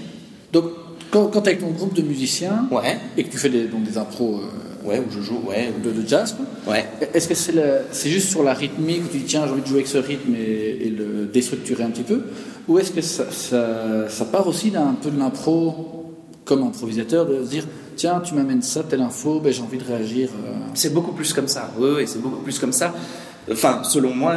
Donc, 0.51 0.65
quand, 1.11 1.27
quand 1.27 1.41
tu 1.41 1.49
avec 1.49 1.61
ton 1.61 1.69
groupe 1.71 1.93
de 1.93 2.01
musiciens 2.01 2.67
Ouais. 2.71 2.97
et 3.17 3.23
que 3.23 3.31
tu 3.31 3.37
fais 3.37 3.49
des, 3.49 3.63
donc 3.65 3.83
des 3.83 3.97
impros 3.97 4.35
euh, 4.41 4.87
Ouais, 4.87 4.99
où 4.99 5.09
je 5.11 5.19
joue, 5.21 5.39
ouais. 5.47 5.73
de, 5.83 5.89
de 5.91 6.07
jazz, 6.07 6.35
Ouais. 6.67 6.85
Est-ce 7.13 7.27
que 7.27 7.33
c'est 7.33 8.09
juste 8.09 8.29
sur 8.29 8.43
la 8.43 8.53
rythmique 8.53 9.01
où 9.05 9.07
tu 9.07 9.17
dis 9.19 9.23
tiens 9.23 9.45
j'ai 9.45 9.51
envie 9.53 9.61
de 9.61 9.67
jouer 9.67 9.77
avec 9.77 9.87
ce 9.87 9.97
rythme 9.97 10.35
et, 10.35 10.85
et 10.85 10.89
le 10.89 11.25
déstructurer 11.25 11.83
un 11.83 11.89
petit 11.89 12.03
peu? 12.03 12.21
Ou 12.67 12.77
est-ce 12.79 12.91
que 12.91 13.01
ça, 13.01 13.25
ça- 13.31 14.09
ça 14.09 14.25
part 14.25 14.47
aussi 14.47 14.69
d'un 14.71 14.95
peu 15.01 15.09
de 15.09 15.17
l'impro 15.17 16.13
comme 16.43 16.61
improvisateur 16.63 17.25
de 17.25 17.43
se 17.43 17.49
dire 17.49 17.65
tiens 17.95 18.19
tu 18.19 18.33
m'amènes 18.33 18.61
ça, 18.61 18.83
telle 18.83 19.01
info, 19.01 19.39
ben, 19.39 19.51
j'ai 19.51 19.61
envie 19.61 19.77
de 19.77 19.83
réagir 19.83 20.29
euh. 20.29 20.53
C'est 20.73 20.93
beaucoup 20.93 21.11
plus 21.11 21.33
comme 21.33 21.47
ça. 21.47 21.71
Oui, 21.77 21.89
oui, 21.97 22.03
c'est 22.07 22.21
beaucoup 22.21 22.41
plus 22.41 22.59
comme 22.59 22.73
ça. 22.73 22.93
Enfin, 23.51 23.83
selon 23.83 24.13
moi, 24.13 24.35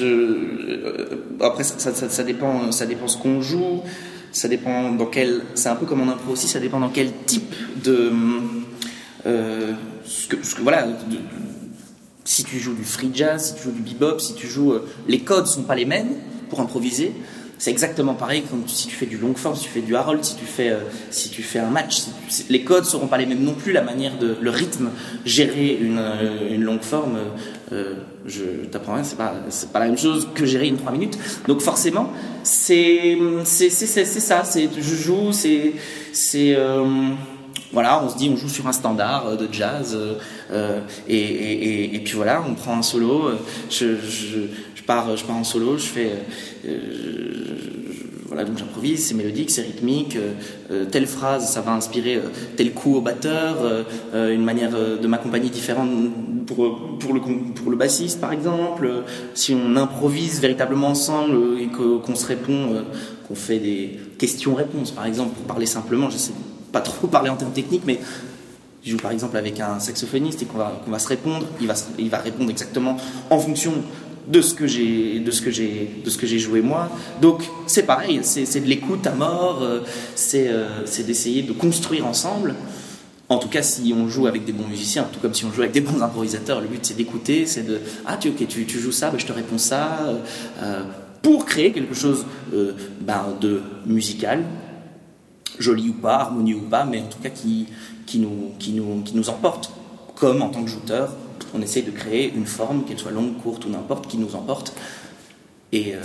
euh, 0.00 1.16
après 1.40 1.62
ça, 1.62 2.22
dépend, 2.24 2.72
ça 2.72 2.86
dépend 2.86 3.06
ce 3.06 3.16
qu'on 3.16 3.40
joue, 3.40 3.82
ça 4.32 4.48
dépend 4.48 4.92
dans 4.92 5.06
quel. 5.06 5.42
C'est 5.54 5.68
un 5.68 5.76
peu 5.76 5.86
comme 5.86 6.00
en 6.00 6.10
impro 6.10 6.32
aussi, 6.32 6.48
ça 6.48 6.58
dépend 6.58 6.80
dans 6.80 6.88
quel 6.88 7.12
type 7.26 7.54
de. 7.84 8.10
euh, 9.26 9.72
ce 10.04 10.26
que, 10.26 10.36
voilà. 10.62 10.88
si 12.24 12.42
tu 12.42 12.58
joues 12.58 12.74
du 12.74 12.84
free 12.84 13.10
jazz, 13.14 13.48
si 13.48 13.54
tu 13.54 13.62
joues 13.62 13.72
du 13.72 13.82
bebop, 13.82 14.18
si 14.18 14.34
tu 14.34 14.48
joues, 14.48 14.74
les 15.06 15.20
codes 15.20 15.46
sont 15.46 15.62
pas 15.62 15.76
les 15.76 15.84
mêmes 15.84 16.14
pour 16.48 16.60
improviser. 16.60 17.12
C'est 17.62 17.70
exactement 17.70 18.14
pareil 18.14 18.42
comme 18.48 18.62
si 18.66 18.88
tu 18.88 18.96
fais 18.96 19.04
du 19.04 19.18
long 19.18 19.34
form, 19.34 19.54
si 19.54 19.64
tu 19.64 19.68
fais 19.68 19.82
du 19.82 19.94
Harold, 19.94 20.24
si 20.24 20.34
tu 20.34 20.46
fais, 20.46 20.70
euh, 20.70 20.78
si 21.10 21.28
tu 21.28 21.42
fais 21.42 21.58
un 21.58 21.68
match. 21.68 21.98
si 22.28 22.44
tu- 22.46 22.50
les 22.52 22.62
codes 22.64 22.86
seront 22.86 23.06
pas 23.06 23.18
les 23.18 23.26
mêmes 23.26 23.44
non 23.44 23.52
plus. 23.52 23.72
La 23.72 23.82
manière 23.82 24.16
de, 24.16 24.34
le 24.40 24.48
rythme, 24.50 24.88
gérer 25.26 25.76
une, 25.78 25.98
euh, 25.98 26.54
une 26.54 26.62
longue 26.64 26.80
forme, 26.80 27.18
euh, 27.72 27.94
je 28.26 28.44
t'apprends 28.72 28.94
rien, 28.94 29.04
c'est 29.04 29.18
pas, 29.18 29.34
pas 29.74 29.78
la 29.78 29.86
même 29.86 29.98
chose 29.98 30.26
que 30.34 30.46
gérer 30.46 30.68
une 30.68 30.78
3 30.78 30.90
minutes. 30.92 31.18
Donc 31.48 31.60
forcément, 31.60 32.10
c'est, 32.44 33.18
ça. 34.20 34.42
Je 34.78 34.94
joue, 34.94 35.32
c'est, 35.32 35.74
c'est, 36.14 36.56
voilà, 37.72 38.02
on 38.02 38.08
se 38.08 38.16
dit, 38.16 38.30
on 38.32 38.36
joue 38.36 38.48
sur 38.48 38.66
un 38.68 38.72
standard 38.72 39.36
de 39.36 39.46
jazz, 39.52 39.96
et, 41.08 41.94
et- 41.94 41.98
puis 42.00 42.14
voilà, 42.14 42.42
on 42.48 42.54
prend 42.54 42.78
un 42.78 42.82
solo. 42.82 43.30
Pars, 44.90 45.16
je 45.16 45.24
pars 45.24 45.36
en 45.36 45.44
solo, 45.44 45.78
je 45.78 45.88
fais, 45.96 46.10
euh, 46.66 46.78
je- 47.94 48.26
voilà, 48.28 48.44
donc 48.44 48.58
j'improvise, 48.58 49.04
c'est 49.06 49.14
mélodique, 49.14 49.50
c'est 49.50 49.62
rythmique. 49.62 50.14
euh, 50.16 50.32
euh, 50.70 50.84
telle 50.84 51.06
phrase, 51.06 51.50
ça 51.54 51.60
va 51.60 51.72
inspirer 51.72 52.16
euh, 52.16 52.28
tel 52.56 52.72
coup 52.72 52.94
au 52.96 53.00
batteur, 53.00 53.56
euh, 53.62 53.82
euh, 54.14 54.34
une 54.34 54.44
manière 54.44 54.70
euh, 54.74 54.98
de 54.98 55.06
m'accompagner 55.08 55.48
différente 55.50 55.90
pour, 56.46 56.96
pour, 57.00 57.12
le, 57.14 57.20
pour 57.56 57.70
le 57.70 57.76
bassiste, 57.76 58.20
par 58.20 58.32
exemple. 58.32 58.84
Euh, 58.86 59.00
Si 59.34 59.50
on 59.54 59.74
improvise 59.76 60.40
véritablement 60.40 60.88
ensemble 60.88 61.34
euh, 61.36 61.62
et 61.62 61.68
qu'on 62.06 62.14
se 62.22 62.26
répond, 62.26 62.60
euh, 62.74 62.82
qu'on 63.26 63.34
fait 63.34 63.58
des 63.58 63.98
questions-réponses, 64.18 64.90
par 64.92 65.06
exemple, 65.06 65.32
pour 65.36 65.44
parler 65.52 65.66
simplement, 65.66 66.08
je 66.10 66.18
sais 66.18 66.32
pas 66.72 66.80
trop 66.80 67.06
parler 67.08 67.30
en 67.30 67.36
termes 67.36 67.52
techniques, 67.52 67.82
mais 67.86 67.98
je 68.84 68.92
joue 68.92 68.96
par 69.06 69.10
exemple 69.12 69.36
avec 69.36 69.58
un 69.60 69.78
saxophoniste 69.80 70.40
et 70.42 70.46
qu'on 70.46 70.58
va, 70.58 70.80
qu'on 70.84 70.90
va 70.92 70.98
se 71.00 71.08
répondre, 71.08 71.46
il 71.60 71.66
va, 71.66 71.74
il 71.98 72.08
va 72.10 72.18
répondre 72.18 72.48
exactement 72.50 72.96
en 73.28 73.38
fonction 73.38 73.72
de 74.30 74.40
ce 74.40 74.54
que 74.54 74.66
j'ai 74.66 75.20
de 75.20 75.30
ce 75.30 75.42
que 75.42 75.50
j'ai 75.50 75.90
de 76.04 76.10
ce 76.10 76.18
que 76.18 76.26
j'ai 76.26 76.38
joué 76.38 76.60
moi. 76.60 76.88
Donc 77.20 77.42
c'est 77.66 77.84
pareil, 77.84 78.20
c'est 78.22 78.60
de 78.60 78.66
l'écoute 78.66 79.06
à 79.06 79.12
mort, 79.12 79.60
euh, 79.62 79.80
c'est 80.14 80.48
euh, 80.48 80.86
c'est 80.86 81.04
d'essayer 81.04 81.42
de 81.42 81.52
construire 81.52 82.06
ensemble. 82.06 82.54
En 83.28 83.38
tout 83.38 83.48
cas, 83.48 83.62
si 83.62 83.94
on 83.96 84.08
joue 84.08 84.26
avec 84.26 84.44
des 84.44 84.52
bons 84.52 84.66
musiciens, 84.66 85.04
tout 85.04 85.20
comme 85.20 85.34
si 85.34 85.44
on 85.44 85.52
joue 85.52 85.60
avec 85.60 85.72
des 85.72 85.80
bons 85.80 86.02
improvisateurs, 86.02 86.60
le 86.60 86.66
but 86.66 86.80
c'est 86.84 86.96
d'écouter, 86.96 87.46
c'est 87.46 87.62
de 87.62 87.80
ah 88.04 88.16
tu 88.16 88.28
ok 88.28 88.46
tu, 88.48 88.66
tu 88.66 88.78
joues 88.80 88.92
ça, 88.92 89.10
ben, 89.10 89.18
je 89.18 89.26
te 89.26 89.32
réponds 89.32 89.58
ça, 89.58 90.00
euh, 90.62 90.82
pour 91.22 91.44
créer 91.44 91.72
quelque 91.72 91.94
chose 91.94 92.24
euh, 92.54 92.72
ben, 93.00 93.36
de 93.40 93.60
musical, 93.86 94.44
joli 95.58 95.90
ou 95.90 95.92
pas, 95.92 96.16
harmonieux 96.16 96.56
ou 96.56 96.68
pas, 96.68 96.84
mais 96.84 97.00
en 97.00 97.06
tout 97.06 97.18
cas 97.22 97.28
qui, 97.28 97.66
qui, 98.06 98.18
nous, 98.18 98.52
qui, 98.58 98.72
nous, 98.72 99.02
qui 99.02 99.14
nous 99.16 99.28
emporte. 99.28 99.72
Comme 100.16 100.42
en 100.42 100.50
tant 100.50 100.62
que 100.62 100.68
jouteur, 100.68 101.14
on 101.54 101.62
essaye 101.62 101.82
de 101.82 101.90
créer 101.90 102.32
une 102.32 102.46
forme, 102.46 102.84
qu'elle 102.84 102.98
soit 102.98 103.10
longue, 103.10 103.36
courte 103.42 103.64
ou 103.64 103.68
n'importe, 103.68 104.06
qui 104.06 104.18
nous 104.18 104.34
emporte 104.34 104.74
et 105.72 105.94
euh, 105.94 106.00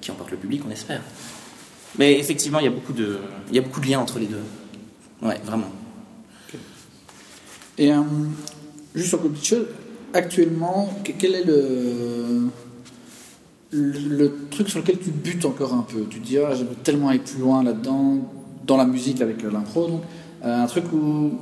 qui 0.00 0.10
emporte 0.10 0.30
le 0.30 0.36
public, 0.36 0.62
on 0.66 0.70
espère. 0.70 1.02
Mais 1.98 2.18
effectivement, 2.18 2.58
il 2.60 2.64
y 2.64 2.68
a 2.68 2.70
beaucoup 2.70 2.92
de, 2.92 3.18
liens 3.86 4.00
entre 4.00 4.18
les 4.18 4.26
deux. 4.26 4.42
Ouais, 5.22 5.40
vraiment. 5.44 5.70
Et 7.76 7.92
euh, 7.92 8.02
juste 8.94 9.12
une 9.12 9.30
petite 9.30 9.44
chose, 9.44 9.66
actuellement, 10.12 10.92
que- 11.04 11.12
quel 11.12 11.34
est 11.34 11.44
le, 11.44 12.50
truc 14.50 14.68
sur 14.68 14.80
lequel 14.80 14.98
tu 14.98 15.10
butes 15.10 15.44
encore 15.44 15.74
un 15.74 15.82
peu? 15.82 16.06
Tu 16.08 16.20
te 16.20 16.26
dis, 16.26 16.38
ah, 16.38 16.54
j'aimerais 16.54 16.76
tellement 16.82 17.08
aller 17.08 17.18
plus 17.20 17.38
loin 17.38 17.62
là-dedans, 17.62 18.18
dans 18.66 18.76
la 18.76 18.84
musique 18.84 19.20
avec 19.20 19.42
l'impro, 19.42 19.88
donc 19.88 20.02
euh, 20.44 20.62
un 20.62 20.66
truc 20.66 20.84
où. 20.92 21.32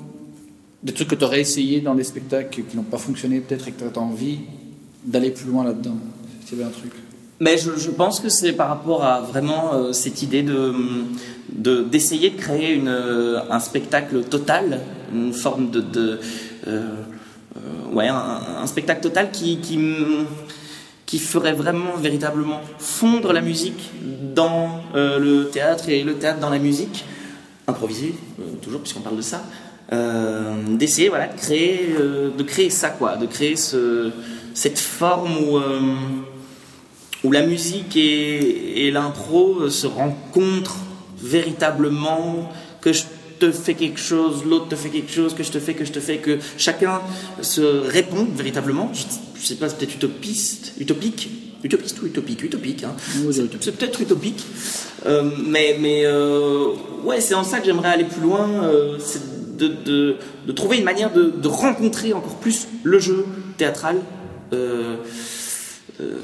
Des 0.87 0.93
trucs 0.93 1.09
que 1.09 1.17
tu 1.17 1.25
aurais 1.25 1.41
essayé 1.41 1.81
dans 1.81 1.97
des 1.97 2.05
spectacles 2.05 2.63
qui 2.63 2.77
n'ont 2.77 2.85
pas 2.85 2.97
fonctionné, 2.97 3.41
peut-être, 3.41 3.67
et 3.67 3.73
que 3.73 3.83
tu 3.85 3.99
as 3.99 4.01
envie 4.01 4.39
d'aller 5.05 5.33
plus 5.33 5.51
loin 5.51 5.65
là-dedans. 5.65 5.97
Un 6.53 6.69
truc. 6.69 6.93
Mais 7.41 7.59
je, 7.59 7.73
je 7.77 7.91
pense 7.91 8.21
que 8.21 8.29
c'est 8.29 8.53
par 8.53 8.69
rapport 8.69 9.03
à 9.03 9.21
vraiment 9.21 9.75
euh, 9.75 9.93
cette 9.93 10.23
idée 10.23 10.45
de 10.45 10.73
de- 11.53 11.83
d'essayer 11.83 12.31
de, 12.31 12.37
créer 12.37 12.81
euh, 12.87 13.41
un 13.51 13.59
spectacle 13.59 14.23
total, 14.23 14.81
une 15.13 15.33
forme 15.33 15.71
de, 15.71 15.81
de 15.81 16.21
euh, 16.69 16.89
ouais, 17.93 18.07
un, 18.07 18.65
spectacle 18.69 19.01
total 19.03 19.33
qui 19.33 19.59
qui, 19.59 19.77
qui 21.05 21.19
ferait 21.19 21.53
vraiment 21.53 21.97
véritablement 21.97 22.61
fondre 22.79 23.33
la 23.33 23.41
musique 23.41 23.91
dans 24.37 24.83
le 24.95 25.49
théâtre 25.51 25.89
et 25.89 26.05
le 26.05 26.15
théâtre 26.15 26.39
dans 26.39 26.51
la 26.51 26.61
musique, 26.61 27.05
improvisé 27.67 28.15
toujours 28.63 28.83
puisqu'on 28.83 29.01
parle 29.01 29.17
de 29.17 29.23
ça. 29.23 29.43
Euh, 29.93 30.77
d'essayer 30.77 31.09
voilà 31.09 31.29
de 31.29 31.39
créer 31.39 31.95
euh, 31.97 32.31
de 32.37 32.43
créer 32.43 32.71
ça 32.71 32.91
quoi 32.91 33.15
de 33.17 33.27
créer 33.27 33.55
ce, 33.55 34.11
cette 34.53 34.81
forme 34.81 35.37
où 35.45 35.59
euh, 35.59 35.81
où 37.23 37.31
la 37.31 37.47
musique 37.47 37.97
et, 37.97 38.87
et 38.87 38.91
l'impro 38.91 39.71
se 39.71 39.87
rencontrent 39.87 40.79
véritablement, 41.21 42.51
que 42.81 42.93
je 42.93 43.03
te 43.39 43.51
fais 43.51 43.75
quelque 43.75 44.01
chose, 44.01 44.45
l'autre 44.45 44.69
te 44.69 44.77
fait 44.77 44.89
quelque 44.89 45.13
chose, 45.13 45.35
que 45.35 45.43
je 45.43 45.51
te 45.51 45.59
fais, 45.59 45.75
que 45.75 45.85
je 45.85 45.93
te 45.93 46.01
fais, 46.01 46.19
que 46.19 46.39
chacun 46.57 47.01
se 47.43 47.61
répond 47.61 48.27
véritablement. 48.35 48.91
Je, 48.95 49.47
sais 49.47 49.57
pas, 49.57 49.69
c'est 49.69 49.79
peut-être 49.79 49.95
utopiste, 49.95 50.73
utopique, 50.79 51.29
utopiste 51.63 52.01
ou 52.03 52.07
utopique, 52.07 52.43
utopique. 52.43 52.85
Hein. 52.85 52.95
Oui, 53.25 53.35
C'est 53.61 53.77
peut-être 53.77 54.01
utopique, 54.01 54.45
Euh, 55.05 55.23
mais 55.47 55.77
mais 55.79 56.03
euh, 56.05 56.73
ouais, 57.05 57.21
c'est 57.21 57.35
en 57.35 57.45
ça 57.45 57.61
que 57.61 57.67
j'aimerais 57.67 57.91
aller 57.91 58.05
plus 58.05 58.23
loin, 58.23 58.49
euh, 58.65 58.97
c'est 58.99 59.36
de, 59.57 59.69
de, 59.69 60.17
de 60.47 60.53
trouver 60.53 60.79
une 60.79 60.85
manière 60.85 61.13
de, 61.13 61.31
de 61.31 61.49
rencontrer 61.49 62.13
encore 62.13 62.37
plus 62.37 62.69
le 62.85 62.99
jeu 62.99 63.27
théâtral. 63.57 63.97
euh, 64.53 64.97
euh, 66.01 66.19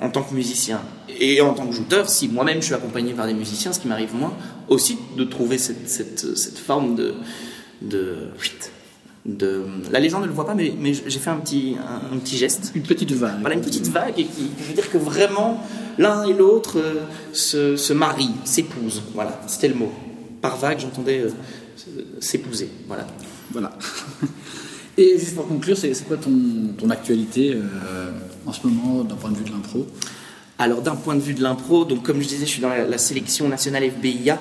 en 0.00 0.10
tant 0.10 0.22
que 0.22 0.34
musicien 0.34 0.82
et 1.18 1.40
en 1.40 1.54
tant 1.54 1.66
que 1.66 1.72
joueur, 1.72 2.08
si 2.10 2.28
moi-même 2.28 2.60
je 2.60 2.66
suis 2.66 2.74
accompagné 2.74 3.14
par 3.14 3.26
des 3.26 3.34
musiciens, 3.34 3.72
ce 3.72 3.80
qui 3.80 3.88
m'arrive 3.88 4.14
moins, 4.14 4.34
aussi 4.68 4.98
de 5.16 5.24
trouver 5.24 5.58
cette, 5.58 5.88
cette, 5.88 6.36
cette 6.36 6.58
forme 6.58 6.94
de, 6.94 7.14
de, 7.80 8.28
de... 9.24 9.64
La 9.90 10.00
légende 10.00 10.22
ne 10.22 10.26
le 10.26 10.32
voit 10.32 10.44
pas, 10.46 10.54
mais, 10.54 10.74
mais 10.78 10.92
j'ai 10.92 11.18
fait 11.18 11.30
un 11.30 11.36
petit, 11.36 11.76
un, 11.78 12.14
un 12.14 12.18
petit 12.18 12.36
geste. 12.36 12.72
Une 12.74 12.82
petite 12.82 13.12
vague. 13.12 13.40
Voilà, 13.40 13.54
une 13.54 13.62
petite 13.62 13.88
vague 13.88 14.18
et 14.18 14.24
qui 14.24 14.50
veut 14.58 14.74
dire 14.74 14.90
que 14.90 14.98
vraiment 14.98 15.62
l'un 15.96 16.24
et 16.24 16.32
l'autre 16.32 16.78
euh, 16.78 17.04
se, 17.32 17.76
se 17.76 17.92
marient, 17.92 18.34
s'épousent. 18.44 19.02
Voilà, 19.14 19.40
c'était 19.46 19.68
le 19.68 19.74
mot. 19.74 19.92
Par 20.42 20.58
vague, 20.58 20.80
j'entendais 20.80 21.24
s'épouser. 22.20 22.68
Voilà. 22.86 23.06
Voilà. 23.52 23.72
Et 24.96 25.18
juste 25.18 25.34
pour 25.34 25.48
conclure, 25.48 25.76
c'est 25.76 25.92
quoi 26.06 26.16
ton, 26.16 26.30
ton 26.78 26.88
actualité 26.90 27.54
euh, 27.54 28.10
en 28.46 28.52
ce 28.52 28.66
moment 28.66 29.02
d'un 29.02 29.16
point 29.16 29.30
de 29.30 29.36
vue 29.36 29.44
de 29.44 29.50
l'impro? 29.50 29.86
Alors 30.56 30.82
d'un 30.82 30.94
point 30.94 31.16
de 31.16 31.20
vue 31.20 31.34
de 31.34 31.42
l'impro, 31.42 31.84
donc 31.84 32.04
comme 32.04 32.22
je 32.22 32.28
disais, 32.28 32.46
je 32.46 32.50
suis 32.50 32.62
dans 32.62 32.68
la, 32.68 32.84
la 32.84 32.98
sélection 32.98 33.48
nationale 33.48 33.90
FBIA, 33.90 34.40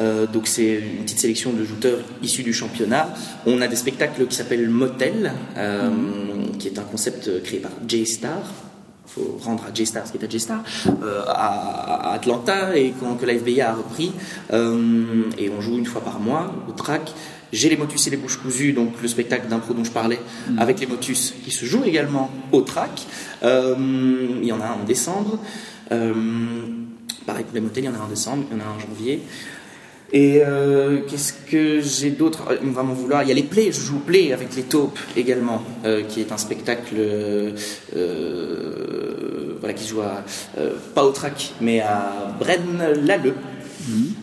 euh, 0.00 0.26
donc 0.26 0.46
c'est 0.46 0.76
une 0.78 1.04
petite 1.04 1.18
sélection 1.18 1.52
de 1.52 1.64
joueurs 1.64 1.98
issus 2.22 2.42
du 2.42 2.54
championnat. 2.54 3.12
On 3.44 3.60
a 3.60 3.68
des 3.68 3.76
spectacles 3.76 4.26
qui 4.26 4.36
s'appellent 4.36 4.70
Motel, 4.70 5.34
euh, 5.58 5.90
qui 6.58 6.68
est 6.68 6.78
un 6.78 6.84
concept 6.84 7.42
créé 7.42 7.58
par 7.58 7.72
J-Star. 7.86 8.40
Faut 9.14 9.38
rendre 9.42 9.64
à 9.64 9.74
J-Star 9.74 10.06
ce 10.06 10.12
qui 10.12 10.18
est 10.18 10.24
à 10.24 10.28
J-Star, 10.28 10.62
euh, 11.02 11.22
à, 11.26 12.10
à 12.10 12.14
Atlanta, 12.14 12.76
et 12.76 12.92
quand, 12.98 13.14
que 13.16 13.26
la 13.26 13.34
FBIA 13.38 13.70
a 13.70 13.74
repris. 13.74 14.12
Euh, 14.52 15.24
et 15.38 15.50
on 15.50 15.60
joue 15.60 15.78
une 15.78 15.86
fois 15.86 16.02
par 16.02 16.20
mois 16.20 16.52
au 16.68 16.72
track. 16.72 17.12
J'ai 17.52 17.68
les 17.68 17.76
motus 17.76 18.06
et 18.06 18.10
les 18.10 18.16
bouches 18.16 18.38
cousues, 18.38 18.72
donc 18.72 19.02
le 19.02 19.08
spectacle 19.08 19.48
d'impro 19.48 19.74
dont 19.74 19.82
je 19.82 19.90
parlais, 19.90 20.20
avec 20.56 20.78
les 20.78 20.86
motus 20.86 21.34
qui 21.44 21.50
se 21.50 21.64
joue 21.64 21.82
également 21.84 22.30
au 22.52 22.60
track. 22.60 23.06
Euh, 23.42 23.74
il 24.40 24.46
y 24.46 24.52
en 24.52 24.60
a 24.60 24.66
un 24.66 24.82
en 24.82 24.84
décembre. 24.84 25.38
Pareil 27.26 27.44
pour 27.44 27.54
les 27.54 27.60
motels, 27.60 27.84
il 27.84 27.86
y 27.86 27.90
en 27.90 27.94
a 27.94 27.98
un 27.98 28.06
en 28.06 28.08
décembre, 28.08 28.44
il 28.50 28.56
y 28.56 28.60
en 28.60 28.64
a 28.64 28.68
un 28.68 28.76
en 28.76 28.78
janvier. 28.78 29.20
Et 30.12 30.42
euh, 30.44 30.98
qu'est-ce 31.08 31.32
que 31.32 31.80
j'ai 31.80 32.10
d'autre? 32.10 32.44
Euh, 32.50 32.56
va 32.62 32.82
vouloir. 32.82 33.22
Il 33.22 33.28
y 33.28 33.32
a 33.32 33.34
les 33.34 33.44
plays, 33.44 33.70
je 33.70 33.80
joue 33.80 34.00
play 34.00 34.32
avec 34.32 34.56
les 34.56 34.64
taupes 34.64 34.98
également, 35.16 35.62
euh, 35.84 36.02
qui 36.02 36.20
est 36.20 36.32
un 36.32 36.36
spectacle 36.36 36.96
euh, 36.98 37.52
euh, 37.96 39.56
voilà, 39.60 39.74
qui 39.74 39.86
joue 39.86 40.00
à, 40.00 40.24
euh, 40.58 40.72
pas 40.94 41.04
au 41.04 41.10
track, 41.12 41.52
mais 41.60 41.80
à 41.80 42.34
Braine-l'Alleud. 42.40 43.34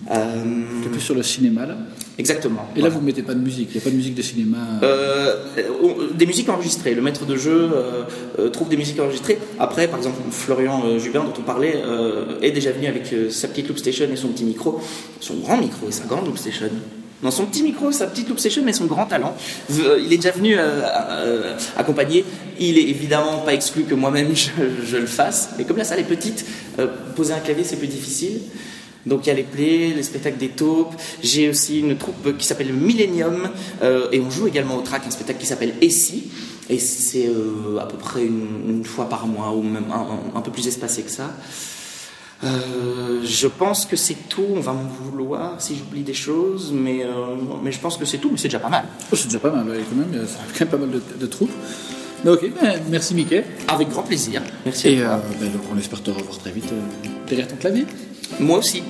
Un 0.09 0.89
peu 0.91 0.99
sur 0.99 1.15
le 1.15 1.23
cinéma 1.23 1.65
là. 1.65 1.77
exactement. 2.17 2.67
Et 2.75 2.81
là, 2.81 2.89
vous 2.89 2.99
ne 2.99 3.05
mettez 3.05 3.23
pas 3.23 3.33
de 3.33 3.39
musique, 3.39 3.69
il 3.71 3.77
n'y 3.77 3.81
a 3.81 3.83
pas 3.83 3.89
de 3.89 3.95
musique 3.95 4.15
de 4.15 4.21
cinéma. 4.21 4.57
Euh, 4.83 5.35
euh, 5.57 6.09
des 6.13 6.25
musiques 6.25 6.49
enregistrées. 6.49 6.93
Le 6.93 7.01
maître 7.01 7.25
de 7.25 7.35
jeu 7.35 7.69
euh, 8.39 8.49
trouve 8.49 8.69
des 8.69 8.77
musiques 8.77 8.99
enregistrées. 8.99 9.39
Après, 9.59 9.87
par 9.87 9.97
exemple, 9.99 10.17
Florian 10.31 10.83
euh, 10.85 10.99
Jubin, 10.99 11.23
dont 11.23 11.33
on 11.37 11.43
parlait, 11.43 11.81
est 12.41 12.51
déjà 12.51 12.71
venu 12.71 12.87
avec 12.87 13.13
sa 13.31 13.47
petite 13.47 13.67
loop 13.67 13.77
station 13.77 14.05
et 14.11 14.15
son 14.15 14.29
petit 14.29 14.43
micro, 14.43 14.79
son 15.19 15.35
grand 15.35 15.57
micro 15.57 15.87
et 15.89 15.91
sa 15.91 16.05
grande 16.05 16.25
loop 16.25 16.37
station. 16.37 16.69
Dans 17.23 17.31
son 17.31 17.45
petit 17.47 17.63
micro, 17.63 17.91
sa 17.91 18.05
petite 18.05 18.29
loop 18.29 18.39
station, 18.39 18.61
mais 18.63 18.73
son 18.73 18.85
grand 18.85 19.05
talent. 19.05 19.35
Il 19.69 20.13
est 20.13 20.17
déjà 20.17 20.31
venu 20.31 20.55
accompagner. 21.75 22.25
Il 22.59 22.77
est 22.77 22.89
évidemment 22.89 23.39
pas 23.39 23.53
exclu 23.53 23.83
que 23.83 23.95
moi-même 23.95 24.29
je, 24.35 24.49
je 24.85 24.97
le 24.97 25.07
fasse. 25.07 25.49
Mais 25.57 25.63
comme 25.63 25.77
la 25.77 25.83
salle 25.83 25.99
est 25.99 26.03
petite, 26.03 26.45
poser 27.15 27.33
un 27.33 27.39
clavier 27.39 27.63
c'est 27.63 27.77
plus 27.77 27.87
difficile. 27.87 28.41
Donc 29.07 29.25
il 29.25 29.29
y 29.29 29.31
a 29.31 29.35
les 29.35 29.43
plays, 29.43 29.93
les 29.95 30.03
spectacles 30.03 30.37
des 30.37 30.49
taupes. 30.49 30.93
J'ai 31.23 31.49
aussi 31.49 31.79
une 31.79 31.97
troupe 31.97 32.37
qui 32.37 32.45
s'appelle 32.45 32.71
Millennium 32.73 33.49
euh, 33.81 34.07
et 34.11 34.19
on 34.19 34.29
joue 34.29 34.47
également 34.47 34.75
au 34.77 34.81
track 34.81 35.03
un 35.07 35.11
spectacle 35.11 35.39
qui 35.39 35.45
s'appelle 35.47 35.73
Essie. 35.81 36.25
Et 36.69 36.77
c'est 36.79 37.27
euh, 37.27 37.79
à 37.79 37.85
peu 37.85 37.97
près 37.97 38.25
une, 38.25 38.47
une 38.69 38.83
fois 38.85 39.07
par 39.07 39.25
mois 39.25 39.51
ou 39.51 39.63
même 39.63 39.85
un, 39.91 39.95
un- 40.35 40.37
un 40.37 40.41
peu 40.41 40.51
plus 40.51 40.67
espacé 40.67 41.01
que 41.03 41.09
ça. 41.11 41.31
Euh, 42.43 43.21
je 43.23 43.47
pense 43.47 43.85
que 43.85 43.95
c'est 43.95 44.17
tout. 44.29 44.45
On 44.55 44.59
va 44.59 44.73
m'en 44.73 44.83
vouloir 44.83 45.59
si 45.61 45.75
j'oublie 45.75 46.03
des 46.03 46.13
choses, 46.13 46.71
mais, 46.71 47.03
mais 47.63 47.71
je 47.71 47.79
pense 47.79 47.97
que 47.97 48.05
c'est 48.05 48.19
tout. 48.19 48.29
Mais 48.31 48.37
c'est 48.37 48.47
déjà 48.49 48.59
pas 48.59 48.69
mal. 48.69 48.85
Oh, 49.11 49.15
c'est 49.15 49.25
déjà 49.27 49.39
pas 49.39 49.49
mal, 49.51 49.65
quand 49.89 49.95
même, 49.95 50.09
il 50.11 50.17
y 50.19 50.21
a 50.21 50.25
quand 50.53 50.59
même 50.59 50.69
pas 50.69 50.77
mal 50.77 50.91
de, 50.91 51.01
de 51.19 51.25
troupes. 51.25 51.51
Mais 52.23 52.31
ok, 52.31 52.51
ben, 52.61 52.79
merci 52.89 53.15
Mickey. 53.15 53.43
Avec 53.67 53.89
grand 53.89 54.03
plaisir. 54.03 54.41
Merci. 54.65 54.89
Et 54.89 55.01
euh, 55.01 55.15
ben, 55.39 55.49
donc, 55.51 55.61
on 55.73 55.77
espère 55.77 56.01
te 56.03 56.11
revoir 56.11 56.37
très 56.37 56.51
vite 56.51 56.65
euh, 56.71 57.07
derrière 57.27 57.47
ton 57.47 57.55
clavier. 57.55 57.85
Moi 58.39 58.57
aussi. 58.59 58.83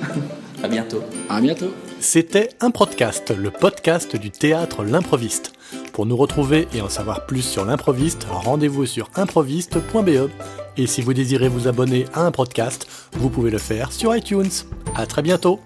à 0.62 0.68
bientôt. 0.68 1.02
À 1.28 1.40
bientôt. 1.40 1.72
C'était 2.00 2.50
un 2.60 2.70
podcast, 2.70 3.34
le 3.36 3.50
podcast 3.50 4.16
du 4.16 4.30
théâtre 4.30 4.84
L'improviste. 4.84 5.52
Pour 5.92 6.06
nous 6.06 6.16
retrouver 6.16 6.68
et 6.74 6.80
en 6.80 6.88
savoir 6.88 7.26
plus 7.26 7.42
sur 7.42 7.64
l'improviste, 7.64 8.26
rendez-vous 8.30 8.86
sur 8.86 9.10
improviste.be. 9.16 10.30
Et 10.76 10.86
si 10.86 11.02
vous 11.02 11.12
désirez 11.12 11.48
vous 11.48 11.66
abonner 11.66 12.04
à 12.14 12.22
un 12.22 12.30
podcast, 12.30 12.86
vous 13.14 13.30
pouvez 13.30 13.50
le 13.50 13.58
faire 13.58 13.90
sur 13.92 14.14
iTunes. 14.14 14.50
À 14.94 15.06
très 15.06 15.22
bientôt! 15.22 15.60